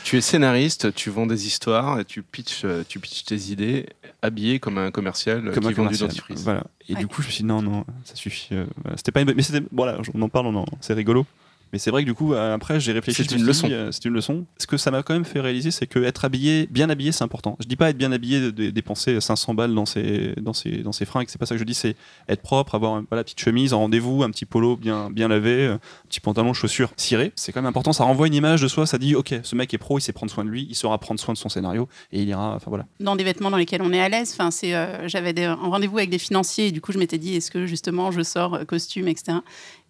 [0.09, 3.85] Tu es scénariste, tu vends des histoires et tu pitches, euh, tu pitches tes idées
[4.23, 6.41] habillé comme un commercial euh, comme qui un vend du dentifrice.
[6.43, 6.63] Voilà.
[6.87, 6.99] Et Ouais.
[7.01, 8.55] du coup, je me suis dit, non, non, ça suffit.
[8.55, 8.97] euh, voilà.
[8.97, 11.27] C'était pas une bonne- Mais c'était, voilà, on en parle, on en- c'est rigolo.
[11.73, 13.23] Mais c'est vrai que du coup, euh, après, j'ai réfléchi.
[13.27, 13.67] C'est une leçon.
[13.71, 14.45] euh, C'est une leçon.
[14.57, 17.23] Ce que ça m'a quand même fait réaliser, c'est que être habillé, bien habillé, c'est
[17.23, 17.55] important.
[17.59, 20.77] Je dis pas être bien habillé, de, de dépenser 500 balles dans ses, dans ses,
[20.77, 21.27] dans ses fringues.
[21.29, 21.73] C'est pas ça que je dis.
[21.73, 21.95] C'est
[22.27, 25.67] être propre, avoir une voilà, petite chemise en rendez-vous, un petit polo bien, bien lavé,
[25.67, 27.31] euh, un petit pantalon, chaussures cirées.
[27.35, 27.93] C'est quand même important.
[27.93, 28.85] Ça renvoie une image de soi.
[28.85, 30.97] Ça dit, ok, ce mec est pro, il sait prendre soin de lui, il saura
[30.97, 32.55] prendre soin de son scénario et il ira.
[32.55, 32.85] Enfin voilà.
[32.99, 34.31] dans des vêtements dans lesquels on est à l'aise.
[34.33, 37.35] Enfin, c'est, euh, j'avais un rendez-vous avec des financiers et du coup, je m'étais dit,
[37.35, 39.37] est-ce que justement, je sors costume, etc.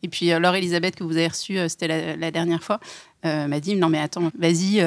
[0.03, 2.79] Et puis, euh, Laure Elisabeth, que vous avez reçue, euh, c'était la, dernière fois,
[3.25, 4.81] euh, m'a dit, non mais attends, vas-y,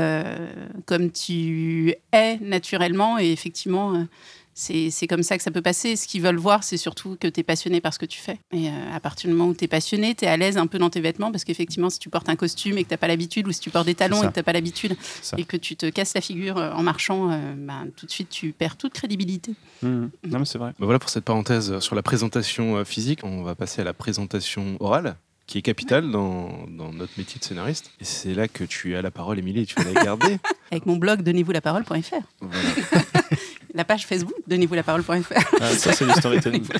[0.86, 4.06] comme tu es naturellement, et effectivement,
[4.54, 5.96] c'est c'est comme ça que ça peut passer.
[5.96, 8.38] Ce qu'ils veulent voir, c'est surtout que tu es passionné par ce que tu fais.
[8.52, 10.66] Et euh, à partir du moment où tu es passionné, tu es à l'aise un
[10.66, 13.08] peu dans tes vêtements, parce qu'effectivement, si tu portes un costume et que tu pas
[13.08, 14.96] l'habitude, ou si tu portes des talons et que tu pas l'habitude,
[15.38, 18.28] et que tu te casses la figure euh, en marchant, euh, ben, tout de suite,
[18.28, 19.54] tu perds toute crédibilité.
[19.82, 20.10] Mhm.
[20.28, 20.70] Non, mais c'est vrai.
[20.78, 23.20] Bah voilà pour cette parenthèse euh, sur la présentation euh, physique.
[23.24, 27.44] On va passer à la présentation orale, qui est capitale dans, dans notre métier de
[27.44, 27.90] scénariste.
[28.00, 30.38] Et c'est là que tu as la parole, Émilie, et tu vas la garder.
[30.70, 32.14] Avec mon blog donnez-vous la parole.fr.
[32.40, 32.58] Voilà.
[33.74, 35.32] la page Facebook, donnez-vous la parole.fr.
[35.60, 36.64] Ah, ça, c'est du storytelling.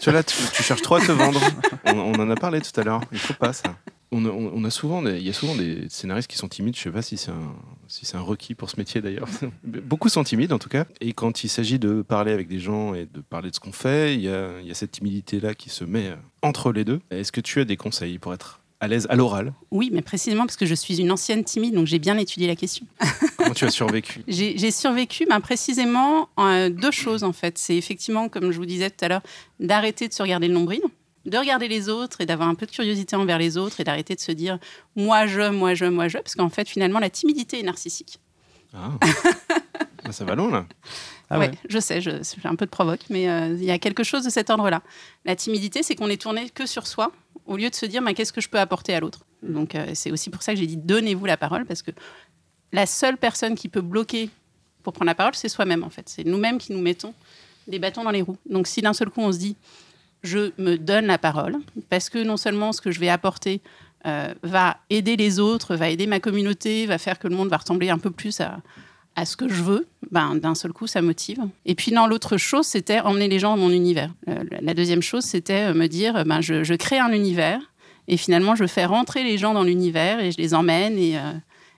[0.00, 1.40] Tu, là, tu, tu cherches trop à te vendre.
[1.84, 3.00] On, on en a parlé tout à l'heure.
[3.10, 3.76] Il faut pas ça.
[4.12, 6.46] On a, on- on a souvent, des- il y a souvent des scénaristes qui sont
[6.48, 6.76] timides.
[6.76, 7.52] Je sais pas si c'est un,
[7.88, 9.26] si c'est un requis pour ce métier d'ailleurs.
[9.64, 10.84] Beaucoup sont timides en tout cas.
[11.00, 13.72] Et quand il s'agit de parler avec des gens et de parler de ce qu'on
[13.72, 16.12] fait, il y a, il y a cette timidité là qui se met
[16.42, 17.00] entre les deux.
[17.10, 20.46] Est-ce que tu as des conseils pour être à l'aise à l'oral Oui, mais précisément
[20.46, 22.86] parce que je suis une ancienne timide, donc j'ai bien étudié la question.
[23.36, 24.22] Comment tu as survécu?
[24.28, 27.58] J'ai survécu ben, précisément en deux choses en fait.
[27.58, 29.22] C'est effectivement, comme je vous disais tout à l'heure,
[29.58, 30.82] d'arrêter de se regarder le nombril,
[31.24, 34.14] de regarder les autres et d'avoir un peu de curiosité envers les autres et d'arrêter
[34.14, 34.58] de se dire
[34.96, 38.18] moi je, moi je, moi je, parce qu'en fait finalement la timidité est narcissique.
[38.74, 38.92] Ah.
[39.00, 40.66] Ah, Ça va loin là.
[41.30, 41.48] Ah ouais.
[41.48, 41.54] ouais.
[41.68, 44.24] je sais, je, j'ai un peu de provoque, mais euh, il y a quelque chose
[44.24, 44.80] de cet ordre-là.
[45.26, 47.12] La timidité, c'est qu'on est tourné que sur soi,
[47.48, 49.24] au lieu de se dire, mais qu'est-ce que je peux apporter à l'autre?
[49.44, 51.90] Euh, c'est aussi pour ça que j'ai dit, donnez-vous la parole, parce que
[52.72, 54.30] la seule personne qui peut bloquer
[54.82, 56.08] pour prendre la parole, c'est soi-même, en fait.
[56.08, 57.14] C'est nous-mêmes qui nous mettons
[57.66, 58.36] des bâtons dans les roues.
[58.48, 59.56] Donc, si d'un seul coup, on se dit,
[60.22, 61.56] je me donne la parole,
[61.88, 63.60] parce que non seulement ce que je vais apporter
[64.06, 67.56] euh, va aider les autres, va aider ma communauté, va faire que le monde va
[67.56, 68.60] ressembler un peu plus à,
[69.18, 71.40] à ce que je veux, ben, d'un seul coup, ça motive.
[71.66, 74.14] Et puis, non, l'autre chose, c'était emmener les gens dans mon univers.
[74.28, 77.60] Euh, la deuxième chose, c'était euh, me dire, euh, ben, je, je crée un univers,
[78.06, 81.32] et finalement, je fais rentrer les gens dans l'univers, et je les emmène, et, euh,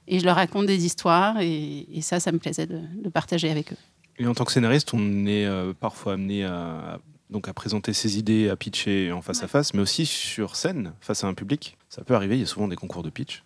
[0.07, 3.51] et je leur raconte des histoires, et, et ça, ça me plaisait de, de partager
[3.51, 3.79] avec eux.
[4.19, 8.19] Et en tant que scénariste, on est euh, parfois amené à, donc à présenter ses
[8.19, 11.79] idées, à pitcher en face à face, mais aussi sur scène, face à un public.
[11.89, 13.43] Ça peut arriver, il y a souvent des concours de pitch.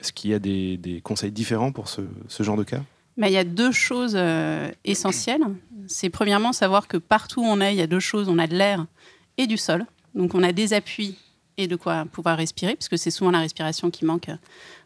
[0.00, 2.82] Est-ce qu'il y a des, des conseils différents pour ce, ce genre de cas?
[3.18, 5.42] Il y a deux choses euh, essentielles.
[5.86, 8.28] C'est premièrement savoir que partout où on est, il y a deux choses.
[8.28, 8.86] On a de l'air
[9.38, 9.86] et du sol.
[10.14, 11.16] Donc on a des appuis
[11.56, 14.36] et de quoi pouvoir respirer, puisque c'est souvent la respiration qui manque euh,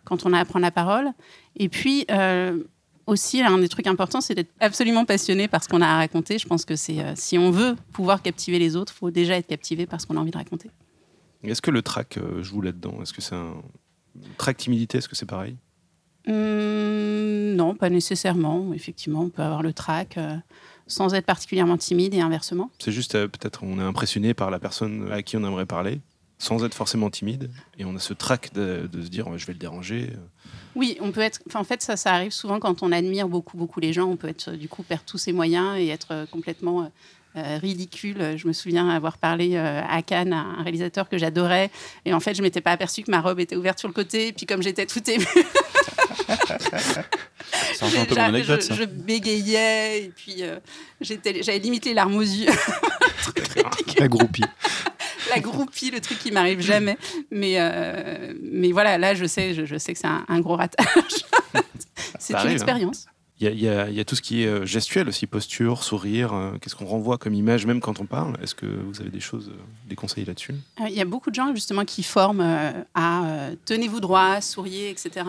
[0.04, 1.10] quand on a à prendre la parole.
[1.56, 2.62] Et puis euh,
[3.06, 6.38] aussi, un des trucs importants, c'est d'être absolument passionné par ce qu'on a à raconter.
[6.38, 9.48] Je pense que c'est si on veut pouvoir captiver les autres, il faut déjà être
[9.48, 10.70] captivé par ce qu'on a envie de raconter.
[11.42, 12.98] Est-ce que le track joue là-dedans?
[13.02, 13.54] Est-ce que c'est un
[14.36, 14.98] track timidité?
[14.98, 15.56] Est-ce que c'est pareil?
[16.26, 18.72] Hum, non, pas nécessairement.
[18.74, 20.36] Effectivement, on peut avoir le trac euh,
[20.86, 22.70] sans être particulièrement timide et inversement.
[22.78, 26.00] C'est juste euh, peut-être on est impressionné par la personne à qui on aimerait parler,
[26.38, 29.52] sans être forcément timide, et on a ce track de, de se dire je vais
[29.52, 30.10] le déranger.
[30.76, 31.40] Oui, on peut être.
[31.54, 34.06] en fait, ça, ça arrive souvent quand on admire beaucoup, beaucoup les gens.
[34.08, 36.86] On peut être du coup perdre tous ses moyens et être euh, complètement euh,
[37.36, 38.36] euh, ridicule.
[38.36, 41.70] Je me souviens avoir parlé euh, à Cannes à un réalisateur que j'adorais,
[42.04, 44.28] et en fait, je m'étais pas aperçu que ma robe était ouverte sur le côté.
[44.28, 45.24] Et puis, comme j'étais tout émue,
[47.74, 50.58] C'est un peu, un peu mon j'a- anecdote, je, bégayais, et puis euh,
[51.00, 52.50] j'avais limite les larmes aux yeux.
[53.98, 54.44] La groupie.
[55.28, 56.96] la groupie, le truc qui m'arrive jamais.
[57.30, 60.56] Mais, euh, mais voilà, là, je sais, je, je sais que c'est un, un gros
[60.56, 60.86] ratage.
[62.18, 63.06] c'est une arrive, expérience.
[63.38, 65.08] Il y a, il y a- il y a tout ce qui est euh, gestuel
[65.08, 68.36] aussi, posture, sourire, euh, qu'est-ce qu'on renvoie comme image même quand on parle?
[68.42, 69.52] Est-ce que vous avez des choses,
[69.88, 70.54] des conseils là-dessus?
[70.80, 74.40] Euh, Il y a beaucoup de gens justement qui forment euh, à euh, tenez-vous droit,
[74.40, 75.26] souriez, etc.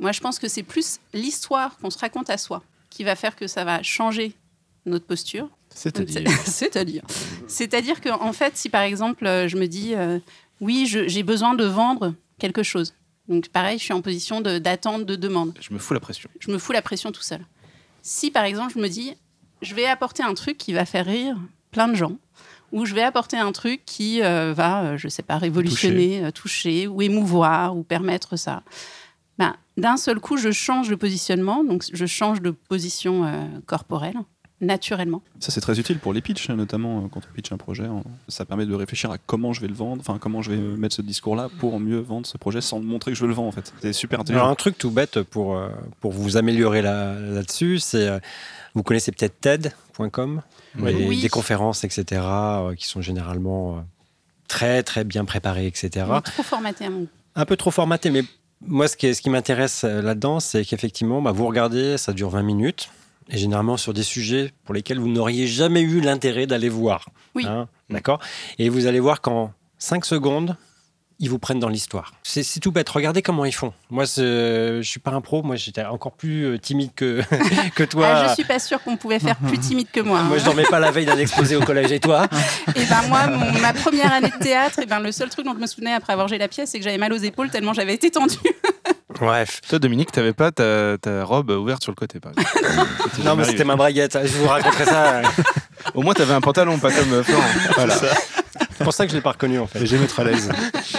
[0.00, 3.36] Moi, je pense que c'est plus l'histoire qu'on se raconte à soi qui va faire
[3.36, 4.34] que ça va changer
[4.86, 5.48] notre posture.
[5.72, 7.02] C'est-à-dire C'est-à-dire
[7.46, 10.18] C'est-à-dire qu'en en fait, si par exemple, euh, je me dis, euh,
[10.60, 12.94] oui, j'ai besoin de vendre quelque chose.
[13.28, 15.56] Donc pareil, je suis en position d'attente, de demande.
[15.60, 16.28] Je me fous la pression.
[16.40, 17.44] je me fous la pression tout seul.
[18.02, 19.14] Si par exemple je me dis,
[19.62, 21.36] je vais apporter un truc qui va faire rire
[21.70, 22.16] plein de gens,
[22.72, 26.30] ou je vais apporter un truc qui euh, va, euh, je sais pas, révolutionner, euh,
[26.30, 28.62] toucher, ou émouvoir, ou permettre ça,
[29.40, 34.14] ben, d'un seul coup je change de positionnement, donc je change de position euh, corporelle,
[34.60, 35.22] naturellement.
[35.38, 37.84] Ça, c'est très utile pour les pitchs, notamment euh, quand on pitch un projet.
[38.28, 40.94] Ça permet de réfléchir à comment je vais le vendre, enfin, comment je vais mettre
[40.94, 43.72] ce discours-là pour mieux vendre ce projet sans montrer que je le vends, en fait.
[43.80, 44.48] C'est super Alors, intelligent.
[44.50, 45.70] un truc tout bête pour, euh,
[46.00, 48.06] pour vous améliorer là- là-dessus, c'est.
[48.08, 48.18] euh,
[48.74, 50.42] vous connaissez peut-être TED.com
[50.78, 50.94] Oui.
[50.94, 51.22] Des- Oui.
[51.22, 53.80] Des conférences, etc., euh, qui sont généralement euh,
[54.46, 56.04] très, très bien préparées, etc.
[56.24, 57.08] Trop formaté à mon goût.
[57.34, 58.24] Un peu trop formaté, mais
[58.66, 62.30] moi, ce qui, ce qui m'intéresse euh, là-dedans, c'est qu'effectivement, bah, vous regardez, ça dure
[62.30, 62.90] 20 minutes,
[63.30, 67.08] et généralement sur des sujets pour lesquels vous n'auriez jamais eu l'intérêt d'aller voir.
[67.34, 67.46] Oui.
[67.46, 68.20] Hein, D'accord?
[68.58, 70.56] Et vous allez voir qu'en 5 secondes,
[71.22, 72.12] ils vous prennent dans l'histoire.
[72.22, 72.88] C'est tout bête.
[72.88, 73.72] Regardez comment ils font.
[73.90, 75.42] Moi, je suis pas un pro.
[75.42, 77.20] Moi, j'étais encore plus euh, timide que,
[77.74, 78.06] que toi.
[78.08, 80.20] Ah, je suis pas sûre qu'on pouvait faire plus timide que moi.
[80.20, 80.24] hein.
[80.24, 81.92] Moi, je dormais pas la veille d'un exposé au collège.
[81.92, 82.26] Et toi?
[82.74, 85.54] Et ben moi, mon- ma première année de théâtre, et ben le seul truc dont
[85.54, 87.74] je me souvenais après avoir joué la pièce, c'est que j'avais mal aux épaules tellement
[87.74, 88.36] j'avais été tendue.
[89.20, 89.60] Bref.
[89.68, 92.50] Toi, Dominique, t'avais pas ta, ta robe ouverte sur le côté, par exemple.
[93.24, 94.16] Non, mais c'était ma braguette.
[94.24, 95.20] Je vous raconterai ça.
[95.94, 97.42] Au moins, t'avais un pantalon, pas comme euh, Florent.
[97.74, 97.94] Voilà.
[98.80, 99.78] C'est pour ça que je l'ai pas reconnu, en fait.
[99.78, 100.50] Vais mettre à l'aise.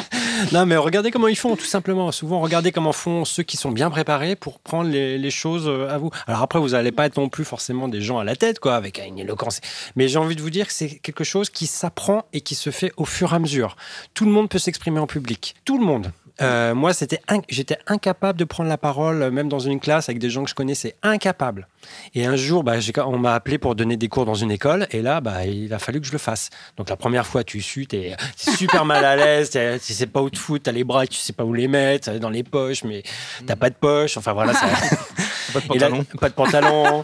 [0.51, 2.11] non, mais regardez comment ils font, tout simplement.
[2.11, 5.89] Souvent, regardez comment font ceux qui sont bien préparés pour prendre les, les choses euh,
[5.89, 6.11] à vous.
[6.27, 8.75] Alors après, vous n'allez pas être non plus forcément des gens à la tête, quoi,
[8.75, 9.61] avec une éloquence.
[9.95, 12.69] Mais j'ai envie de vous dire que c'est quelque chose qui s'apprend et qui se
[12.69, 13.75] fait au fur et à mesure.
[14.13, 15.55] Tout le monde peut s'exprimer en public.
[15.65, 16.11] Tout le monde.
[16.41, 20.19] Euh, moi, c'était inc- j'étais incapable de prendre la parole, même dans une classe avec
[20.19, 21.67] des gens que je connaissais, incapable.
[22.15, 22.73] Et un jour, bah,
[23.05, 25.79] on m'a appelé pour donner des cours dans une école, et là, bah, il a
[25.79, 26.49] fallu que je le fasse.
[26.77, 30.21] Donc la première fois, tu sues, t'es es super mal à l'aise, tu sais pas
[30.21, 32.83] où te foutre, t'as les bras, tu sais pas où les mettre, dans les poches,
[32.83, 33.03] mais
[33.45, 34.17] t'as pas de poche.
[34.17, 34.65] Enfin voilà, ça,
[35.53, 36.05] Pas de pantalon.
[36.19, 37.03] pas de pantalon.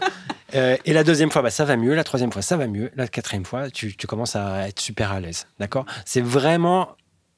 [0.54, 1.94] Euh, et la deuxième fois, bah, ça va mieux.
[1.94, 2.90] La troisième fois, ça va mieux.
[2.96, 5.46] La quatrième fois, tu, tu commences à être super à l'aise.
[5.58, 5.84] D'accord?
[6.06, 6.88] C'est vraiment,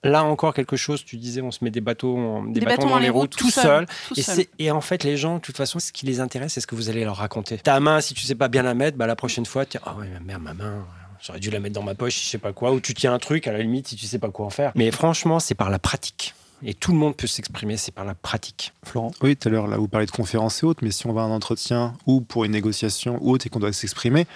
[0.03, 1.05] là encore, quelque chose.
[1.05, 3.87] Tu disais, on se met des bateaux, des, bâtons, dans, les roues tout seul.
[4.09, 4.35] tout Et, seul.
[4.37, 6.67] c'est- et en fait, les gens, de toute façon, ce qui les intéresse, c'est ce
[6.67, 7.59] que vous allez leur raconter.
[7.59, 9.85] Ta main, si tu sais pas bien la mettre, bah, la prochaine fois, tu dis
[9.87, 10.85] Ah ouais, ma mère, ma main,
[11.23, 12.73] j'aurais dû la mettre dans ma poche, je sais pas quoi.
[12.73, 14.73] Ou tu tiens un truc, à la limite, si tu sais pas quoi en faire.
[14.75, 16.35] Mais franchement, c'est par la pratique.
[16.63, 18.75] Et tout le monde peut s'exprimer, c'est par la pratique.
[18.85, 19.13] Florent?
[19.23, 21.23] Oui, tout à l'heure, là, vous parlez de conférences et autres, mais si on va
[21.23, 24.27] à un entretien ou pour une négociation ou autre et qu'on doit s'exprimer,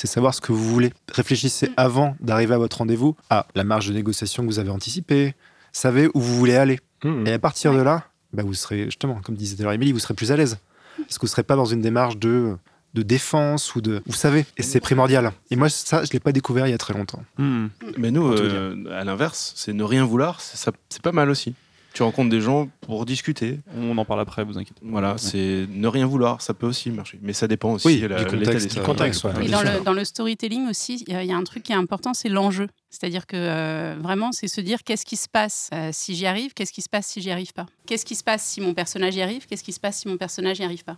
[0.00, 0.92] c'est savoir ce que vous voulez.
[1.12, 1.72] Réfléchissez Mm.
[1.76, 5.34] avant d'arriver à votre rendez-vous à la marge de négociation que vous avez anticipée,
[5.72, 6.80] savez où vous voulez aller.
[7.04, 7.26] Hmm.
[7.26, 7.76] Et à partir Ouais.
[7.78, 10.32] de là, bah, vous serez, justement, comme disait tout à l'heure Émilie, vous serez plus
[10.32, 10.58] à l'aise.
[10.96, 12.56] Parce que vous ne serez pas dans une démarche de,
[12.94, 14.02] de défense ou de.
[14.06, 15.32] Vous savez, et c'est primordial.
[15.50, 17.22] Et moi, ça, je ne l'ai pas découvert il y a très longtemps.
[17.38, 21.54] Mais nous, euh, à l'inverse, c'est ne rien vouloir, c'est pas mal aussi.
[21.92, 23.58] Tu rencontres des gens pour discuter.
[23.76, 24.80] On en parle après, vous inquiétez.
[24.80, 24.86] pas.
[24.90, 27.18] Voilà, c'est ne rien vouloir, ça peut aussi marcher.
[27.20, 29.32] Mais ça dépend aussi Oui, du contexte, euh, du contexte, ouais.
[29.42, 31.42] Et bien dans le, dans le storytelling aussi, il y a- il y a un
[31.42, 32.68] truc qui est important, c'est l'enjeu.
[32.90, 36.54] C'est-à-dire que euh, vraiment, c'est se dire qu'est-ce qui se passe euh, si j'y arrive,
[36.54, 37.66] qu'est-ce qui se passe si j'y arrive pas?
[37.86, 40.16] Qu'est-ce qui se passe si mon personnage y arrive, qu'est-ce qui se passe si mon
[40.16, 40.96] personnage n'y arrive pas?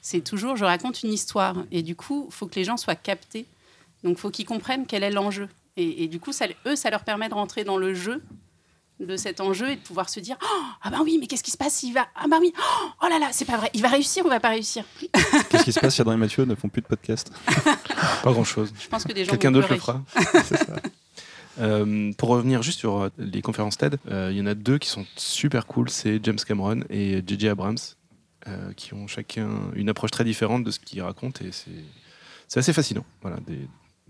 [0.00, 1.56] C'est toujours, je raconte une histoire.
[1.72, 3.44] Et du coup, il faut que les gens soient captés.
[4.04, 5.48] Donc, il faut qu'ils comprennent quel est l'enjeu.
[5.76, 8.22] Et, et du coup, ça, eux, ça leur permet de rentrer dans le jeu
[9.00, 11.50] de cet enjeu et de pouvoir se dire Oh, ah ben oui mais qu'est-ce qui
[11.50, 11.74] se passe?
[11.74, 14.24] S'il va ah ben oui oh, oh là là c'est pas vrai il va réussir
[14.24, 14.84] ou va pas réussir?
[15.50, 17.30] Qu'est-ce qui se passe si Adrien et Mathieu ne font plus de podcast?
[18.22, 18.72] Pas grand-chose.
[18.78, 20.02] je pense que des gens Quelqu'un d'autre le fera.
[20.44, 20.76] C'est ça.
[21.58, 24.78] Euh, pour revenir juste sur euh, les conférences TED, euh, il y en a deux
[24.78, 27.48] qui sont super cool, c'est James Cameron et J.J.
[27.48, 27.78] Abrams,
[28.46, 31.70] euh, qui ont chacun une approche très différente de ce qu'ils racontent et c'est
[32.48, 33.04] c'est assez fascinant.
[33.22, 33.58] Voilà, des,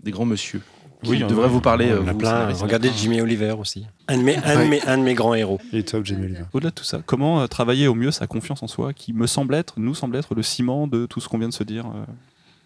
[0.03, 0.61] des grands monsieur.
[1.03, 1.89] Qui Oui, on- devraient vous parler.
[1.89, 2.29] Euh, a vous, plein.
[2.31, 2.61] scénaristes.
[2.61, 3.85] Regardez Jimmy Oliver aussi.
[4.07, 4.67] Un de mes, un de Ouais.
[4.67, 5.59] mes, un de mes grands héros.
[5.71, 6.43] Il est top, Jamie Oliver.
[6.53, 9.27] Au-delà de tout ça, comment euh, travailler au mieux sa confiance en soi, qui me
[9.27, 11.85] semble être, nous semble être le ciment de tout ce qu'on vient de se dire
[11.85, 12.03] euh,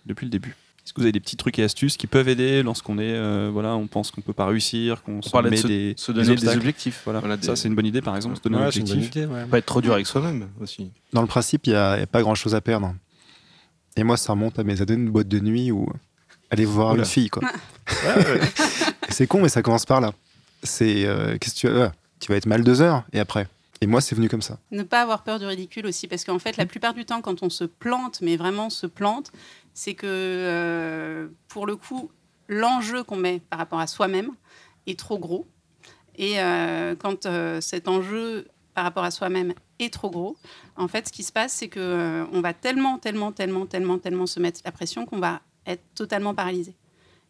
[0.06, 0.56] depuis le début?
[0.84, 3.50] Est-ce que vous avez des petits trucs et astuces qui peuvent aider lorsqu'on est, euh,
[3.54, 6.36] voilà, on pense qu'on peut pas réussir, qu'on On se met se, des, se donner
[6.36, 7.02] des, objectifs.
[7.04, 7.20] Voilà.
[7.20, 8.86] Voilà, des- Ça, c'est une bonne idée, par exemple, se donner un Ouais, c'est une
[8.88, 9.24] bonne objectif.
[9.24, 9.46] idée, ouais.
[9.46, 10.90] pas être trop dur avec soi-même aussi.
[11.14, 12.96] Dans le principe, il n'y a, a pas grand chose à perdre.
[13.98, 15.86] Et moi, ça remonte à mes années de boîte de nuit où
[16.52, 17.00] aller voir Oula.
[17.00, 17.42] une fille, quoi.
[19.10, 20.14] C'est con, mais ça commence par là.
[20.64, 23.48] C'est euh, qu'est-ce que tu vas, tu vas être mal deux heures et après.
[23.84, 24.60] Et moi, c'est venu comme ça.
[24.70, 27.42] Ne pas avoir peur du ridicule aussi, parce qu'en fait, la plupart du temps, quand
[27.42, 29.32] on se plante, mais vraiment se plante,
[29.74, 32.12] c'est que euh, pour le coup,
[32.48, 34.30] l'enjeu qu'on met par rapport à soi-même
[34.86, 35.48] est trop gros.
[36.16, 40.38] Et euh, quand euh, cet enjeu par rapport à soi-même est trop gros,
[40.76, 43.98] en fait, ce qui se passe, c'est que euh, on va tellement, tellement, tellement, tellement,
[43.98, 46.76] tellement se mettre la pression qu'on va être totalement paralysé.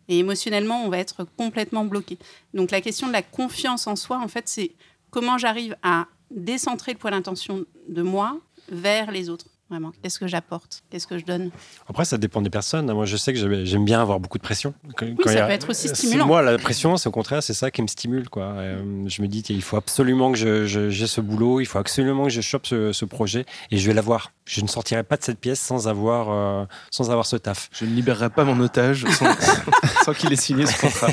[0.07, 2.17] Et émotionnellement, on va être complètement bloqué.
[2.53, 4.71] Donc la question de la confiance en soi, en fait, c'est
[5.09, 8.39] comment j'arrive à décentrer le point d'intention de moi
[8.69, 9.47] vers les autres.
[9.71, 10.83] Vraiment, qu'est-ce que j'apporte?
[10.89, 11.49] Qu'est-ce que je donne?
[11.87, 12.91] Après, ça dépend des personnes.
[12.91, 14.73] Moi, je sais que j'aime- bien avoir beaucoup de pression.
[14.97, 16.27] Quand- quand ça il y a- peut être aussi c'est- stimulant.
[16.27, 18.27] Moi, la pression, c'est au contraire, c'est ça qui me stimule.
[18.29, 18.43] Quoi.
[18.43, 21.79] Euh, je me dis qu'il faut absolument que je- je- j'ai ce boulot, il faut
[21.79, 24.33] absolument que je chope ce, ce projet et je vais l'avoir.
[24.45, 27.69] Je ne sortirai pas de cette pièce sans avoir, euh, sans avoir ce taf.
[27.71, 29.25] Je ne libérerai pas mon otage sans,
[30.05, 31.11] sans qu'il ait signé ce contrat.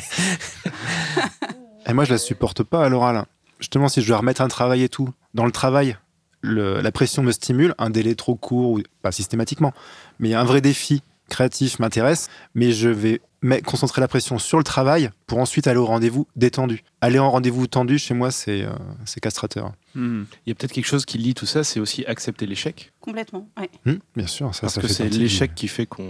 [1.86, 3.24] Et moi, je la supporte pas à l'oral.
[3.60, 5.96] Justement, si je dois remettre un travail et tout, dans le travail,
[6.42, 9.72] la pression me stimule, un délai trop court, ou pas systématiquement,
[10.18, 13.20] mais un vrai défi créatif m'intéresse, mais je vais
[13.64, 16.82] concentrer la pression sur le travail pour ensuite aller au rendez-vous détendu.
[17.00, 18.70] Aller en rendez-vous tendu, chez moi, c'est euh,
[19.04, 19.72] c'est castrateur.
[19.94, 20.24] Hmm.
[20.46, 22.92] Il y a peut-être quelque chose qui lie tout ça, c'est aussi accepter l'échec.
[23.00, 23.48] Complètement.
[23.58, 23.70] ouais.
[23.86, 26.02] Hum, bien sûr, ça, Parce ça que fait c'est l'échec qui fait qu'on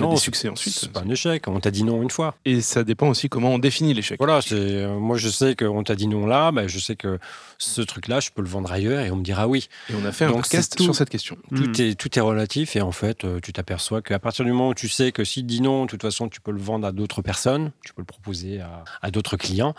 [0.00, 0.74] a des succès ensuite.
[0.74, 1.48] C'est pas un échec.
[1.48, 2.36] On t'a dit non une fois.
[2.44, 4.18] Et ça dépend aussi comment on définit l'échec.
[4.18, 7.18] Voilà, euh, moi je sais qu'on t'a dit non là, bah, je sais que
[7.58, 9.68] ce truc-là, je peux le vendre ailleurs et on me dira oui.
[9.90, 10.84] Et on a fait un Donc, podcast tout.
[10.84, 11.36] sur cette question.
[11.50, 11.56] Hmm.
[11.56, 14.68] Tout, est, tout est relatif et en fait, euh, tu t'aperçois qu'à partir du moment
[14.68, 16.92] où tu sais que si dit non, de toute façon, tu peux le vendre à
[16.92, 19.74] d'autres personnes, tu peux le proposer à, à d'autres clients.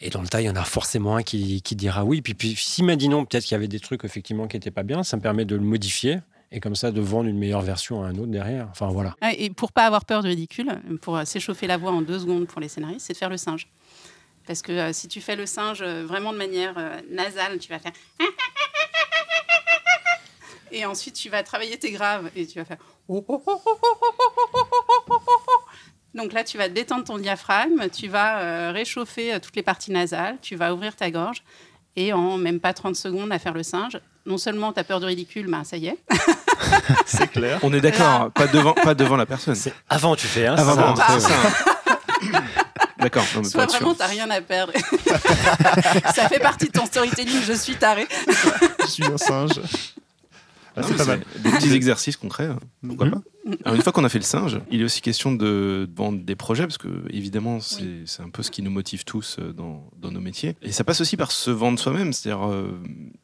[0.00, 2.22] Et dans le tas, il y en a forcément un qui, dira oui.
[2.22, 4.72] Puis, puis s'il m'a dit non, peut-être qu'il y avait des trucs effectivement qui n'étaient
[4.72, 6.18] pas bien, ça me permet de le modifier
[6.50, 8.68] et comme ça de vendre une meilleure version à un autre derrière.
[8.70, 9.14] Enfin voilà.
[9.22, 10.70] Ouais, Et pour pas avoir peur du ridicule,
[11.00, 13.68] pour s'échauffer la voix en deux secondes pour les scénaristes, c'est de faire le singe.
[14.46, 17.68] Parce que euh, si tu fais le singe euh, vraiment de manière euh, nasale, tu
[17.68, 17.92] vas faire.
[20.72, 22.78] Et ensuite, tu vas travailler tes graves et tu vas faire.
[26.14, 29.92] Donc là, tu vas détendre ton diaphragme, tu vas euh, réchauffer euh, toutes les parties
[29.92, 31.42] nasales, tu vas ouvrir ta gorge
[31.96, 35.00] et en même pas 30 secondes à faire le singe, non seulement tu as peur
[35.00, 35.98] du ridicule, ben ça y est.
[37.06, 37.58] C'est clair.
[37.62, 39.54] On est d'accord, hein, pas devant, pas devant la personne.
[39.54, 40.46] C'est avant tu fais.
[40.46, 40.80] Hein, Avant ça.
[40.80, 42.38] de rentrer, ouais.
[42.98, 44.72] D'accord, non, mais Soit vraiment, tu rien à perdre.
[46.14, 48.06] ça fait partie de ton storytelling, je suis taré.
[48.80, 49.50] Je suis un singe.
[50.76, 51.22] Ah, c'est pas mal.
[51.42, 52.58] Des petits exercices concrets, hein.
[52.86, 53.12] pourquoi Mhm.
[53.12, 53.22] pas
[53.64, 56.36] Alors, Une fois qu'on a fait le singe, il est aussi question de vendre des
[56.36, 58.02] projets, parce que évidemment, c'est Oui.
[58.06, 60.56] c'est un peu ce qui nous motive tous euh, dans, dans nos métiers.
[60.62, 62.80] Et ça passe aussi par se vendre soi-même, c'est-à-dire euh,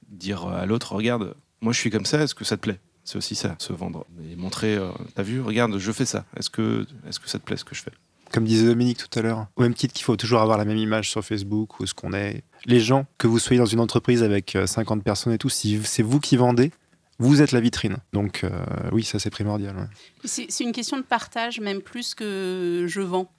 [0.09, 2.81] dire à l'autre, regarde, moi je suis comme ça, est-ce que ça te plaît?
[3.05, 4.05] C'est aussi ça, se vendre.
[4.31, 7.45] Et montrer, euh, t'as vu, regarde, je fais ça, est-ce que, est que ça te
[7.45, 7.93] plaît ce que je fais?
[8.31, 10.77] Comme disait Dominique tout à l'heure, au même titre qu'il faut toujours avoir la même
[10.77, 12.43] image sur Facebook ou ce qu'on est.
[12.67, 15.81] Les gens, que vous soyez dans une entreprise avec euh, 50 personnes et tout, si
[15.85, 16.71] c'est vous qui vendez,
[17.19, 17.97] vous êtes la vitrine.
[18.13, 18.51] Donc euh,
[18.93, 19.77] oui, ça c'est primordial.
[19.77, 19.87] ouais.
[20.25, 23.31] C'est une question de partage, même plus que je vends.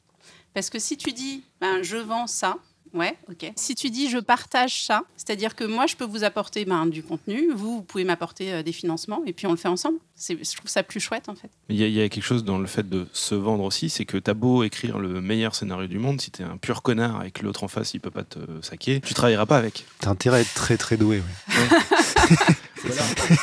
[0.53, 2.57] Parce que si tu dis, ben, je vends ça,
[2.95, 3.51] ouais, ok.
[3.56, 7.03] Si tu dis, je partage ça, c'est-à-dire que moi, je peux vous apporter ben, du
[7.03, 9.99] contenu, vous, vous pouvez m'apporter euh, des financements, et puis on le fait ensemble.
[10.15, 11.51] C'est- Je trouve ça plus chouette, en fait.
[11.69, 13.89] Il y, a, il y a quelque chose dans le fait de se vendre aussi,
[13.91, 17.23] c'est que t'as beau écrire le meilleur scénario du monde, si t'es un pur connard
[17.26, 19.85] et que l'autre en face il peut pas te saquer, tu travailleras pas avec.
[19.99, 21.22] T'as intérêt à être très très doué.
[21.22, 21.77] ouais.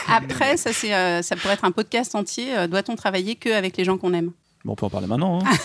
[0.08, 2.56] Après, ça, c'est, euh, ça pourrait être un podcast entier.
[2.56, 4.32] euh, Doit-on travailler qu'avec les gens qu'on aime?
[4.64, 5.40] Bon, on peut en parler maintenant.
[5.44, 5.50] hein.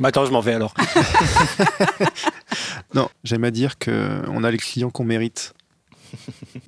[0.00, 0.74] Bah, attends, je m'en vais alors.
[2.94, 5.54] Non, j'aime à dire qu'on a les clients qu'on mérite.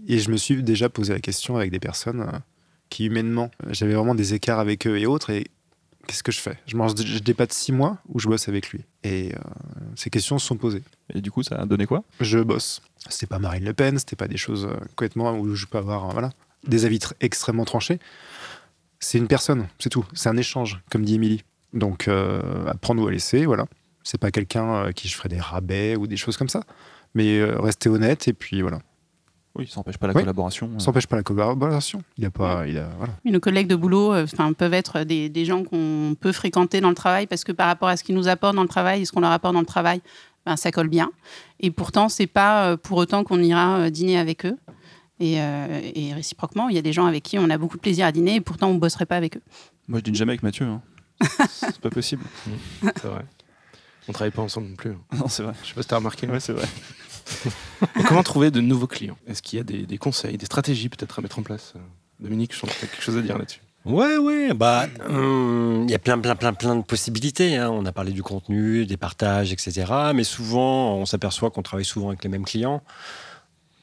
[0.09, 2.39] Et je me suis déjà posé la question avec des personnes euh,
[2.89, 5.31] qui, humainement, j'avais vraiment des écarts avec eux et autres.
[5.31, 5.47] Et
[6.07, 6.59] qu'est-ce que je fais?
[6.67, 9.39] Je mange je dépasse six mois ou je bosse avec lui Et euh,
[9.95, 10.83] ces questions se sont posées.
[11.15, 12.05] Et du coup, ça a donné quoi?
[12.21, 12.81] Je bosse.
[13.09, 16.09] C'était pas Marine Le Pen, c'était pas des choses euh, complètement où je peux avoir
[16.09, 16.31] euh, voilà,
[16.67, 17.99] des avis tr- extrêmement tranchés.
[19.01, 20.05] C'est une personne, c'est tout.
[20.15, 21.45] C'est un échange, comme dit Émilie.
[21.75, 23.67] Donc, à prendre ou à laisser, voilà.
[24.03, 26.63] C'est pas quelqu'un qui je ferais des rabais ou des choses comme ça.
[27.15, 28.79] Mais rester honnête et puis voilà.
[29.59, 30.21] Oui, ça n'empêche pas la Oui.
[30.23, 30.71] collaboration.
[30.79, 32.03] Ça n'empêche pas la collaboration.
[32.19, 33.15] Il a pas, il a, voilà.
[33.25, 36.91] Nos collègues de boulot euh, enfin, peuvent être des, des gens qu'on peut fréquenter dans
[36.91, 39.05] le travail parce que par rapport à ce qu'ils nous apportent dans le travail et
[39.05, 40.01] ce qu'on leur apporte dans le travail,
[40.45, 41.11] ben, ça colle bien.
[41.61, 44.57] Et pourtant, c'est pas euh, pour autant qu'on ira euh, dîner avec eux.
[45.19, 47.81] Et, euh, et réciproquement, il y a des gens avec qui on a beaucoup de
[47.81, 49.43] plaisir à dîner et pourtant on ne bosserait pas avec eux.
[49.89, 50.67] Moi, je dîne jamais avec Mathieu.
[50.67, 50.83] hein.
[51.49, 52.23] c'est pas possible.
[52.83, 53.25] C'est vrai.
[54.09, 54.91] On travaille pas ensemble non plus.
[54.93, 55.17] hein.
[55.19, 55.55] Non, c'est vrai.
[55.63, 56.29] Je sais pas si t'as remarqué.
[56.29, 56.67] Ouais, c'est vrai.
[58.09, 59.17] Comment trouver de nouveaux clients?
[59.27, 61.75] Est-ce qu'il y a des, conseils, des stratégies peut-être à mettre en place?
[62.21, 63.61] Dominique, que tu as quelque chose à dire là-dessus.
[63.85, 67.57] Ouais, ouais, bah, hum, il y a plein, plein, plein, plein de possibilités.
[67.57, 67.71] hein.
[67.71, 69.85] On a parlé du contenu, des partages, etc.
[70.13, 72.83] Mais souvent, on s'aperçoit qu'on travaille souvent avec les mêmes clients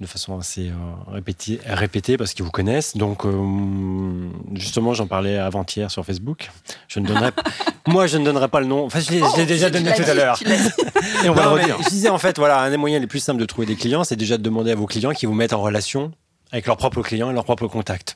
[0.04, 0.74] de façon assez euh,
[1.12, 2.96] répétée, répétée parce qu'ils vous connaissent.
[2.96, 6.52] Donc, euh, justement, j'en parlais avant-hier sur Facebook.
[6.88, 7.32] Je ne donnerai,
[7.88, 8.86] moi, je ne donnerai pas le nom.
[8.86, 10.40] Enfin, je l'ai déjà Oh, Tu donné tout à l'heure.
[11.24, 11.78] Et on va Non, le redire.
[11.84, 14.04] Je disais en fait, voilà, un des moyens les plus simples de trouver des clients,
[14.04, 16.12] c'est déjà de demander à vos clients qui vous mettent en relation
[16.52, 18.16] avec leurs propres clients et leurs propres contacts.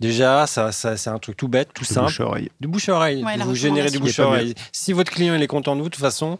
[0.00, 2.06] Déjà, ça, ça, c'est un truc tout bête, tout Le simple.
[2.06, 2.48] bouche oreille.
[2.60, 3.22] Du bouche à oreille.
[3.22, 4.00] Ouais, la vous générez du recommandation.
[4.00, 4.54] bouche à Il y a pas oreille.
[4.72, 6.38] Si votre client il est content de vous, de toute façon,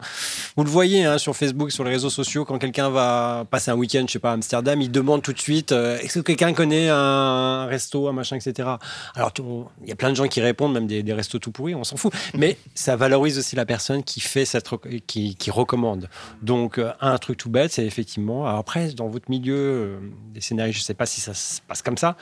[0.57, 3.75] vous le voyez hein, sur Facebook, sur les réseaux sociaux, quand quelqu'un va passer un
[3.75, 6.53] week-end, je sais pas, à Amsterdam, il demande tout de suite euh, est-ce que quelqu'un
[6.53, 8.67] connaît un resto, un machin, etc.
[9.15, 9.31] Alors,
[9.83, 11.83] il y a plein de gens qui répondent, même des, des restos tout pourris, on
[11.83, 12.11] s'en fout.
[12.35, 16.09] Mais ça valorise aussi la personne qui fait cette, rec- qui, qui recommande.
[16.41, 18.47] Donc, euh, un truc tout bête, c'est effectivement.
[18.47, 19.99] après, dans votre milieu, euh,
[20.33, 22.15] des scénarios, je sais pas si ça se passe comme ça.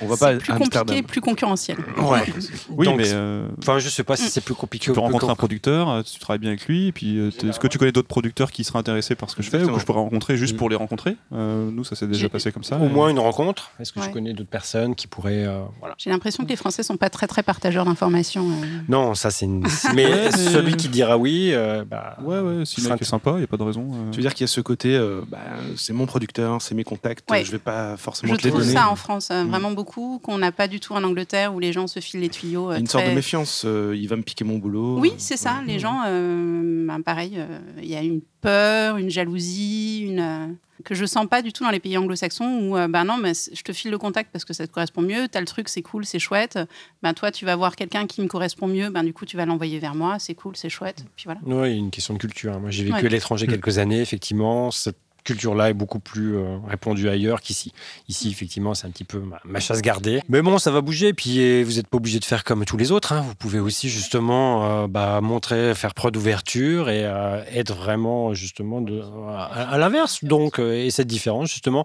[0.00, 0.32] On va pas
[0.80, 1.78] Compliqué, plus concurrentiel.
[1.98, 2.24] Ouais.
[2.70, 5.30] Oui, Donc, mais euh, Enfin, je sais pas si c'est plus compliqué tu peux rencontrer
[5.30, 7.92] un producteur, euh, tu travailles bien avec lui, et puis euh, est-ce que tu connais
[7.92, 10.36] d'autres producteurs qui seraient intéressés par ce que je fais ou que je pourrais rencontrer
[10.36, 10.58] juste Mm.
[10.58, 11.16] pour les rencontrer?
[11.32, 12.76] Euh, Nous, ça s'est déjà passé comme ça.
[12.78, 13.70] Au moins une rencontre.
[13.80, 14.12] Est-ce que je Ouais.
[14.12, 15.44] connais d'autres personnes qui pourraient.
[15.46, 15.94] euh, voilà.
[15.98, 18.48] J'ai l'impression que les Français sont pas très très partageurs d'informations.
[18.48, 18.66] euh.
[18.88, 19.66] Non, ça c'est une.
[19.94, 23.32] Mais celui qui dira oui, euh, bah, Ouais, ouais, si le sera mec est sympa,
[23.32, 23.88] il n'y a pas de raison.
[23.92, 24.10] euh.
[24.10, 25.38] Tu veux dire qu'il y a ce côté, euh, bah,
[25.76, 27.44] c'est mon producteur, c'est mes contacts, Ouais.
[27.44, 28.72] je vais pas forcément Je te les trouve donner.
[28.74, 31.86] ça en France vraiment beaucoup, qu'on n'a pas du tout en Angleterre où les gens
[31.86, 32.70] se filent les tuyaux.
[32.70, 34.98] Euh, a une sorte de méfiance, euh, il va me piquer mon boulot.
[34.98, 35.54] Oui, euh, c'est ça.
[35.60, 35.66] ouais.
[35.72, 40.46] Les gens, euh, ben, pareil, euh, il y a une peur, une jalousie, une, euh,
[40.84, 43.32] que je sens pas du tout dans les pays anglo-saxons où, euh, ben non, mais
[43.34, 45.26] je te file le contact parce que ça te correspond mieux.
[45.28, 46.58] T'as le truc, c'est cool, c'est chouette.
[47.02, 48.88] Ben toi, tu vas voir quelqu'un qui me correspond mieux.
[48.88, 50.18] Ben du coup, tu vas l'envoyer vers moi.
[50.20, 51.04] C'est cool, c'est chouette.
[51.16, 51.40] Puis voilà.
[51.44, 52.52] Oui, il y a une question de culture.
[52.54, 52.60] hein.
[52.60, 53.06] Moi, j'ai vécu Ouais.
[53.06, 54.70] à l'étranger quelques années, effectivement.
[54.70, 54.98] Cette
[55.28, 57.72] culture-là est beaucoup plus euh, répandue ailleurs qu'ici.
[58.08, 60.20] Ici, effectivement, c'est un petit peu ma, ma chasse gardée.
[60.28, 61.12] Mais bon, ça va bouger.
[61.12, 63.12] Puis vous n'êtes pas obligé de faire comme tous les autres.
[63.12, 63.20] hein.
[63.20, 68.80] Vous pouvez aussi justement euh, bah, montrer, faire preuve d'ouverture et euh, être vraiment justement
[68.80, 69.44] de, à,
[69.74, 70.24] à l'inverse.
[70.24, 71.84] Donc, et cette différence justement,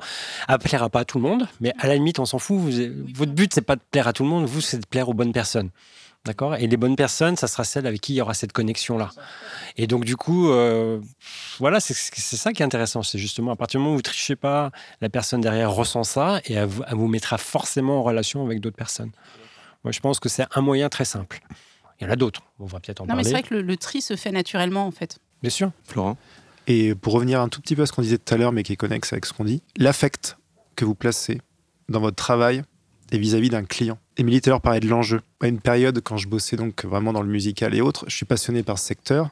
[0.64, 1.48] plaire à pas à tout le monde.
[1.62, 2.58] Mais à la limite, on s'en fout.
[2.58, 2.72] Vous-
[3.14, 4.46] votre but, c'est pas de plaire à tout le monde.
[4.46, 5.70] Vous, c'est de plaire aux bonnes personnes.
[6.26, 9.10] D'accord Et les bonnes personnes, ça sera celles avec qui il y aura cette connexion-là.
[9.76, 11.02] Et donc, du coup, euh,
[11.60, 13.04] voilà, c'est ça qui est intéressant.
[13.04, 14.72] C'est justement à partir du moment où vous trichez pas,
[15.02, 18.62] la personne derrière ressent ça et elle vous, elle vous mettra forcément en relation avec
[18.62, 19.12] d'autres personnes.
[19.84, 21.42] Moi, je pense que c'est un moyen très simple.
[22.00, 22.42] Il y en a d'autres.
[22.58, 23.24] On va peut-être en Non, mais parler.
[23.26, 25.20] c'est vrai que le, le tri se fait naturellement, en fait.
[25.42, 25.72] Bien sûr.
[25.84, 26.16] Florent
[26.68, 28.64] Et pour revenir un tout petit peu à ce qu'on disait tout à l'heure, mais
[28.64, 30.38] qui est connexe avec ce qu'on dit, l'affect
[30.78, 31.42] que vous placez
[31.90, 32.64] dans votre travail
[33.14, 33.98] et vis-à-vis d'un client.
[34.18, 35.22] Émilie Taylor parlait de l'enjeu.
[35.42, 38.26] À une période, quand je bossais donc vraiment dans le musical et autres, je suis
[38.26, 39.30] passionné par ce secteur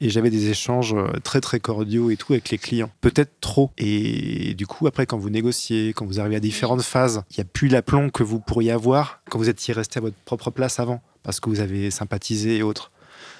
[0.00, 2.90] et j'avais des échanges euh, très très cordiaux et tout avec les clients.
[3.00, 3.70] Peut-être trop.
[3.78, 7.42] Et du coup, après, quand vous négociez, quand vous arrivez à différentes phases, il n'y
[7.42, 10.78] a plus l'aplomb que vous pourriez avoir quand vous étiez resté à votre propre place
[10.78, 12.90] avant, parce que vous avez sympathisé et autres.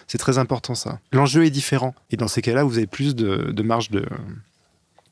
[0.06, 1.00] C'est très important ça.
[1.12, 1.94] L'enjeu est différent.
[2.10, 4.06] Et dans ces cas-là, vous avez plus de, de marge de,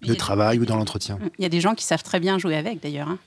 [0.06, 1.18] de travail ou dans l'entretien.
[1.38, 3.08] Il y a des gens qui savent très bien jouer avec, d'ailleurs.
[3.08, 3.18] hein.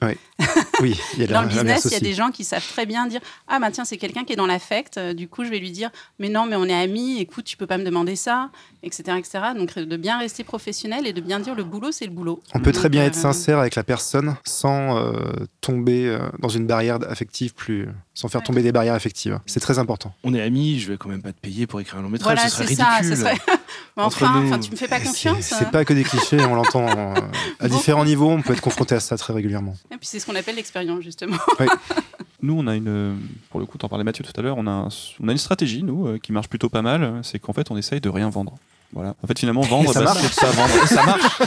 [0.82, 2.66] Oui, il y a Dans la- le business, il y a des gens qui savent
[2.68, 4.98] très bien dire Ah, bah tiens, c'est quelqu'un qui est dans l'affect.
[4.98, 5.90] euh, Du coup, je vais lui dire
[6.20, 8.50] Mais non, mais on est amis, écoute, tu peux pas me demander ça,
[8.84, 9.18] etc.
[9.18, 9.40] etc.
[9.58, 12.42] Donc, euh, de bien rester professionnel et de bien dire Le boulot, c'est le boulot.
[12.54, 15.14] On peut très bien être euh, sincère avec la personne sans euh,
[15.62, 19.40] tomber dans une barrière affective plus, sans faire tomber des barrières affectives.
[19.46, 20.14] C'est très important.
[20.24, 22.36] On est amis, je vais quand même pas te payer pour écrire un long métrage,
[22.36, 22.90] Voilà, ce serait c'est ça.
[22.98, 23.16] ridicule.
[23.18, 23.38] ce serait-
[23.98, 25.38] Mais Entre enfin, nous, enfin, tu me fais pas confiance.
[25.42, 25.70] C'est hein.
[25.72, 27.14] pas que des clichés, on euh,
[27.60, 27.78] à Beaucoup.
[27.78, 28.30] différents niveaux.
[28.30, 29.76] On peut être confronté à ça très régulièrement.
[29.92, 31.38] Et puis, c'est ce qu'on appelle l'expérience, justement.
[32.42, 33.18] Nous, on a une,
[33.50, 34.88] pour le coup, t'en parlais Mathieu tout à l'heure, on a,
[35.20, 37.78] on a une stratégie, nous, euh, qui marche plutôt pas mal, c'est qu'en fait, on
[37.78, 38.54] essaye de rien vendre.
[38.94, 39.16] Voilà.
[39.24, 40.22] En fait, finalement, vendre, ça bah, marche.
[40.56, 40.88] vendre.
[40.88, 41.38] Ça marche.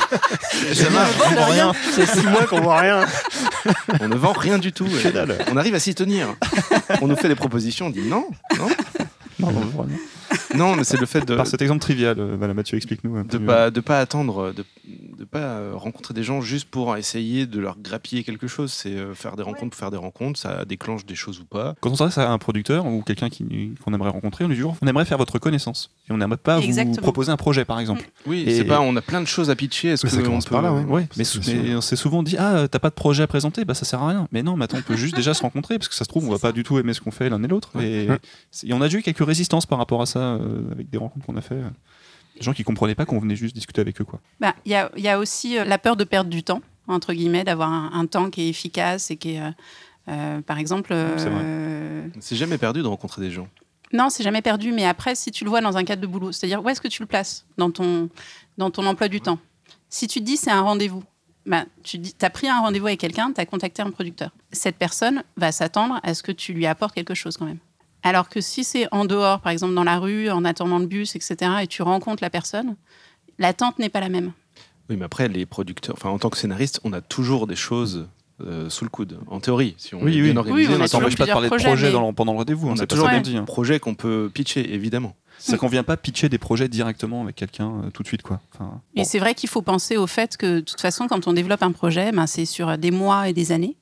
[0.75, 1.17] ça marche.
[1.17, 1.73] vend Vendre rien.
[1.93, 3.07] C'est six mois qu'on voit rien.
[4.01, 4.89] On ne vend rien du tout.
[5.51, 6.35] On arrive à s'y tenir.
[7.01, 8.27] On nous fait des propositions, on dit non,
[8.59, 8.69] non,
[9.39, 9.97] Non, non, vraiment.
[10.57, 13.23] non, mais c'est le fait de Par cet exemple trivial, euh, voilà, Mathieu, explique-nous.
[13.25, 14.65] de pas de pas attendre, de
[15.19, 18.73] de pas euh, rencontrer des gens juste pour essayer de leur grappiller quelque chose.
[18.73, 20.39] C'est euh, faire des rencontres pour faire des rencontres.
[20.41, 21.75] Ça déclenche des choses ou pas.
[21.81, 24.63] Quand on s'adresse à un producteur ou quelqu'un qui- qu'on aimerait rencontrer, on lui dit
[24.65, 25.91] on aimerait faire votre connaissance.
[26.09, 26.95] Et on n'aimerait pas Exactement.
[26.97, 28.09] vous proposer un projet, par exemple.
[28.27, 28.81] Oui, Et- c'est pas.
[28.81, 29.89] On a plein de choses à pitcher.
[29.91, 30.85] Est-ce Mais que ça on commence peut- par là, ouais.
[30.85, 31.25] Ouais, mais,
[31.77, 33.65] on s'est souvent dit ah t'as pas de projet à présenter?
[33.65, 35.89] Bah ça sert à rien mais non attends on peut juste déjà se rencontrer parce
[35.89, 37.47] que ça se trouve on va pas du tout aimer ce qu'on fait l'un et
[37.49, 38.19] l'autre et, Ouais.
[38.51, 40.99] c'est- et on a déjà eu quelques résistances par rapport à ça euh, avec des
[40.99, 41.69] rencontres qu'on a fait euh,
[42.37, 44.75] des gens qui comprenaient pas qu'on venait juste discuter avec eux quoi Bah, Il y,
[44.75, 47.91] a, y a aussi euh, la peur de perdre du temps, entre guillemets, d'avoir un,
[47.93, 49.51] un temps qui est efficace et qui est, euh,
[50.09, 50.95] euh, par exemple...
[51.17, 51.43] C'est vrai.
[51.45, 53.49] euh, C'est jamais perdu de rencontrer des gens.
[53.93, 56.31] Non, c'est jamais perdu, mais après, si tu le vois dans un cadre de boulot,
[56.33, 58.09] c'est-à-dire où est-ce que tu le places dans ton,
[58.57, 59.39] dans ton emploi du temps?
[59.89, 61.03] Si tu te dis c'est un rendez-vous,
[61.45, 64.31] bah, tu as pris un rendez-vous avec quelqu'un, tu as contacté un producteur.
[64.53, 67.59] Cette personne va s'attendre à ce que tu lui apportes quelque chose quand même.
[68.03, 71.17] Alors que si c'est en dehors, par exemple dans la rue, en attendant le bus,
[71.17, 72.77] etc., et tu rencontres la personne,
[73.39, 74.33] l'attente n'est pas la même.
[74.89, 78.09] Oui, mais après, les producteurs, enfin, en tant que scénariste, on a toujours des choses
[78.43, 79.19] euh, sous le coude.
[79.29, 80.33] En théorie, si on Oui, est oui.
[80.33, 82.69] bien organisé, Oui, on on toujours pas de parler de projets, dans pendant le rendez-vous
[82.69, 83.45] on hein, a toujours des qu'on dit hein.
[83.45, 85.15] projets qu'on peut pitcher, évidemment.
[85.39, 88.41] c'est qu'on vient pas pitcher des projets directement avec quelqu'un euh, tout de suite quoi
[88.55, 91.35] Enfin, Et c'est vrai qu'il faut penser au fait que, de toute façon, quand on
[91.35, 93.77] développe un projet, ben, c'est sur des mois et des années.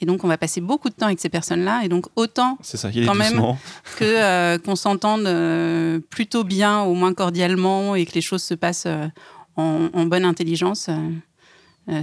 [0.00, 1.82] Et donc, on va passer beaucoup de temps avec ces personnes-là.
[1.84, 3.32] Et donc, autant ça quand même.
[3.32, 3.58] doucement
[3.98, 8.54] que euh, qu'on s'entende euh, plutôt bien, au moins cordialement, et que les choses se
[8.54, 9.06] passent euh,
[9.56, 10.88] en, en bonne intelligence.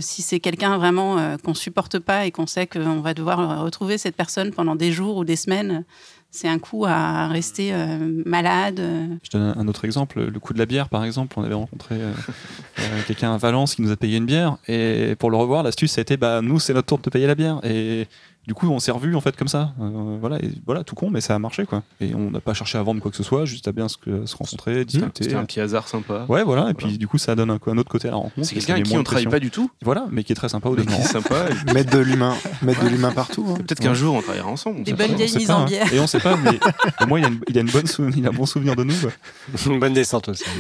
[0.02, 4.18] si c'est quelqu'un vraiment qu'on supporte pas et qu'on sait qu'on va devoir retrouver cette
[4.18, 5.86] personne pendant des jours ou des semaines,
[6.30, 8.80] c'est un coup à rester euh, malade.
[8.80, 9.08] euh.
[9.24, 11.34] Je donne un autre exemple, le coup de la bière par exemple.
[11.40, 12.12] On avait rencontré euh,
[13.08, 16.02] quelqu'un à Valence qui nous a payé une bière et pour le revoir, l'astuce ça
[16.02, 17.60] a été bah nous c'est notre tour de payer la bière
[18.48, 19.74] du coup on s'est revus en fait comme ça.
[19.82, 21.84] Euh, voilà, et voilà tout con mais ça a marché quoi.
[22.02, 23.98] Et on n'a pas cherché à vendre quoi que ce soit, juste à bien se,
[24.26, 25.24] se rencontrer, discuter.
[25.26, 26.26] C'était un petit hasard sympa.
[26.30, 26.74] Ouais voilà et Voilà.
[26.74, 28.48] puis du coup ça donne un, un autre côté à la rencontre.
[28.48, 29.30] C'est quelqu'un qui on travaille pression.
[29.32, 31.04] pas du tout, Voilà, mais qui est très sympa au demeurant.
[31.04, 31.46] sympa.
[31.68, 33.46] et Mettre de l'humain, mettre de l'humain partout.
[33.50, 33.56] hein.
[33.58, 34.84] Peut-être qu'un jour on travaillera ensemble.
[34.84, 35.66] Des bonnes vieilles mises en hein.
[35.66, 35.92] bière.
[35.94, 36.58] Et on sait pas, mais
[37.02, 38.76] au moins il a, une, il a une bonne sou- il a un bon souvenir
[38.78, 38.96] de nous.
[38.96, 39.12] quoi.
[39.66, 40.46] Une bonne descente aussi.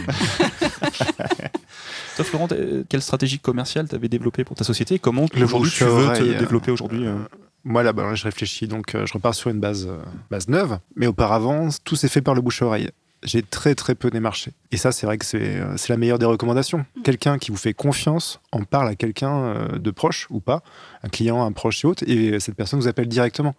[2.17, 5.69] Toi, Florent, t'es- quelle stratégie commerciale t'avais développée pour ta société et comment Le aujourd'hui
[5.71, 7.15] tu veux te euh, développer aujourd'hui euh,
[7.63, 9.97] Moi, là, bah, je réfléchis, donc euh, je repars sur une base, euh,
[10.31, 10.79] base neuve.
[10.95, 12.89] Mais auparavant, tout s'est fait par le bouche-à-oreille.
[13.23, 14.51] J'ai très, très peu démarché.
[14.71, 16.85] Et ça, c'est vrai que c'est euh, c'est la meilleure des recommandations.
[17.03, 20.61] Quelqu'un qui vous fait confiance en parle à quelqu'un euh, de proche ou pas,
[21.03, 23.53] un client, un proche et autre, et cette personne vous appelle directement.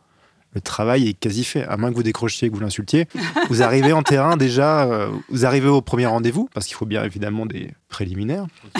[0.54, 1.64] Le travail est quasi fait.
[1.64, 3.06] À moins que vous décrochiez, que vous l'insultiez,
[3.50, 7.04] vous arrivez en terrain déjà, euh, vous arrivez au premier rendez-vous, parce qu'il faut bien
[7.04, 8.46] évidemment des préliminaires.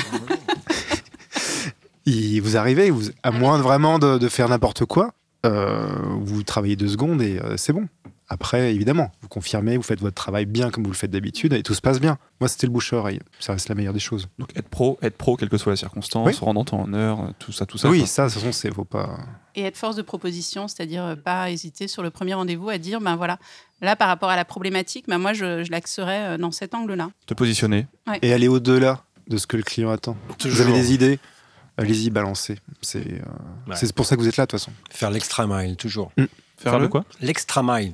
[2.07, 5.13] il- vous arrivez, vous, à moins vraiment de, de faire n'importe quoi,
[5.47, 5.87] euh,
[6.21, 7.87] vous travaillez deux secondes et euh, c'est bon.
[8.31, 11.63] Après, évidemment, vous confirmez, vous faites votre travail bien comme vous le faites d'habitude et
[11.63, 12.19] tout se passe bien.
[12.41, 13.21] Moi, c'était le bouche-oreille.
[13.41, 14.29] Ça reste la meilleure des choses.
[14.39, 16.35] Donc être pro, être pro, quelle que soit la circonstance, Oui.
[16.35, 17.89] se rendre en temps en heure, euh, tout ça, tout ça.
[17.89, 18.07] oui, quoi.
[18.07, 19.19] ça, de toute façon, c'est faut pas.
[19.55, 23.01] Et être force de proposition, c'est-à-dire euh, pas hésiter sur le premier rendez-vous à dire,
[23.01, 23.39] ben voilà,
[23.81, 27.11] là par rapport à la problématique, ben moi je, je l'axerais euh, dans cet angle-là.
[27.27, 27.87] Te positionner.
[28.21, 30.17] Et aller au-delà de ce que le client attend.
[30.29, 30.67] Vous Toujours.
[30.67, 31.19] avez des idées
[31.81, 32.59] Allez-y, balancez.
[32.83, 33.21] C'est euh,
[33.71, 33.77] Ouais.
[33.95, 34.73] pour ça que vous êtes là, de toute façon.
[34.91, 36.11] Faire l'extra mile, toujours.
[36.17, 36.27] Faire,
[36.59, 37.05] Faire le le quoi?
[37.21, 37.93] L'extra mile.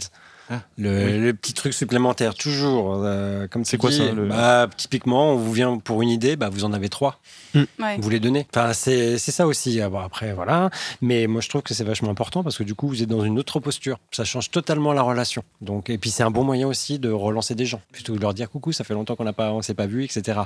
[0.51, 2.97] Ah, le, le petit truc supplémentaire, toujours.
[3.03, 6.37] euh, comme C'est quoi dis, ça, le- bah, Typiquement, on vous vient pour une idée,
[6.37, 7.19] bah, vous en avez trois.
[7.55, 7.97] Ouais.
[7.99, 8.47] Vous les donnez.
[8.55, 9.81] Enfin, c'est c'est ça aussi.
[9.81, 10.71] Ah, bon, après, voilà.
[11.01, 13.25] Mais moi, je trouve que c'est vachement important parce que du coup, vous êtes dans
[13.25, 13.99] une autre posture.
[14.11, 15.45] Ça change totalement la relation.
[15.63, 17.81] Donc, et puis, c'est un bon moyen aussi de relancer des gens.
[17.93, 19.87] Plutôt que de leur dire coucou, ça fait longtemps qu'on n'a pas, on s'est pas
[19.87, 20.41] vu, etc.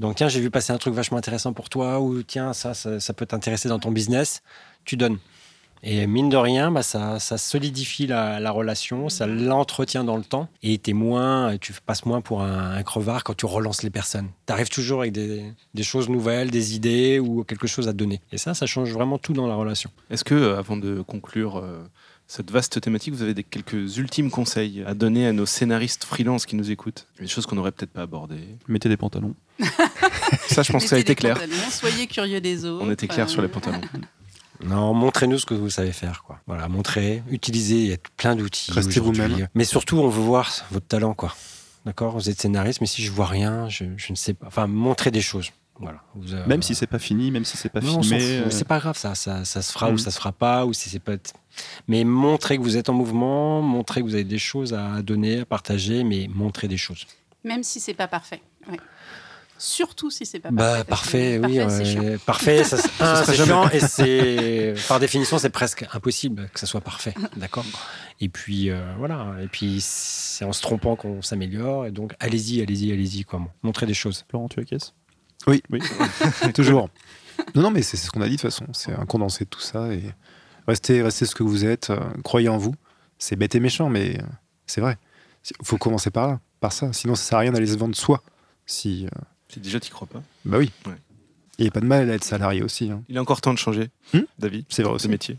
[0.00, 2.98] Donc, tiens, j'ai vu passer un truc vachement intéressant pour toi ou tiens, ça, ça,
[2.98, 4.42] ça peut t'intéresser dans ton business.
[4.84, 5.18] Tu donnes.
[5.86, 10.24] Et mine de rien, bah, ça, ça solidifie la, la relation, ça l'entretient dans le
[10.24, 10.48] temps.
[10.62, 14.28] Et t'es moins, tu passes moins pour un, un crevard quand tu relances les personnes.
[14.46, 15.44] Tu arrives toujours avec des,
[15.74, 18.22] des choses nouvelles, des idées ou quelque chose à donner.
[18.32, 19.90] Et ça, ça change vraiment tout dans la relation.
[20.10, 21.84] Est-ce que, euh, avant de conclure euh,
[22.26, 26.46] cette vaste thématique, vous avez des, quelques ultimes conseils à donner à nos scénaristes freelance
[26.46, 27.06] qui nous écoutent?
[27.20, 28.48] Des choses qu'on n'aurait peut-être pas abordées.
[28.68, 29.34] Mettez des pantalons.
[30.48, 31.34] Ça, je pense que ça a Mettez été des clair.
[31.34, 32.84] pantalons, Soyez curieux des autres.
[32.86, 33.80] On était clair sur les euh, pantalons.
[34.62, 36.22] Non, montrez-nous ce que vous savez faire.
[36.22, 36.38] Quoi.
[36.46, 38.70] Voilà, montrez, utilisez, il y a plein d'outils.
[38.72, 39.48] Restez vous-même.
[39.54, 41.14] Mais surtout, on veut voir votre talent.
[41.14, 41.34] quoi.
[41.84, 42.12] D'accord?
[42.14, 44.46] Vous êtes scénariste, mais si je vois rien, je, je ne sais pas.
[44.46, 45.50] Enfin, montrez des choses.
[45.80, 45.98] Voilà.
[46.14, 48.22] Vous, euh, Même si c'est pas fini, même si c'est pas Non, filmé.
[48.22, 50.72] euh, C'est pas grave, ça, ça, ça se fera ou ça se fera pas, ou
[50.72, 51.14] si c'est pas.
[51.88, 55.40] Mais montrez que vous êtes en mouvement, montrez que vous avez des choses à donner,
[55.40, 57.06] à partager, mais montrez des choses.
[57.42, 58.40] Même si c'est pas parfait.
[58.70, 58.78] ouais.
[59.66, 61.38] Surtout si c'est pas Bah, parfait.
[61.38, 61.58] parfait, oui.
[61.58, 62.08] parfait, c'est ouais.
[62.10, 62.18] chiant.
[62.26, 64.74] Parfait, ça, un, c'est chiant et c'est.
[64.88, 67.14] Par définition, c'est presque impossible que ça soit parfait.
[67.36, 67.64] D'accord
[68.20, 69.34] Et puis, euh, voilà.
[69.42, 71.86] Et puis, c'est en se trompant qu'on s'améliore.
[71.86, 73.40] Et donc, allez-y, allez-y, allez-y, quoi.
[73.62, 74.24] Montrez des choses.
[74.28, 74.92] Florent, tu acquiesces?
[75.46, 75.62] Oui.
[75.70, 75.80] Oui.
[76.54, 76.90] Toujours.
[77.54, 78.66] Non, non, mais c'est ce qu'on a dit de toute façon.
[78.74, 79.92] C'est un condensé de tout ça.
[79.94, 80.02] Et
[80.68, 81.88] restez, restez ce que vous êtes.
[81.88, 82.74] euh, croyez en vous.
[83.18, 84.18] C'est bête et méchant, mais
[84.66, 84.98] c'est vrai.
[85.58, 86.92] Il faut commencer par là, par ça.
[86.92, 88.22] Sinon, ça sert à rien d'aller se vendre soi.
[88.66, 90.22] Si, euh, Si déjà tu crois pas.
[90.44, 90.70] bah oui.
[90.86, 90.92] Ouais.
[91.58, 92.90] Il n'y a pas de mal à être salarié aussi.
[92.90, 93.02] hein.
[93.08, 94.64] Il est encore temps de changer, Hmm David.
[94.68, 95.08] C'est vrai de aussi.
[95.08, 95.36] métier.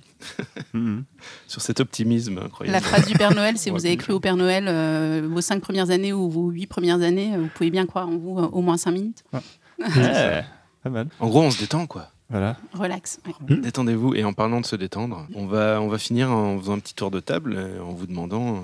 [0.73, 1.03] Mhm.
[1.47, 2.71] Sur cet optimisme incroyable.
[2.73, 5.59] La phrase du Père Noël, si vous avez cru au Père Noël euh, vos cinq
[5.61, 8.47] premières années ou vos huit premières années, euh, vous pouvez bien croire en vous euh,
[8.53, 9.23] au moins cinq minutes.
[9.33, 9.41] Ouais,
[10.83, 11.07] Pas mal.
[11.19, 12.09] En gros, on se détend, quoi.
[12.29, 12.55] Voilà.
[12.73, 13.19] Relax.
[13.27, 13.33] ouais.
[13.57, 13.61] Hmm.
[13.61, 14.15] Détendez-vous.
[14.15, 16.95] Et en parlant de se détendre, on va, on va finir en faisant un petit
[16.95, 18.59] tour de table, en vous demandant euh,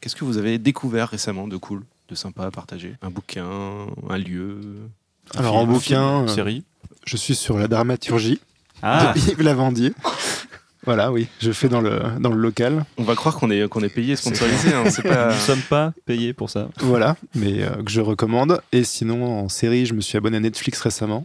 [0.00, 3.46] qu'est-ce que vous avez découvert récemment de cool, de sympa à partager Un bouquin,
[4.08, 4.60] un lieu
[5.34, 6.64] un Alors, film, en bouquin, Une euh, série.
[7.06, 8.40] je suis sur la dramaturgie
[8.82, 9.92] Ah, de Yves Lavandier.
[10.84, 11.28] voilà, oui.
[11.40, 12.84] Je fais dans le, dans le local.
[12.98, 14.74] On va croire qu'on est, qu'on est payé, sponsorisé.
[14.74, 15.28] hein, pas...
[15.28, 16.68] nous ne sommes pas payés pour ça.
[16.80, 18.60] Voilà, mais euh, que je recommande.
[18.72, 21.24] Et sinon, en série, je me suis abonné à Netflix récemment.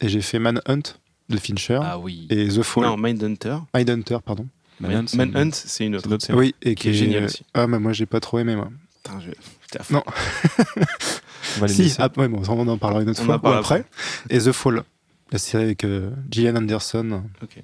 [0.00, 0.82] Et j'ai fait Manhunt
[1.28, 2.26] de Fincher Ah oui.
[2.30, 2.84] et The Fall.
[2.84, 3.56] Non, Mindhunter.
[3.74, 4.46] Mindhunter, pardon.
[4.80, 6.08] Man- c'est- Manhunt, c'est une autre.
[6.20, 6.38] série.
[6.38, 7.42] Oui, et Qui est génial aussi.
[7.52, 8.70] Ah, mais moi, j'ai pas trop aimé, moi.
[9.02, 9.30] Putain, je-
[9.62, 9.94] j'étais à fond.
[9.94, 10.04] Non.
[11.56, 13.46] On va les Si, ah, ouais, bon, on en parlera une autre On fois ou
[13.48, 13.84] après.
[14.28, 14.82] Et The Fall,
[15.32, 17.24] la série avec euh, Gillian Anderson.
[17.42, 17.62] Ok.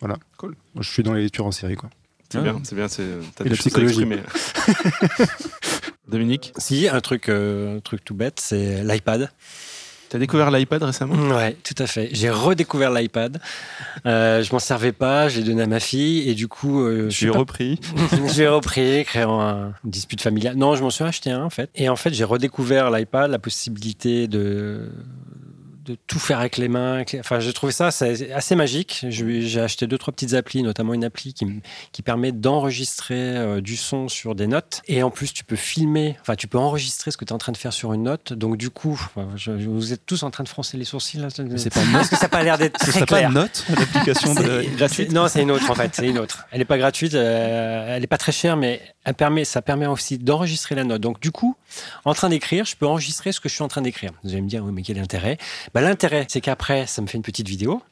[0.00, 0.16] Voilà.
[0.38, 0.56] Cool.
[0.78, 1.90] Je suis dans les tueurs en série, quoi.
[2.30, 2.42] C'est Ah.
[2.42, 2.88] bien, c'est bien.
[2.88, 3.04] c'est-
[3.34, 4.06] T'as des la psychologie.
[6.08, 9.30] Dominique, Si, un truc, euh, un truc tout bête, c'est l'iPad.
[10.10, 11.14] T'as découvert l'iPad récemment?
[11.34, 12.10] Ouais, tout à fait.
[12.12, 13.40] J'ai redécouvert l'iPad.
[14.06, 17.08] Euh, je m'en servais pas, je l'ai donné à ma fille et du coup, euh,
[17.08, 17.80] J'ai pas- repris.
[18.34, 20.56] j'ai repris, créant un- une dispute familiale.
[20.56, 21.70] Non, je m'en suis acheté un en fait.
[21.74, 24.90] Et en fait, j'ai redécouvert l'iPad, la possibilité de
[25.90, 26.94] de tout faire avec les mains.
[26.94, 29.04] avec les- Enfin, j'ai trouvé ça assez magique.
[29.08, 31.46] J'ai acheté deux trois petites applis, notamment une appli qui,
[31.92, 34.82] qui permet d'enregistrer euh, du son sur des notes.
[34.88, 36.16] Et en plus, tu peux filmer.
[36.20, 38.32] Enfin, tu peux enregistrer ce que tu es en train de faire sur une note.
[38.32, 41.18] Donc du coup, enfin, je- je- vous êtes tous en train de froncer les sourcils
[41.18, 41.28] là.
[41.30, 43.30] c'est pas Parce que ça n'a pas l'air d'être très pas clair.
[43.30, 44.34] Note, l'application
[44.76, 45.90] gratuite Non, c'est une autre en fait.
[45.94, 46.44] C'est une autre.
[46.50, 47.14] Elle n'est pas gratuite.
[47.14, 51.00] euh, elle n'est pas très chère, mais elle permet, ça permet aussi d'enregistrer la note.
[51.00, 51.56] Donc du coup,
[52.04, 54.10] en train d'écrire, je peux enregistrer ce que je suis en train d'écrire.
[54.24, 55.38] Vous allez me dire, oui, mais quel est l'intérêt
[55.80, 57.82] bah, L'intérêt, c'est qu'après, ça me fait une petite vidéo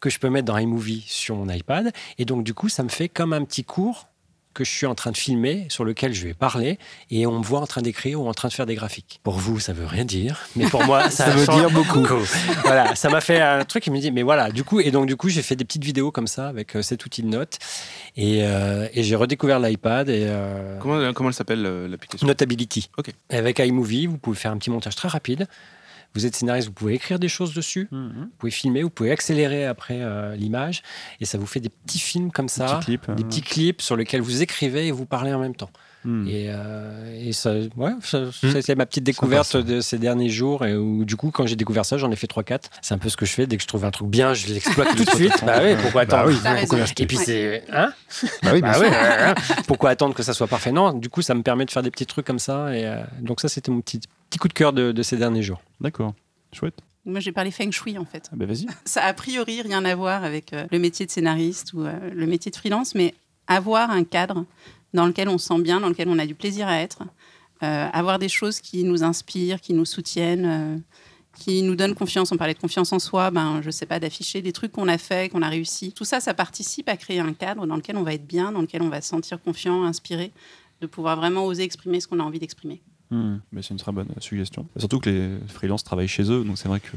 [0.00, 1.92] que je peux mettre dans iMovie sur mon iPad.
[2.18, 4.06] Et donc du coup, ça me fait comme un petit cours
[4.54, 6.78] que je suis en train de filmer, sur lequel je vais parler,
[7.10, 9.20] et on me voit en train d'écrire ou en train de faire des graphiques.
[9.22, 12.06] Pour vous, ça veut rien dire, mais pour moi, ça, Ça veut dire beaucoup.
[12.64, 15.04] voilà, ça m'a fait un truc qui me dit, mais voilà, du coup, et donc
[15.04, 17.58] du coup, j'ai fait des petites vidéos comme ça avec euh, cet outil de notes,
[18.16, 21.60] et, euh, et j'ai redécouvert l'iPad et euh, Comment, comment elle s'appelle
[21.90, 22.26] l'application?
[22.26, 22.88] Notability.
[22.96, 23.12] Ok.
[23.28, 25.48] Avec iMovie, vous pouvez faire un petit montage très rapide.
[26.16, 28.12] Vous êtes scénariste, vous pouvez écrire des choses dessus, Mhm.
[28.22, 30.82] vous pouvez filmer, vous pouvez accélérer après euh, l'image,
[31.20, 34.22] et ça vous fait des petits films comme ça, des euh, petits clips sur lesquels
[34.22, 35.70] vous écrivez et vous parlez en même temps.
[36.28, 40.64] Et, euh, et ça, ouais, ça, ça, c'est ma petite découverte de ces derniers jours.
[40.64, 42.70] Et où, du coup, quand j'ai découvert ça, j'en ai fait 3-4.
[42.80, 43.48] C'est un peu ce que je fais.
[43.48, 45.32] Dès que je trouve un truc bien, je l'exploite tout de suite.
[45.44, 46.30] Bah oui, pourquoi Bah attendre
[46.72, 46.92] oui.
[47.00, 47.64] Et puis c'est.
[47.72, 47.92] Hein
[48.44, 48.82] Bah oui, bien Bah sûr.
[48.88, 49.34] ouais.
[49.66, 50.70] Pourquoi attendre que ça soit parfait?
[50.70, 52.72] Non, du coup, ça me permet de faire des petits trucs comme ça.
[52.72, 53.98] Et euh, donc, ça, c'était mon petit,
[54.30, 55.62] petit coup de cœur de, de ces derniers jours.
[55.80, 56.14] D'accord.
[56.52, 56.78] Chouette.
[57.04, 58.28] Moi, j'ai parlé feng shui en fait.
[58.32, 58.66] Ah bah vas-y.
[58.84, 62.10] Ça a a priori rien à voir avec euh, le métier de scénariste ou euh,
[62.12, 63.14] le métier de freelance, mais
[63.46, 64.44] avoir un cadre
[64.92, 67.02] dans lequel on se sent bien, dans lequel on a du plaisir à être,
[67.62, 70.76] euh, avoir des choses qui nous inspirent, qui nous soutiennent, euh,
[71.38, 72.32] qui nous donnent confiance.
[72.32, 74.98] On parlait de confiance en soi, ben, je sais pas, d'afficher des trucs qu'on a
[74.98, 75.92] fait, qu'on a réussi.
[75.92, 78.62] Tout ça, ça participe à créer un cadre dans lequel on va être bien, dans
[78.62, 80.32] lequel on va se sentir confiant, inspiré,
[80.80, 82.82] de pouvoir vraiment oser exprimer ce qu'on a envie d'exprimer.
[83.10, 83.40] Mhm.
[83.52, 84.66] Mais c'est une très bonne suggestion.
[84.76, 86.96] Surtout que les freelances travaillent chez eux, donc c'est vrai que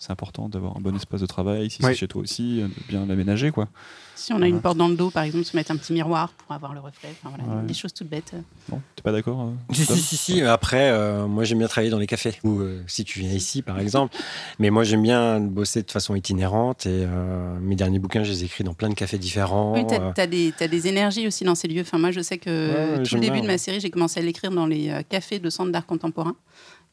[0.00, 1.70] c'est important d'avoir un bon espace de travail.
[1.70, 1.90] Si Ouais.
[1.92, 3.68] c'est chez toi aussi, euh, de bien l'aménager, quoi.
[4.16, 6.30] Si on a une porte dans le dos, par exemple, se mettre un petit miroir
[6.32, 7.66] pour avoir le reflet, enfin, voilà, Ouais.
[7.66, 8.34] des choses toutes bêtes.
[8.70, 10.42] Non, t'es pas d'accord euh, Si, si, si, si.
[10.42, 12.34] Après, euh, moi, j'aime bien travailler dans les cafés.
[12.44, 14.14] Ou euh, si tu viens ici, par exemple.
[14.58, 16.84] Mais moi, j'aime bien bosser de façon itinérante.
[16.86, 19.72] Et euh, mes derniers bouquins, je les ai écrits dans plein de cafés différents.
[19.74, 21.82] Oui, tu Euh, as, des t'as des énergies aussi dans ces lieux.
[21.82, 24.20] Enfin, moi, je sais que Ouais, tout le début bien, de ma série, j'ai commencé
[24.20, 26.36] à l'écrire dans les cafés de centres d'art contemporain.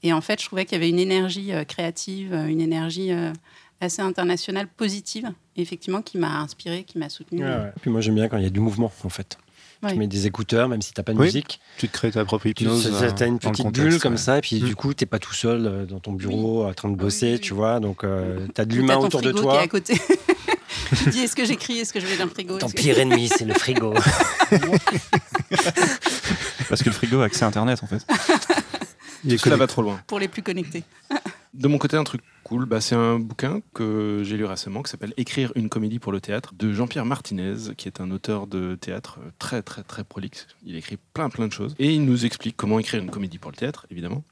[0.03, 3.11] Et en fait, je trouvais qu'il y avait une énergie euh, créative, euh, une énergie
[3.11, 3.31] euh,
[3.81, 7.43] assez internationale, positive, effectivement, qui m'a inspirée, qui m'a soutenue.
[7.43, 7.71] ouais, ouais.
[7.81, 9.37] Puis moi, j'aime bien quand il y a du mouvement, en fait.
[9.83, 9.91] Ouais.
[9.93, 11.25] Tu mets des écouteurs, même si t'as pas de Oui.
[11.25, 11.59] musique.
[11.77, 12.87] Tu te crées ta propre Tu hypnose.
[12.87, 14.17] as euh, une petite contexte, bulle comme ouais.
[14.17, 14.65] ça, et puis Mm.
[14.65, 17.33] du coup, t'es pas tout seul euh, dans ton bureau en train de oui, bosser,
[17.33, 17.79] oui, tu vois.
[17.79, 19.61] Donc, euh, t'as de Ou l'humain t'as ton autour de frigo qui est toi.
[19.61, 19.93] à côté.
[21.03, 22.97] tu dis, est-ce que j'écris, est-ce que je vais dans le frigo Ton que- pire
[22.99, 23.93] ennemi, c'est le frigo.
[26.69, 28.05] Parce que le frigo a accès à Internet, en fait.
[29.33, 29.99] Est Cela va trop loin.
[30.07, 30.83] Pour les plus connectés.
[31.53, 34.91] De mon côté, un truc cool, bah, c'est un bouquin que j'ai lu récemment qui
[34.91, 38.75] s'appelle Écrire une comédie pour le théâtre de Jean-Pierre Martinez, qui est un auteur de
[38.75, 40.45] théâtre très très très prolixe.
[40.65, 43.49] Il écrit plein plein de choses et il nous explique comment écrire une comédie pour
[43.49, 44.23] le théâtre, évidemment.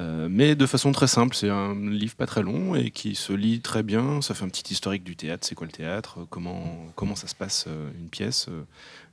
[0.00, 3.32] Euh, mais de façon très simple, c'est un livre pas très long et qui se
[3.32, 4.20] lit très bien.
[4.20, 7.36] Ça fait un petit historique du théâtre, c'est quoi le théâtre, comment, comment ça se
[7.36, 8.48] passe euh, une pièce,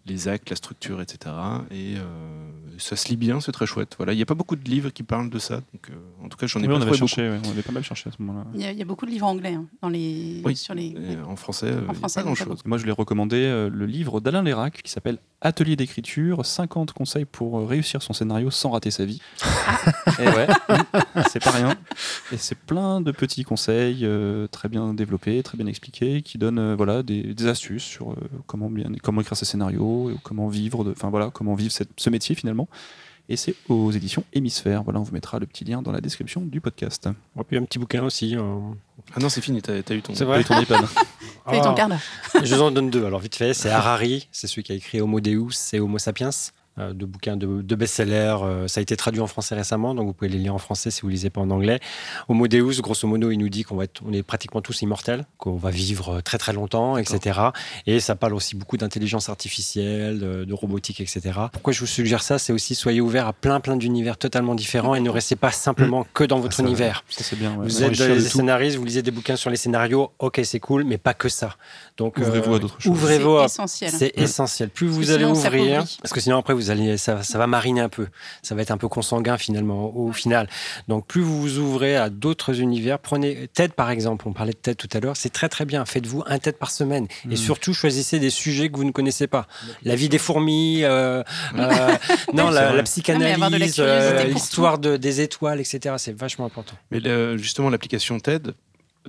[0.05, 1.33] les actes, la structure, etc.
[1.71, 2.01] Et euh,
[2.79, 3.93] ça se lit bien, c'est très chouette.
[3.97, 5.93] Voilà, il n'y a pas beaucoup de livres qui parlent de ça, donc euh,
[6.25, 6.97] en tout cas j'en ai Oui, pas on avait beaucoup.
[7.07, 8.45] cherché, ouais, on avait pas mal cherché à ce moment-là.
[8.55, 10.55] Il y, a, il y a beaucoup de livres anglais hein, dans les, Oui.
[10.55, 10.87] sur les.
[10.87, 12.61] Et en français, a français, pas non, grand pas chose.
[12.65, 17.25] Moi, je voulais recommander euh, le livre d'Alain Lérac qui s'appelle Atelier d'écriture 50 conseils
[17.25, 19.21] pour réussir son scénario sans rater sa vie.
[20.19, 20.47] Et ouais,
[21.31, 21.75] c'est pas rien.
[22.31, 26.59] Et c'est plein de petits conseils euh, très bien développés, très bien expliqués, qui donnent
[26.59, 28.15] euh, voilà, des, des astuces sur euh,
[28.45, 29.90] comment, bien, comment écrire ses scénarios,
[30.23, 32.67] comment vivre, de- enfin voilà, comment vivre cette- ce métier finalement.
[33.29, 34.83] Et c'est aux éditions Hémisphère.
[34.83, 37.07] Voilà, on vous mettra le petit lien dans la description du podcast.
[37.39, 38.35] Et puis un petit bouquin aussi.
[38.35, 38.41] euh,
[39.15, 40.13] Ah non, c'est fini, t'as as eu ton.
[40.15, 40.81] C'est vrai Et ton iPad.
[41.45, 41.85] Ton Ah.
[42.43, 43.05] Je vous en donne deux.
[43.05, 46.29] Alors vite fait, c'est Harari, c'est celui qui a écrit Homo Deus et Homo Sapiens,
[46.79, 48.37] euh, deux bouquins de, de best-sellers.
[48.43, 50.89] Euh, ça a été traduit en français récemment, donc vous pouvez les lire en français
[50.91, 51.79] si vous lisez pas en anglais.
[52.29, 55.25] Homo Deus, grosso modo, il nous dit qu'on va être, on est pratiquement tous immortels,
[55.37, 57.39] qu'on va vivre très très longtemps, etc.
[57.87, 61.21] Et ça parle aussi beaucoup d'intelligence artificielle, de, de robotique, etc.
[61.51, 62.37] Pourquoi je vous suggère ça?
[62.39, 66.05] C'est aussi soyez ouverts à plein plein d'univers totalement différents et ne restez pas simplement
[66.13, 67.03] que dans votre ça, univers.
[67.09, 67.51] Ça, c'est bien.
[67.55, 67.65] ouais.
[67.65, 70.83] Vous êtes des de scénaristes, vous lisez des bouquins sur les scénarios, ok, c'est cool,
[70.83, 71.55] mais pas que ça.
[71.97, 72.91] Donc Ouvrez-vous euh, à d'autres choses.
[72.91, 73.91] Ouvrez-vous C'est à essentiel.
[73.91, 74.69] c'est essentiel.
[74.69, 77.89] Plus vous allez ouvrir, parce que sinon après vous allez, ça, ça va mariner un
[77.89, 78.07] peu.
[78.41, 80.47] Ça va être un peu consanguin finalement au final.
[80.87, 84.27] Donc plus vous vous ouvrez à d'autres univers, prenez TED par exemple.
[84.27, 85.17] On parlait de TED tout à l'heure.
[85.17, 85.85] C'est très très bien.
[85.85, 89.47] Faites-vous un TED par semaine et surtout choisissez des sujets que vous ne connaissez pas.
[89.83, 91.23] La vie des fourmis, euh,
[91.57, 91.95] euh,
[92.33, 95.95] non la, psychanalyse, de euh, l'histoire de, des étoiles, etc.
[95.97, 96.75] C'est vachement important.
[96.91, 98.53] Mais le- justement, l'application TED,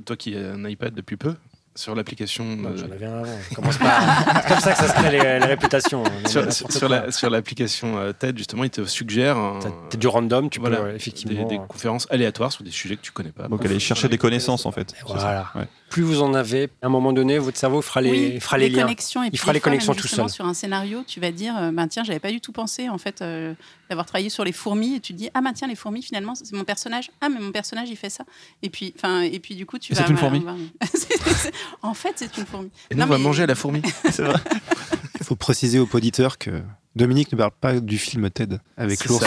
[0.04, 1.34] toi qui as un iPad depuis peu,
[1.74, 2.44] sur l'application.
[2.44, 3.38] Euh, J'en avais un avant.
[3.50, 4.00] Je commence pas.
[4.42, 6.02] C'est comme ça que ça se crée les, les réputations.
[6.02, 9.58] Non, mais sur, sur- sur la- sur l'application euh, TED, justement, il te suggère un-
[9.90, 11.44] T'as- du random, tu voilà, peux euh, effectivement.
[11.48, 13.48] des, des conférences aléatoires sur des sujets que tu connais pas.
[13.48, 14.94] Donc, aller chercher des connaissances, en fait.
[15.06, 15.50] Voilà.
[15.54, 15.66] Ouais.
[15.90, 18.70] Plus vous en avez, à un moment donné, votre cerveau fera les, Oui, fera les,
[18.70, 18.82] liens.
[18.84, 19.22] connexions.
[19.24, 20.28] Et puis fera les fois, connexions tout seul.
[20.30, 22.96] Sur un scénario, tu vas dire, euh, ben tiens, j'avais pas du tout pensé en
[22.96, 23.52] fait euh,
[23.92, 26.34] d'avoir travaillé sur les fourmis, et tu te dis, ah ben tiens, les fourmis, finalement,
[26.34, 27.10] c'est mon personnage.
[27.20, 28.24] Ah mais mon personnage, il fait ça.
[28.62, 30.02] Et puis, enfin, et puis du coup, tu Et vas.
[30.04, 30.40] c'est une fourmi.
[30.40, 30.56] va-
[30.94, 31.52] C'est- c'est-
[31.82, 32.70] en fait, c'est une fourmi.
[32.90, 33.82] Et nous, Non, on va manger à la fourmi.
[35.20, 36.62] Il faut préciser aux auditeurs que
[36.94, 39.24] Dominique ne parle pas du film Ted avec l'ours.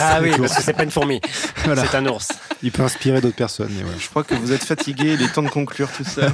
[0.00, 1.20] Ah oui, parce que c'est pas une fourmi,
[1.64, 1.84] Voilà.
[1.86, 2.28] c'est un ours.
[2.62, 3.70] Il peut inspirer d'autres personnes.
[3.74, 3.96] mais voilà.
[3.98, 6.26] Je crois que vous êtes fatigué, il est temps de conclure tout ça.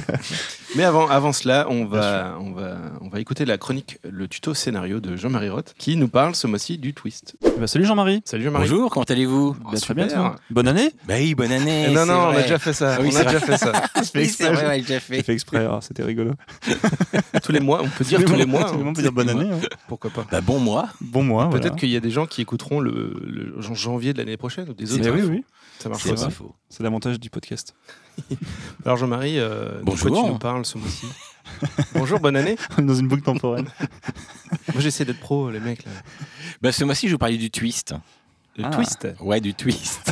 [0.75, 4.53] Mais avant, avant cela, on va, on, va, on va écouter la chronique, le tuto
[4.53, 7.37] scénario de Jean-Marie Roth, qui nous parle ce mois-ci du twist.
[7.57, 8.21] Bah, salut Jean-Marie.
[8.25, 8.67] Salut Jean-Marie.
[8.69, 10.35] Bonjour, comment allez-vous Oh, Bah, très bien, toi?
[10.49, 10.91] Bonne année?
[11.07, 11.85] Bah oui, bonne année.
[11.89, 12.95] Eh non, non, on a déjà fait ça.
[12.97, 13.71] Ah oui, on c'est a déjà fait ça.
[14.15, 15.23] Oui, c'est vrai, ouais, déjà fait.
[15.23, 16.33] Fait exprès, ah, c'était rigolo.
[17.41, 18.65] tous les mois, on peut dire tous les mois.
[18.65, 18.83] Tout le hein.
[18.83, 19.49] monde peut dire bonne année.
[19.49, 19.59] hein.
[19.87, 20.89] Pourquoi pas Bah bon mois.
[21.01, 21.49] Bon mois.
[21.49, 21.75] Peut-être voilà.
[21.77, 25.03] qu'il y a des gens qui écouteront le, janvier de l'année prochaine ou des autres.
[25.03, 25.45] Mais oui, oui.
[25.79, 26.55] Ça marche pas faux.
[26.69, 27.75] C'est l'avantage du podcast.
[28.85, 30.11] Alors Jean-Marie, euh, de Bonjour.
[30.11, 31.05] quoi tu nous parles ce mois-ci?
[31.93, 32.55] Bonjour, bonne année.
[32.77, 33.65] Dans une boucle temporelle.
[34.73, 35.85] Moi j'essaie d'être pro, les mecs.
[35.85, 35.91] Là.
[36.61, 37.93] Bah ce mois-ci, je vous parlais du twist.
[38.57, 38.69] Le Ah.
[38.69, 39.07] twist.
[39.21, 40.11] Ouais, du twist.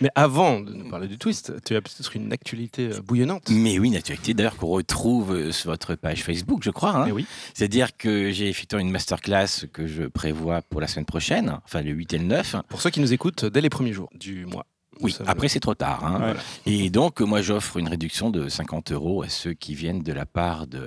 [0.00, 3.48] Mais avant de nous parler du twist, tu as peut-être une actualité euh, bouillonnante.
[3.50, 6.96] Mais oui, une actualité d'ailleurs qu'on retrouve euh, sur votre page Facebook, je crois.
[6.96, 7.04] hein.
[7.08, 7.26] Eh oui.
[7.54, 11.90] C'est-à-dire que j'ai effectué une masterclass que je prévois pour la semaine prochaine, enfin le
[11.90, 12.56] 8 et le 9.
[12.68, 14.66] Pour ceux qui nous écoutent dès les premiers jours du mois.
[15.00, 16.04] Oui, Ça, après c'est trop tard.
[16.04, 16.32] hein.
[16.32, 16.40] Ouais.
[16.66, 20.26] Et donc, moi, j'offre une réduction de 50 euros à ceux qui viennent de la
[20.26, 20.80] part de.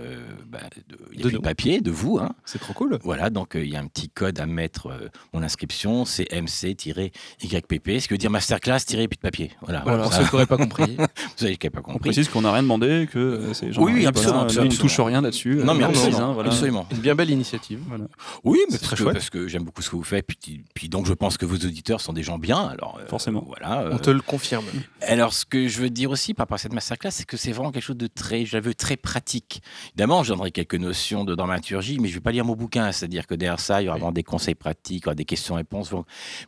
[0.47, 0.59] bah,
[0.89, 2.17] de il y a De plus papier, de vous.
[2.19, 2.33] Hein.
[2.45, 2.99] C'est trop cool.
[3.03, 6.27] Voilà, donc euh, il y a un petit code à mettre euh, mon inscription, c'est
[6.31, 9.51] MC-YPP, ce qui veut dire masterclass-puis de papier.
[9.61, 10.95] Voilà, Voilà, pour Ça, ceux qui n'auraient pas compris.
[10.97, 11.05] vous
[11.35, 11.99] savez qui n'avez pas On compris.
[12.09, 13.93] précise qu'on n'a rien demandé, que euh, c'est Jean-Marie.
[13.95, 14.71] Oui, absolument, absolument.
[14.71, 15.55] On ne touche rien là-dessus.
[15.63, 16.49] Non, mais Euh, on absolument, hein, voilà.
[16.49, 16.87] absolument.
[16.91, 17.79] Une bien belle initiative.
[17.87, 18.05] Voilà.
[18.43, 19.13] Oui, mais C'est très que, chouette.
[19.13, 21.55] parce que j'aime beaucoup ce que vous faites, puis, puis donc je pense que vos
[21.55, 22.59] auditeurs sont des gens bien.
[22.59, 23.43] Alors, euh, Forcément.
[23.47, 23.89] Voilà.
[24.01, 24.65] Te le confirme.
[25.01, 27.51] Alors, ce que je veux dire aussi par rapport à cette masterclass, c'est que c'est
[27.51, 29.61] vraiment quelque chose de très, je la veux très pratique.
[29.93, 32.91] Évidemment, je donnerai quelques notions de dramaturgie, mais je ne vais pas lire mon bouquin.
[32.91, 35.25] C'est-à-dire que derrière ça, il y aura vraiment des conseils pratiques, il y aura des
[35.25, 35.91] questions-réponses.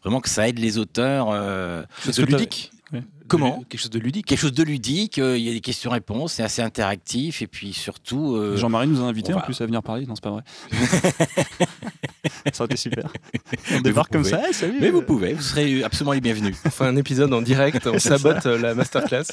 [0.04, 1.30] Vraiment que ça aide les auteurs.
[1.32, 2.72] euh, t'as- ludique.
[2.94, 3.03] Ouais.
[3.28, 3.57] Comment?
[3.60, 4.26] De- Quelque chose de ludique.
[4.28, 7.74] Quelque chose de ludique, euh, il y a des questions-réponses, c'est assez interactif, et puis
[7.74, 8.36] surtout.
[8.36, 10.06] euh, Jean-Marie nous a invités on en va- plus à venir parler.
[10.06, 10.44] Non, c'est pas vrai.
[12.53, 13.11] Ça aurait été super.
[13.74, 14.41] On débarque comme ça.
[14.49, 14.78] eh, salut.
[14.80, 16.56] mais vous pouvez, vous serez absolument les bienvenus.
[16.65, 19.24] On fait un épisode en direct, on sabote euh, la masterclass.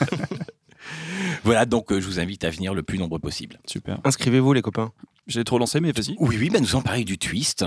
[1.44, 3.58] Voilà, donc euh, je vous invite à venir le plus nombreux possible.
[3.66, 3.98] Super.
[4.04, 4.90] Inscrivez-vous les copains.
[5.26, 6.16] J'ai trop lancé, mais vas-y.
[6.18, 7.64] Oui, oui, ben nous allons parler du twist.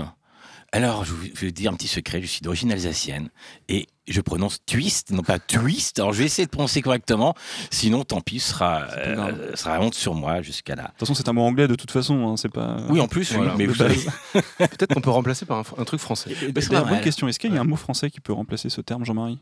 [0.74, 3.28] Alors, je vais vous dire un petit secret, je suis d'origine alsacienne
[3.68, 5.98] et je prononce twist, non pas twist.
[5.98, 7.34] Alors, je vais essayer de prononcer correctement,
[7.70, 10.84] sinon, tant pis, ce sera, euh, sera honte sur moi jusqu'à là.
[10.84, 12.26] De toute façon, c'est un mot anglais de toute façon.
[12.26, 12.78] hein, c'est pas.
[12.88, 13.98] Oui, en plus, oui, mais vous savez,
[14.58, 16.30] Peut-être qu'on peut remplacer par un, un truc français.
[16.30, 17.28] Mais c'est D'ailleurs, pas bonne question.
[17.28, 19.38] Est-ce qu'il y a un mot français qui peut remplacer ce terme, Jean-Marie?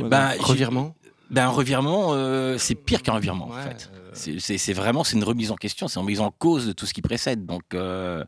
[0.00, 0.94] Ben, j'ai- Revirement.
[1.30, 3.90] ben, un revirement, euh, c'est pire qu'un revirement, en fait.
[3.94, 6.84] euh, C'est- vraiment c'est une remise en question, c'est une remise en cause de tout
[6.84, 7.46] ce qui précède.
[7.46, 8.22] Donc, euh,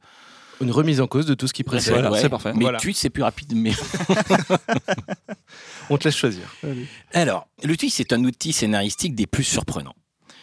[0.61, 1.95] Une remise en cause de tout ce qui précède.
[1.95, 2.21] Voilà, ouais.
[2.21, 2.53] c'est parfait.
[2.55, 2.79] Mais Voilà.
[2.79, 3.53] tweet, c'est plus rapide.
[3.55, 3.73] Mais
[5.91, 6.43] On te laisse choisir.
[7.13, 9.95] Alors, le twist, c'est un outil scénaristique des plus surprenants.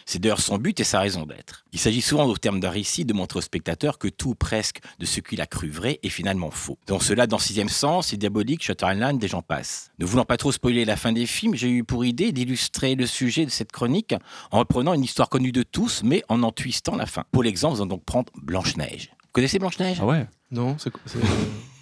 [0.04, 1.64] C'est d'ailleurs son but et sa raison d'être.
[1.72, 4.80] Il s'agit souvent, au terme d'un récit, de montrer au spectateur que tout ou presque
[4.98, 6.76] de ce qu'il a cru vrai est finalement faux.
[6.88, 9.92] Donc cela, dans Sixième Sens, et Diabolique, Shutter Island, des gens passent.
[10.00, 13.06] Ne voulant pas trop spoiler la fin des films, j'ai eu pour idée d'illustrer le
[13.06, 14.16] sujet de cette chronique
[14.50, 17.22] en reprenant une histoire connue de tous, mais en en twistant la fin.
[17.30, 19.12] Pour l'exemple, nous allons donc prendre Blanche-Neige.
[19.32, 19.96] Vous connaissez Blanche-Neige?
[19.98, 20.26] Ah ouais.
[20.50, 21.00] Non, c'est quoi-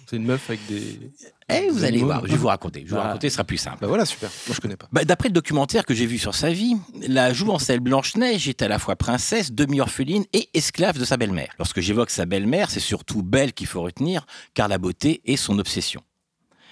[0.07, 1.11] c'est une meuf avec des.
[1.49, 2.79] Eh, vous des allez voir, je vais vous raconter.
[2.81, 3.07] Je vais vous Ah.
[3.07, 3.79] raconter, ce sera plus simple.
[3.81, 4.29] Bah voilà, super.
[4.47, 4.87] Moi je connais pas.
[4.93, 8.69] Bah, D'après le documentaire que j'ai vu sur sa vie, la jouvencelle Blanche-Neige est à
[8.69, 11.53] la fois princesse, demi-orpheline et esclave de sa belle-mère.
[11.59, 15.59] Lorsque j'évoque sa belle-mère, c'est surtout Belle qu'il faut retenir, car la beauté est son
[15.59, 16.01] obsession.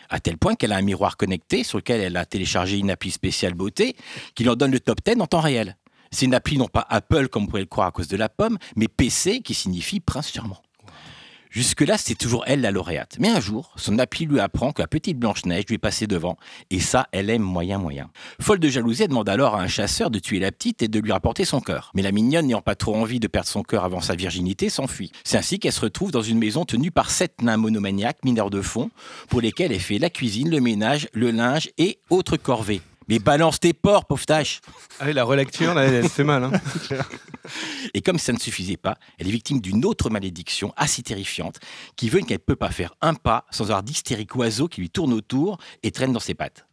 [0.10, 3.12] À tel point qu'elle a un miroir connecté sur lequel elle a téléchargé une appli
[3.12, 3.98] spéciale beauté
[4.34, 5.76] qui leur donne le top 10 en temps réel.
[6.12, 8.30] C'est une appli non pas Apple comme vous pourrait le croire à cause de la
[8.30, 10.62] pomme, mais PC qui signifie prince charmant.
[11.50, 13.18] Jusque-là, c'est toujours elle la lauréate.
[13.20, 16.38] Mais un jour, son appli lui apprend que la petite Blanche-Neige lui est passée devant.
[16.70, 18.12] Et ça, elle aime moyen moyen.
[18.40, 21.00] Folle de jalousie, elle demande alors à un chasseur de tuer la petite et de
[21.00, 21.92] lui rapporter son cœur.
[21.96, 25.12] Mais la mignonne, n'ayant pas trop envie de perdre son cœur avant sa virginité, s'enfuit.
[25.24, 28.62] C'est ainsi qu'elle se retrouve dans une maison tenue par sept nains monomaniaques, mineurs de
[28.62, 28.92] fond,
[29.28, 32.82] pour lesquels elle fait la cuisine, le ménage, le linge et autres corvées.
[33.10, 34.62] Mais balance tes porcs, pauvre tâche
[35.00, 36.44] Ah oui, la relecture, là, elle, elle fait mal.
[36.44, 36.52] Hein.
[37.96, 41.60] Et comme ça ne suffisait pas, elle est victime d'une autre malédiction assez terrifiante
[41.96, 44.92] qui veut qu'elle ne peut pas faire un pas sans avoir d'hystériques oiseaux qui lui
[44.92, 46.68] tournent autour et traînent dans ses pattes.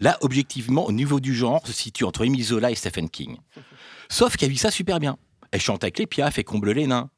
[0.00, 3.36] Là, objectivement, au niveau du genre, se situe entre Émile Zola et Stephen King.
[4.08, 5.18] Sauf qu'elle vit ça super bien.
[5.50, 7.10] Elle chante avec les piafs et comble les nains.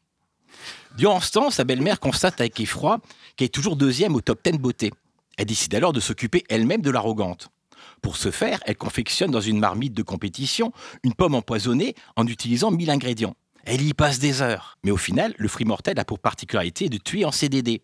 [0.97, 2.99] Durant ce temps, sa belle-mère constate avec effroi
[3.37, 4.91] qu'elle est toujours deuxième au top 10 beauté.
[5.37, 7.51] Elle décide alors de s'occuper elle-même de l'arrogante.
[8.03, 10.73] Pour ce faire, elle confectionne dans une marmite de compétition
[11.03, 13.35] une pomme empoisonnée en utilisant 1000 ingrédients.
[13.65, 14.79] Elle y passe des heures.
[14.83, 17.83] Mais au final, le fruit mortel a pour particularité de tuer en CDD.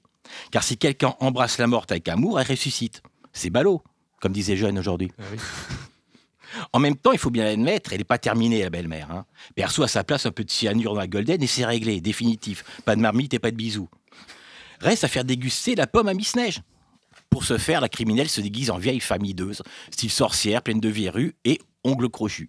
[0.51, 3.03] Car si quelqu'un embrasse la morte avec amour, elle ressuscite.
[3.33, 3.83] C'est ballot,
[4.21, 5.11] comme disait Jeune aujourd'hui.
[5.19, 5.39] Ah oui.
[6.73, 9.11] En même temps, il faut bien l'admettre, elle n'est pas terminée, la belle-mère.
[9.11, 9.27] Hein.
[9.57, 12.65] Perso, à sa place, un peu de cyanure dans la golden et c'est réglé, définitif.
[12.85, 13.89] Pas de marmite et pas de bisous.
[14.81, 16.61] Reste à faire déguster la pomme à Miss Neige.
[17.35, 20.89] Pour ce faire, la criminelle se déguise en vieille femme hideuse, style sorcière, pleine de
[20.89, 22.49] verrues et ongles crochus.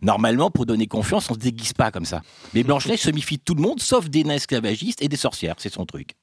[0.00, 2.20] Normalement, pour donner confiance, on se déguise pas comme ça.
[2.52, 5.54] Mais Blanche-Neige se méfie de tout le monde, sauf des nains esclavagistes et des sorcières,
[5.58, 6.16] c'est son truc.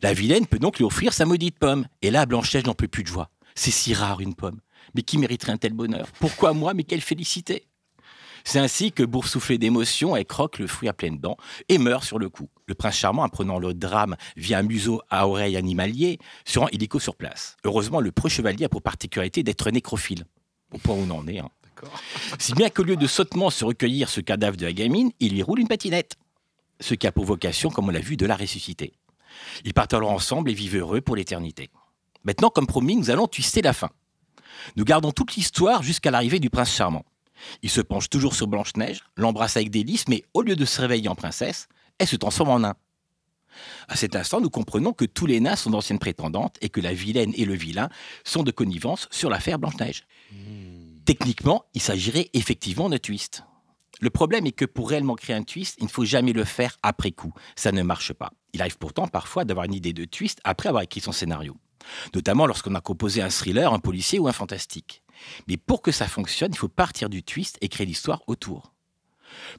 [0.00, 1.86] La vilaine peut donc lui offrir sa maudite pomme.
[2.00, 3.28] Et là, Blanche-Neige n'en peut plus de joie.
[3.54, 4.60] C'est si rare une pomme.
[4.94, 6.06] Mais qui mériterait un tel bonheur?
[6.18, 7.66] Pourquoi moi Mais quelle félicité?
[8.46, 11.36] C'est ainsi que, boursouflée d'émotion, elle croque le fruit à pleines dents
[11.68, 12.48] et meurt sur le coup.
[12.66, 17.00] Le prince charmant, apprenant le drame via un museau à oreille animalier, se rend illico
[17.00, 17.56] sur place.
[17.64, 20.26] Heureusement, le preux chevalier a pour particularité d'être nécrophile.
[20.72, 21.40] Au point où on en est.
[21.40, 21.50] Hein.
[22.38, 25.42] Si bien qu'au lieu de sottement se recueillir ce cadavre de la gamine, il lui
[25.42, 26.14] roule une patinette.
[26.78, 28.92] Ce qui a pour vocation, comme on l'a vu, de la ressusciter.
[29.64, 31.68] Ils partent alors ensemble et vivent heureux pour l'éternité.
[32.22, 33.90] Maintenant, comme promis, nous allons twister la fin.
[34.76, 37.04] Nous gardons toute l'histoire jusqu'à l'arrivée du prince charmant.
[37.62, 41.08] Il se penche toujours sur Blanche-Neige, l'embrasse avec délice, mais au lieu de se réveiller
[41.08, 41.68] en princesse,
[41.98, 42.74] elle se transforme en nain.
[43.88, 46.92] À cet instant, nous comprenons que tous les nains sont d'anciennes prétendantes et que la
[46.92, 47.88] vilaine et le vilain
[48.24, 50.06] sont de connivence sur l'affaire Blanche-Neige.
[51.04, 53.44] Techniquement, il s'agirait effectivement de twist.
[54.00, 56.76] Le problème est que pour réellement créer un twist, il ne faut jamais le faire
[56.82, 57.32] après coup.
[57.54, 58.30] Ça ne marche pas.
[58.52, 61.56] Il arrive pourtant parfois d'avoir une idée de twist après avoir écrit son scénario.
[62.14, 65.02] Notamment lorsqu'on a composé un thriller, un policier ou un fantastique.
[65.48, 68.72] Mais pour que ça fonctionne, il faut partir du twist et créer l'histoire autour.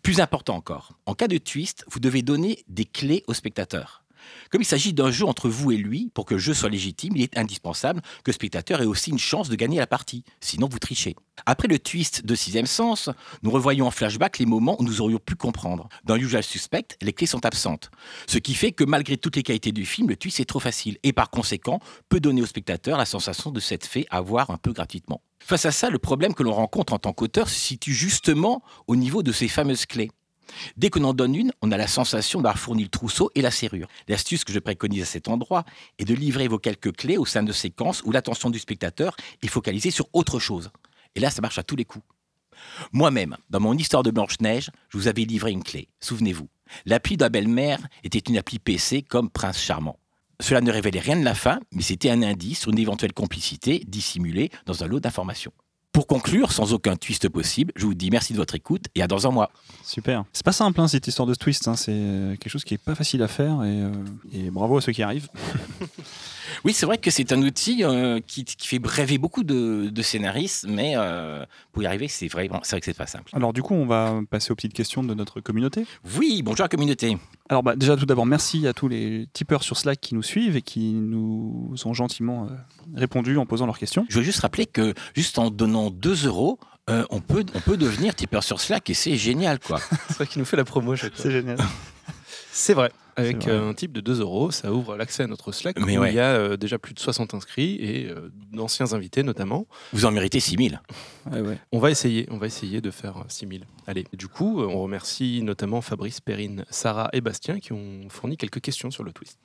[0.02, 4.04] Plus important encore, en cas de twist, vous devez donner des clés au spectateur.
[4.52, 7.14] Comme il s'agit d'un jeu entre vous et lui, pour que le jeu soit légitime,
[7.16, 10.24] il est indispensable que le spectateur ait aussi une chance de gagner la partie.
[10.42, 11.16] Sinon, vous trichez.
[11.46, 13.10] Après le twist de Sixième Sens,
[13.44, 15.88] nous revoyons en flashback les moments où nous aurions pu comprendre.
[16.04, 17.92] Dans Usual Suspect, les clés sont absentes.
[18.28, 20.98] Ce qui fait que malgré toutes les qualités du film, le twist est trop facile
[21.04, 21.80] et par conséquent
[22.10, 25.22] peut donner au spectateur la sensation de s'être fait avoir un peu gratuitement.
[25.40, 28.96] Face à ça, le problème que l'on rencontre en tant qu'auteur se situe justement au
[28.96, 30.12] niveau de ces fameuses clés.
[30.76, 33.52] Dès qu'on en donne une, on a la sensation d'avoir fourni le trousseau et la
[33.52, 33.88] serrure.
[34.08, 35.66] L'astuce que je préconise à cet endroit
[36.00, 39.48] est de livrer vos quelques clés au sein de séquences où l'attention du spectateur est
[39.48, 40.70] focalisée sur autre chose.
[41.16, 42.06] Et là, ça marche à tous les coups.
[42.92, 45.90] Moi-même, dans mon histoire de Blanche-Neige, je vous avais livré une clé.
[46.00, 46.50] Souvenez-vous.
[46.86, 50.00] L'appli de la belle-mère était une appli PC comme Prince Charmant.
[50.40, 53.84] Cela ne révélait rien de la fin, mais c'était un indice sur une éventuelle complicité
[53.88, 55.54] dissimulée dans un lot d'informations.
[55.92, 59.08] Pour conclure, sans aucun twist possible, je vous dis merci de votre écoute et à
[59.08, 59.50] dans un mois.
[59.84, 60.26] Super.
[60.32, 61.76] C'est pas simple hein, cette histoire de twist, hein.
[61.76, 63.92] c'est euh, quelque chose qui est pas facile à faire et, euh,
[64.32, 65.30] et bravo à ceux qui arrivent.
[66.64, 70.02] Oui, c'est vrai que c'est un outil euh, qui, qui fait rêver beaucoup de, de
[70.02, 73.32] scénaristes, mais euh, pour y arriver, c'est vrai, bon, c'est vrai que c'est pas simple.
[73.34, 75.86] Alors du coup, on va passer aux petites questions de notre communauté.
[76.18, 77.18] Oui, bonjour la communauté.
[77.50, 80.56] Alors bah, déjà tout d'abord, merci à tous les tipeurs sur Slack qui nous suivent
[80.56, 82.56] et qui nous ont gentiment euh,
[82.96, 84.06] répondu en posant leurs questions.
[84.10, 86.60] Je veux juste rappeler que juste en donnant 2 euros,
[86.90, 89.80] euh, on, peut, on peut devenir tipeur sur Slack et c'est génial, quoi.
[90.08, 90.96] C'est vrai qu'il nous fait la promo.
[90.96, 91.58] C'est génial.
[92.58, 92.92] C'est vrai.
[93.16, 96.02] Avec euh, un type de 2 euros, ça ouvre l'accès à notre Slack Mais où
[96.02, 96.12] ouais.
[96.12, 99.68] il y a euh, déjà plus de 60 inscrits et euh, d'anciens invités notamment.
[99.94, 100.82] Vous en méritez 6000.
[101.32, 101.60] Ouais, ouais.
[101.72, 103.64] On va essayer, on va essayer de faire euh, 6000.
[103.86, 108.62] Allez, du coup, on remercie notamment Fabrice, Perrine, Sarah et Bastien qui ont fourni quelques
[108.62, 109.38] questions sur le twist.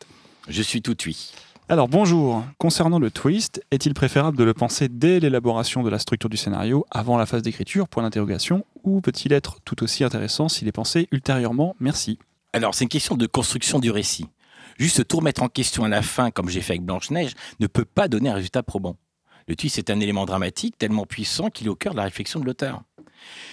[0.49, 1.33] Je suis tout oui.
[1.69, 6.31] Alors bonjour, concernant le twist, est-il préférable de le penser dès l'élaboration de la structure
[6.31, 10.67] du scénario, avant la phase d'écriture, point d'interrogation, ou peut-il être tout aussi intéressant s'il
[10.67, 11.77] est pensé ultérieurement?
[11.79, 12.19] Merci.
[12.53, 14.27] Alors, c'est une question de construction du récit.
[14.79, 17.85] Juste tout remettre en question à la fin, comme j'ai fait avec Blanche-Neige, ne peut
[17.85, 18.97] pas donner un résultat probant.
[19.49, 22.41] Le twist est un élément dramatique tellement puissant qu'il est au cœur de la réflexion
[22.41, 22.83] de l'auteur.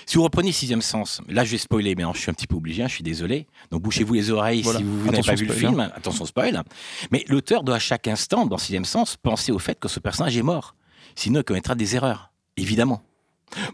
[0.05, 2.55] Si vous reprenez Sixième Sens, là je vais spoiler, mais je suis un petit peu
[2.55, 3.47] obligé, hein, je suis désolé.
[3.71, 4.79] Donc bouchez-vous les oreilles Voilà.
[4.79, 5.79] si vous, vous n'avez pas vu le film.
[5.79, 6.63] Attention spoil.
[7.11, 10.35] Mais l'auteur doit à chaque instant, dans Sixième Sens, penser au fait que ce personnage
[10.37, 10.75] est mort.
[11.15, 12.31] Sinon, il commettra des erreurs.
[12.57, 13.01] Évidemment.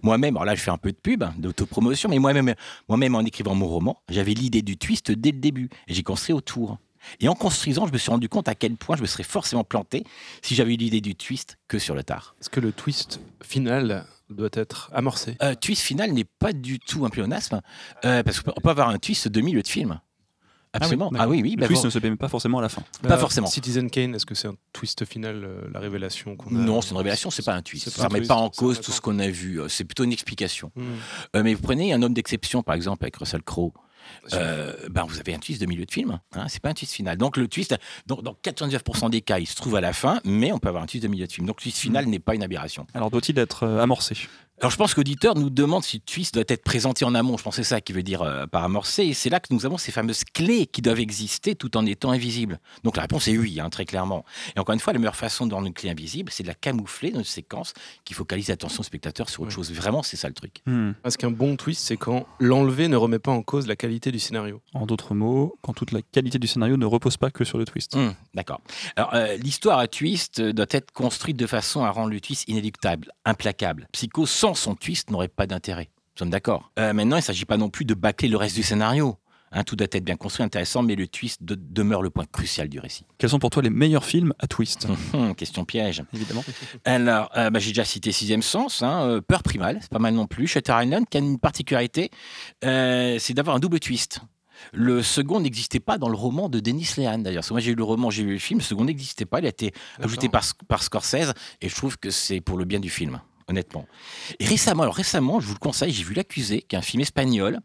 [0.03, 2.55] Moi-même, alors là je fais un peu de pub, hein, d'autopromotion, mais moi-même,
[2.87, 6.33] moi-même en écrivant mon roman, j'avais l'idée du twist dès le début et j'ai construit
[6.33, 6.77] autour.
[7.19, 9.63] Et en construisant, je me suis rendu compte à quel point je me serais forcément
[9.63, 10.03] planté
[10.41, 12.35] si j'avais eu l'idée du twist que sur le tard.
[12.41, 15.37] Est-ce que le twist final doit être amorcé?
[15.43, 17.61] Euh, twist final n'est pas du tout un pléonasme,
[18.05, 19.99] euh, parce qu'on peut avoir un twist de milieu de film.
[20.75, 21.11] Absolument.
[21.17, 21.51] Ah oui, oui.
[21.51, 21.87] Le bah, twist bon.
[21.87, 22.83] ne se paie pas forcément à la fin.
[23.01, 23.47] Pas Euh, forcément.
[23.47, 26.91] Citizen Kane, est-ce que c'est un twist final, euh, la révélation qu'on a Non, c'est
[26.91, 27.89] une révélation, c'est pas un twist.
[27.89, 29.61] Ça remet pas en cause tout ce qu'on a vu.
[29.61, 30.71] euh, C'est plutôt une explication.
[30.75, 30.83] Hmm.
[31.35, 33.71] Euh, mais vous prenez un homme d'exception, par exemple, avec Russell Crowe.
[34.33, 36.93] Euh, ben vous avez un twist de milieu de film, hein, c'est pas un twist
[36.93, 37.17] final.
[37.17, 37.75] Donc le twist,
[38.05, 40.83] dans, dans 99% des cas, il se trouve à la fin, mais on peut avoir
[40.83, 41.47] un twist de milieu de film.
[41.47, 42.85] Donc le twist final n'est pas une aberration.
[42.93, 44.15] Alors doit-il être amorcé?
[44.61, 47.35] Alors je pense qu'auditeur nous demande si le twist doit être présenté en amont.
[47.37, 49.03] Je pense que c'est ça qui veut dire euh, par amorcer.
[49.03, 52.11] Et c'est là que nous avons ces fameuses clés qui doivent exister tout en étant
[52.11, 52.59] invisibles.
[52.83, 54.23] Donc la réponse est oui, hein, très clairement.
[54.55, 56.53] Et encore une fois, la meilleure façon de rendre une clé invisible, c'est de la
[56.53, 57.73] camoufler dans une séquence
[58.05, 59.55] qui focalise l'attention du spectateur sur autre Ouais.
[59.55, 59.73] chose.
[59.73, 60.61] Vraiment, c'est ça le truc.
[60.65, 60.91] Hmm.
[61.03, 64.19] Parce qu'un bon twist, c'est quand l'enlever ne remet pas en cause la qualité du
[64.19, 64.61] scénario.
[64.73, 67.65] En d'autres mots, quand toute la qualité du scénario ne repose pas que sur le
[67.65, 67.93] twist.
[67.95, 68.61] Hum, D'accord.
[68.95, 72.45] Alors, euh, l'histoire à twist euh, doit être construite de façon à rendre le twist
[72.47, 73.87] inéluctable, implacable.
[73.91, 75.89] Psycho, sans son twist, n'aurait pas d'intérêt.
[76.15, 76.71] Nous sommes d'accord.
[76.77, 79.15] Euh, maintenant, il ne s'agit pas non plus de bâcler le reste du scénario.
[79.51, 82.67] Hein, tout doit être bien construit, intéressant, mais le twist de- demeure le point crucial
[82.67, 83.05] du récit.
[83.17, 84.87] Quels sont pour toi les meilleurs films à twist?
[85.13, 86.03] Hum, question piège.
[86.13, 86.43] Évidemment.
[86.83, 90.13] Alors, euh, bah, j'ai déjà cité Sixième Sens, hein, euh, Peur primale, c'est pas mal
[90.13, 90.45] non plus.
[90.47, 92.11] Shutter Island, qui a une particularité,
[92.65, 94.19] euh, c'est d'avoir un double twist.
[94.73, 97.39] Le second n'existait pas dans le roman de Denis Lehan, d'ailleurs.
[97.41, 98.59] Parce que Moi, j'ai eu le roman, j'ai vu le film.
[98.59, 99.39] Le second n'existait pas.
[99.39, 101.33] Il a été ajouté par, par Scorsese.
[101.61, 103.85] Et je trouve que c'est pour le bien du film, honnêtement.
[104.39, 107.01] Et récemment, alors récemment, je vous le conseille, j'ai vu L'accusé, qui est un film
[107.01, 107.59] espagnol,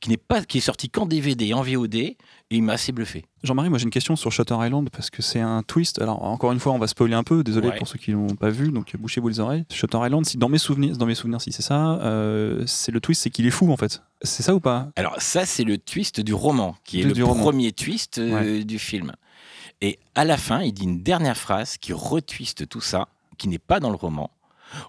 [0.00, 1.94] qui n'est pas, qui est sorti qu'en DVD et en VOD.
[1.94, 2.16] Et
[2.50, 3.24] il m'a assez bluffé.
[3.42, 6.02] Jean-Marie, moi j'ai une question sur Shutter Island parce que c'est un twist.
[6.02, 7.42] Alors encore une fois, on va spoiler un peu.
[7.42, 7.78] Désolé Ouais.
[7.78, 9.64] pour ceux qui l'ont pas vu, donc bouchez-vous les oreilles.
[9.72, 13.00] Shutter Island, si dans mes souvenirs, dans mes souvenirs, si c'est ça, euh, c'est le
[13.00, 14.02] twist, c'est qu'il est fou en fait.
[14.20, 14.90] C'est ça ou pas?
[14.96, 17.40] Alors ça, c'est le twist du roman, qui est le roman.
[17.42, 19.12] premier twist euh, du film.
[19.80, 23.58] Et à la fin, il dit une dernière phrase qui retwiste tout ça, qui n'est
[23.58, 24.30] pas dans le roman.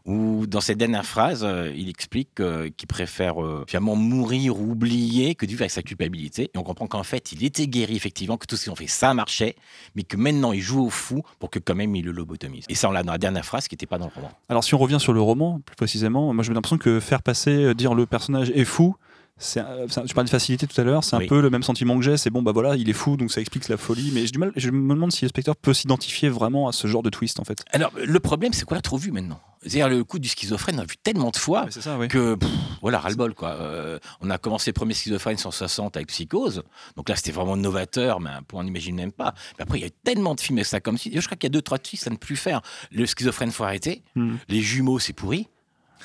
[0.05, 4.71] Où dans cette dernière phrase, euh, il explique euh, qu'il préfère euh, finalement mourir ou
[4.71, 6.51] oublier que vivre avec sa culpabilité.
[6.53, 8.87] Et on comprend qu'en fait, il était guéri effectivement, que tout ce qu'ils ont fait,
[8.87, 9.55] ça marchait,
[9.95, 12.65] mais que maintenant il joue au fou pour que quand même il le lobotomise.
[12.69, 14.31] Et ça, on l'a dans la dernière phrase qui n'était pas dans le roman.
[14.49, 17.73] Alors si on revient sur le roman, plus précisément, moi j'ai l'impression que faire passer,
[17.75, 18.95] dire le personnage est fou.
[19.37, 22.03] C'est, je parlais de facilité tout à l'heure, c'est un peu le même sentiment que
[22.03, 24.31] j'ai, c'est bon bah voilà, il est fou donc ça explique la folie, mais j'ai
[24.31, 27.09] du mal, je me demande si le spectateur peut s'identifier vraiment à ce genre de
[27.09, 27.63] twist en fait.
[27.71, 29.39] Alors, le problème, c'est qu'on l'a trop vu maintenant.
[29.63, 31.67] C'est-à-dire, le coup du schizophrène, on a vu tellement de fois.
[31.71, 32.07] Ça, oui.
[32.07, 32.49] que pff,
[32.81, 33.51] voilà ras-le-bol quoi.
[33.51, 36.63] Euh, on a commencé le premier schizophrène 160 avec Psychose,
[36.97, 39.33] donc là c'était vraiment novateur, mais on n'imagine même pas.
[39.57, 41.37] Mais après il y a eu tellement de films avec ça comme si, je crois
[41.37, 42.61] qu'il y a deux trois twists à ne plus faire.
[42.91, 44.35] Le schizophrène faut arrêter, Hmm.
[44.49, 45.47] les jumeaux c'est pourri.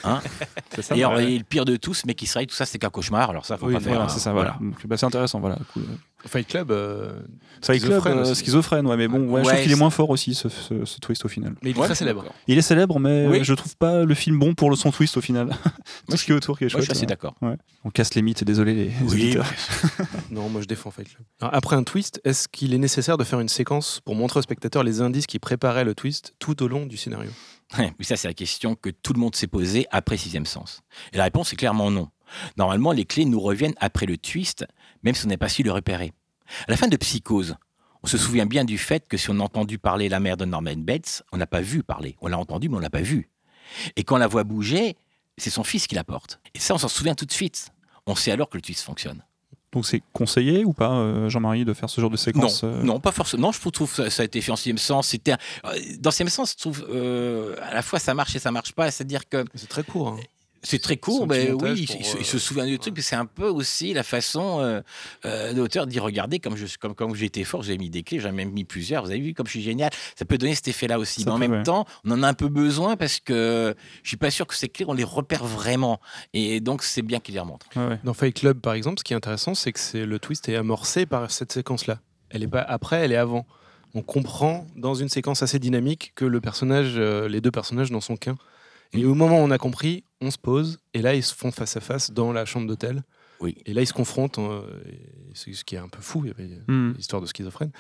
[0.05, 0.21] Hein
[0.75, 1.33] C'est ça, et, alors, ouais.
[1.33, 3.31] et le pire de tous, mais qui se réveille, tout ça c'est qu'un cauchemar.
[3.31, 3.89] Alors ça faut Oui, pas faire.
[3.95, 4.09] Voilà, hein.
[4.09, 4.57] c'est ça, voilà.
[4.61, 5.59] Donc, bah, c'est intéressant, voilà.
[5.73, 5.85] Cool.
[6.27, 7.13] Fight Club, euh,
[7.63, 10.11] Fight Club, Schizophrène euh, schizophrène, ouais, mais bon, ouais, je trouve qu'il est moins fort
[10.11, 11.55] aussi, ce, ce- ce twist au final.
[11.63, 12.25] mais il est Ouais, très célèbre.
[12.49, 13.45] Il est célèbre, mais Oui.
[13.45, 15.51] je trouve pas le film bon pour le son twist au final.
[16.11, 16.85] Tout ce qui est autour qui est Moi, je chouette.
[16.87, 17.07] suis assez ouais.
[17.07, 17.37] d'accord.
[17.85, 19.37] On casse les mythes, désolé les, Oui.
[20.31, 21.23] Non, moi je défends Fight Club.
[21.41, 24.43] Alors, après un twist, est-ce qu'il est nécessaire de faire une séquence pour montrer au
[24.43, 27.31] spectateur les indices qui préparaient le twist tout au long du scénario?
[27.79, 30.83] Oui, ça, c'est la question que tout le monde s'est posée après Sixième Sens.
[31.13, 32.09] Et la réponse est clairement non.
[32.57, 34.67] Normalement, les clés nous reviennent après le twist,
[35.03, 36.13] même si on n'a pas su le repérer.
[36.67, 37.57] À la fin de Psychose,
[38.03, 40.45] on se souvient bien du fait que si on a entendu parler la mère de
[40.45, 42.17] Norman Bates, on n'a pas vu parler.
[42.21, 43.29] On l'a entendu, mais on l'a pas vu.
[43.97, 44.97] Et quand la voit bouger,
[45.37, 46.41] c'est son fils qui la porte.
[46.55, 47.71] Et ça, on s'en souvient tout de suite.
[48.07, 49.23] On sait alors que le twist fonctionne.
[49.73, 52.83] Donc c'est conseillé ou pas, euh, Jean-Marie, de faire ce genre de Non, séquence euh,
[52.83, 53.49] non, pas forcément.
[53.49, 55.09] Non, je trouve que ça, a été fait en sixième sens.
[55.09, 58.39] C'était un- euh, dans sixième sens, je trouve euh, à la fois ça marche et
[58.39, 58.91] ça marche pas.
[58.91, 60.09] C'est-à-dire que C'est très court.
[60.09, 60.17] hein.
[60.63, 62.79] C'est très court, petit mais oui, il, pour, il se- il euh, se souvient du
[62.79, 64.81] truc, mais c'est un peu aussi la façon euh,
[65.25, 66.41] euh, de l'auteur d'y regarder.
[66.41, 68.65] Comme, je, comme, comme j'ai été fort, j'ai mis des clés, j'en ai même mis
[68.65, 69.05] plusieurs.
[69.05, 69.91] Vous avez vu comme je suis génial.
[70.17, 71.23] Ça peut donner cet effet-là aussi.
[71.23, 71.63] Ça mais en même ouais.
[71.63, 74.69] temps, on en a un peu besoin parce que je suis pas sûr que ces
[74.69, 76.01] clés, on les repère vraiment.
[76.33, 77.67] Et donc, c'est bien qu'il les remontre.
[77.77, 78.01] ouais, ouais.
[78.03, 80.57] Dans Fight Club, par exemple, ce qui est intéressant, c'est que c'est le twist est
[80.57, 82.01] amorcé par cette séquence-là.
[82.31, 83.47] Elle est pas après, elle est avant.
[83.95, 88.01] On comprend dans une séquence assez dynamique que le personnage, euh, les deux personnages n'en
[88.03, 88.37] sont qu'un.
[88.93, 91.51] Et au moment où on a compris, on se pose et là ils se font
[91.53, 93.03] face à face dans la chambre d'hôtel.
[93.41, 93.57] Oui.
[93.67, 94.39] Et là ils se confrontent.
[94.39, 94.63] euh,
[95.35, 96.25] ce qui est un peu fou.
[96.69, 96.93] Hmm.
[96.97, 97.71] l'histoire de schizophrène.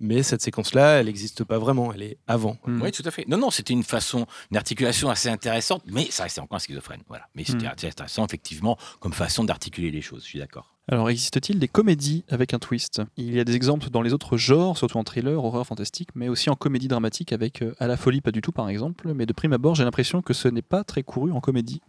[0.00, 1.92] Mais cette séquence-là, elle n'existe pas vraiment.
[1.92, 2.58] Elle est avant.
[2.66, 2.82] Hmm.
[2.82, 3.26] Oui, tout à fait.
[3.28, 7.02] Non, non, c'était une façon, une articulation assez intéressante, mais ça restait encore un schizophrène.
[7.08, 7.26] Voilà.
[7.36, 7.72] Mais c'était Mm.
[7.76, 10.22] assez intéressant, effectivement, comme façon d'articuler les choses.
[10.24, 10.73] Je suis d'accord.
[10.86, 13.00] Alors existe-t-il des comédies avec un twist?
[13.16, 16.28] Il y a des exemples dans les autres genres, surtout en thriller, horreur, fantastique, mais
[16.28, 19.24] aussi en comédie dramatique avec euh, À la folie pas du tout par exemple, mais
[19.24, 21.80] de prime abord j'ai l'impression que ce n'est pas très couru en comédie.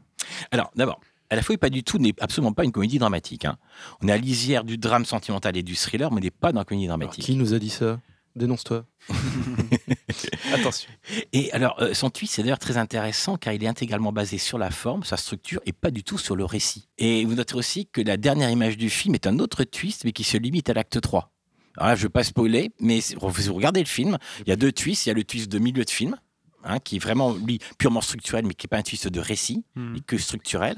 [0.51, 3.45] Alors, d'abord, à la fois, pas du tout, n'est absolument pas une comédie dramatique.
[3.45, 3.57] hein.
[4.01, 6.59] On est à lisière du drame sentimental et du thriller, mais on n'est pas dans
[6.61, 7.25] la comédie Alors, dramatique.
[7.25, 7.99] qui nous a dit ça?
[8.35, 8.85] Dénonce-toi.
[10.53, 10.89] Attention.
[11.31, 14.57] Et alors, euh, son tweet, c'est d'ailleurs très intéressant car il est intégralement basé sur
[14.57, 16.89] la forme, sa structure et pas du tout sur le récit.
[16.97, 20.11] Et vous noterez aussi que la dernière image du film est un autre twist, mais
[20.11, 21.31] qui se limite à l'acte 3.
[21.77, 24.51] Alors là, je ne veux pas spoiler, mais si vous regardez le film, il y
[24.51, 25.05] a deux twists.
[25.05, 26.17] Il y a le twist de milieu de film,
[26.63, 29.65] hein, qui est vraiment, lui, purement structurel, mais qui n'est pas un twist de récit,
[29.75, 30.77] mais que structurel.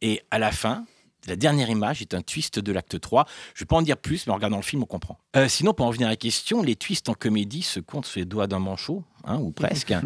[0.00, 0.84] Et à la fin,
[1.26, 3.26] la dernière image est un twist de l'acte 3.
[3.54, 5.18] Je ne vais pas en dire plus, mais en regardant le film, on comprend.
[5.36, 8.18] Euh, sinon, pour en venir à la question, les twists en comédie se comptent sur
[8.18, 9.04] les doigts d'un manchot.
[9.24, 9.92] Hein, ou presque.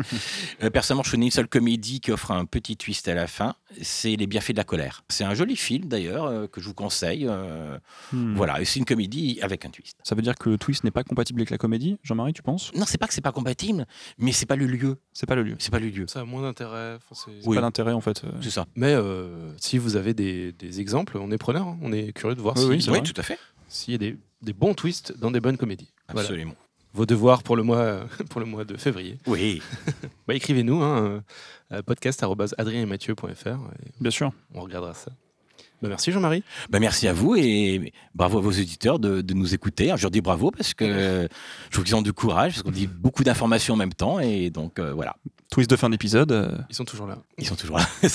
[0.62, 3.54] Euh, personnellement, je connais une seule comédie qui offre un petit twist à la fin.
[3.82, 5.04] C'est Les bienfaits de la colère.
[5.08, 7.26] C'est un joli film d'ailleurs euh, que je vous conseille.
[7.28, 7.78] euh,
[8.12, 8.34] Hmm.
[8.36, 9.98] Voilà, et c'est une comédie avec un twist.
[10.04, 12.72] Ça veut dire que le twist n'est pas compatible avec la comédie, Jean-Marie, tu penses?
[12.74, 13.86] Non, c'est pas que c'est pas compatible,
[14.18, 14.96] mais c'est pas le lieu.
[15.12, 15.56] C'est pas le lieu.
[15.58, 16.06] C'est pas le lieu.
[16.06, 16.94] Ça a moins d'intérêt.
[16.96, 17.56] enfin, c'est- Oui.
[17.56, 18.22] pas l'intérêt en fait.
[18.42, 18.66] C'est ça.
[18.76, 21.66] Mais euh, si vous avez des, des exemples, on est preneur.
[21.66, 21.78] hein.
[21.82, 23.06] On est curieux de voir Oui, si- oui, c'est Oui, vrai.
[23.12, 23.38] tout à fait.
[23.68, 25.90] s'il y a des, des bons twists dans des bonnes comédies.
[26.12, 26.28] Voilà.
[26.96, 28.00] Vos devoirs pour le mois,
[28.30, 29.18] pour le mois de février.
[29.26, 29.60] Oui.
[30.26, 31.22] Bah, Écrivez-nous hein,
[31.70, 34.32] à podcast.adrienetmathieu.fr et Bien sûr.
[34.54, 35.12] on regardera ça.
[35.82, 36.42] Bah, merci Jean-Marie.
[36.70, 39.84] Ben, merci à vous et bravo à vos auditeurs de, de nous écouter.
[39.86, 41.28] Alors, je leur dis bravo parce que
[41.66, 44.18] je trouve qu'ils ont du courage, parce qu'on dit beaucoup d'informations en même temps.
[44.18, 45.16] Et donc, euh, voilà,
[45.50, 46.32] Twist de fin d'épisode.
[46.32, 47.18] euh, Ils sont toujours là.
[47.38, 47.86] ils sont toujours là.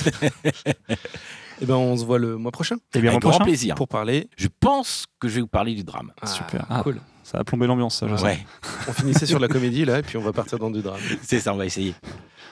[1.62, 3.46] Et ben on se voit le mois prochain Et bien, Avec grand prochain.
[3.46, 3.76] plaisir.
[3.76, 4.28] pour parler.
[4.36, 6.12] Je pense que je vais vous parler du drame.
[6.20, 6.66] Ah, Super.
[6.70, 7.00] Ah, Cool.
[7.32, 8.24] Ça a plombé l'ambiance, ça, je sais.
[8.24, 8.46] Ouais,
[8.90, 11.00] On finissait sur la comédie là et puis on va partir dans du drame.
[11.22, 11.94] c'est ça, on va essayer.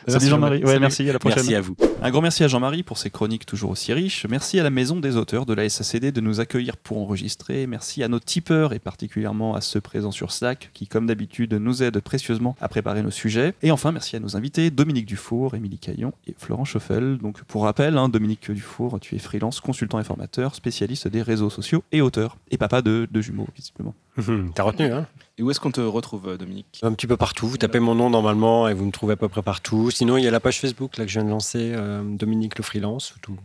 [0.08, 0.64] Salut Jean-Marie.
[0.64, 1.08] Ouais, merci.
[1.10, 1.40] À la prochaine.
[1.40, 1.76] Merci à vous.
[2.02, 4.26] Un grand merci à Jean-Marie pour ses chroniques toujours aussi riches.
[4.30, 7.68] Merci à la Maison des auteurs de la SACD de nous accueillir pour enregistrer.
[7.68, 11.84] Merci à nos tipeurs et particulièrement à ceux présents sur Slack qui, comme d'habitude, nous
[11.84, 13.54] aident précieusement à préparer nos sujets.
[13.62, 17.18] Et enfin, merci à nos invités Dominique Dufour, Émilie Caillon et Florent Schoffel.
[17.18, 21.50] Donc, pour rappel, hein, Dominique Dufour, tu es freelance, consultant et formateur, spécialiste des réseaux
[21.50, 22.38] sociaux et auteur.
[22.52, 23.94] Et papa de, de jumeaux, visiblement.
[24.56, 27.48] T'as retenu, hein Et où est-ce qu'on te retrouve euh, Dominique Un petit peu partout.
[27.48, 29.92] Vous tapez mon nom normalement et vous me trouvez à peu près partout.
[29.92, 32.58] Sinon, il y a la page Facebook là, que je viens de lancer, euh, Dominique
[32.58, 33.14] le freelance.
[33.22, 33.38] Tout.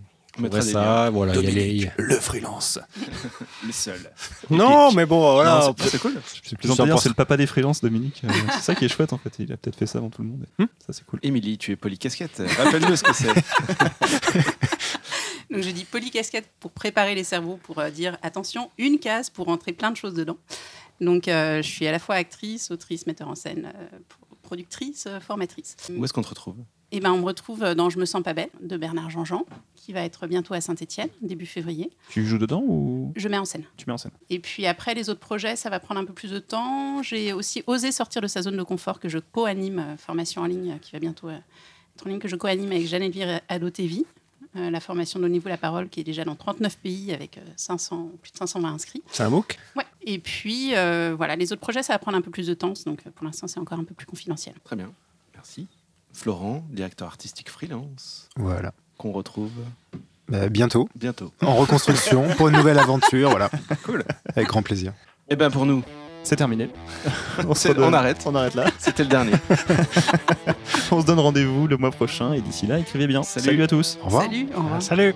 [0.42, 1.32] On ça, voilà.
[1.36, 2.80] il y a les- Dominique, le freelance.
[3.64, 4.00] Le seul.
[4.50, 5.72] Non, mais bon, voilà.
[5.78, 6.14] C'est- cool.
[6.44, 8.20] C'est le papa des freelances, Dominique.
[8.24, 9.32] Euh, c'est ça qui est chouette en fait.
[9.38, 10.44] Il a peut-être fait ça avant tout le monde.
[10.58, 10.64] Hmm.
[10.84, 11.20] Ça, c'est cool.
[11.22, 12.42] Émilie, tu es polycasquette.
[12.58, 13.32] Rappelle-nous ce que c'est.
[15.50, 19.46] Donc je dis polycasquette pour préparer les cerveaux, pour euh, dire attention, une case pour
[19.46, 20.36] rentrer plein de choses dedans.
[21.00, 25.08] Donc euh, je suis à la fois actrice, autrice, metteur en scène, euh, pro- productrice,
[25.20, 25.76] formatrice.
[25.96, 26.56] Où est-ce qu'on te retrouve?
[26.92, 29.44] Et ben on me retrouve dans Je me sens pas belle de Bernard Jean-Jean,
[29.74, 31.90] qui va être bientôt à Saint-Étienne, début février.
[32.10, 33.12] Tu joues dedans ou?
[33.16, 33.64] Je mets en scène.
[33.76, 36.12] tu mets en scène Et puis après, les autres projets, ça va prendre un peu
[36.12, 37.02] plus de temps.
[37.02, 40.78] J'ai aussi osé sortir de sa zone de confort que je co-anime, formation en ligne
[40.80, 41.42] qui va bientôt être
[42.06, 44.04] en ligne, que je co-anime avec Jeanne Elvire Ado-TV.
[44.56, 48.10] Euh, la formation Donnez-vous la parole qui est déjà dans 39 pays avec euh, 500,
[48.22, 49.02] plus de 520 inscrits.
[49.10, 49.58] C'est un MOOC?
[49.76, 49.84] Ouais.
[50.02, 52.74] Et puis, euh, voilà, les autres projets, ça va prendre un peu plus de temps.
[52.86, 54.54] Donc, pour l'instant, c'est encore un peu plus confidentiel.
[54.64, 54.90] Très bien.
[55.34, 55.66] Merci.
[56.12, 58.72] Florent, directeur artistique freelance, Voilà.
[58.98, 59.50] qu'on retrouve
[60.28, 61.32] Bah, bientôt, bientôt.
[61.42, 63.50] en reconstruction, pour une nouvelle aventure, voilà.
[63.84, 64.04] Cool.
[64.26, 64.92] Avec grand plaisir.
[65.28, 65.82] Et ben pour nous,
[66.24, 66.70] C'est terminé.
[67.48, 68.22] on, se arrête.
[68.26, 68.64] On arrête là.
[68.78, 69.32] c'était le dernier.
[70.90, 73.22] On se donne rendez-vous le mois prochain et d'ici là, écrivez bien.
[73.22, 73.46] Salut.
[73.46, 73.98] Salut à tous.
[74.02, 74.24] Au revoir.
[74.24, 74.82] Salut, au revoir.
[74.82, 75.14] Salut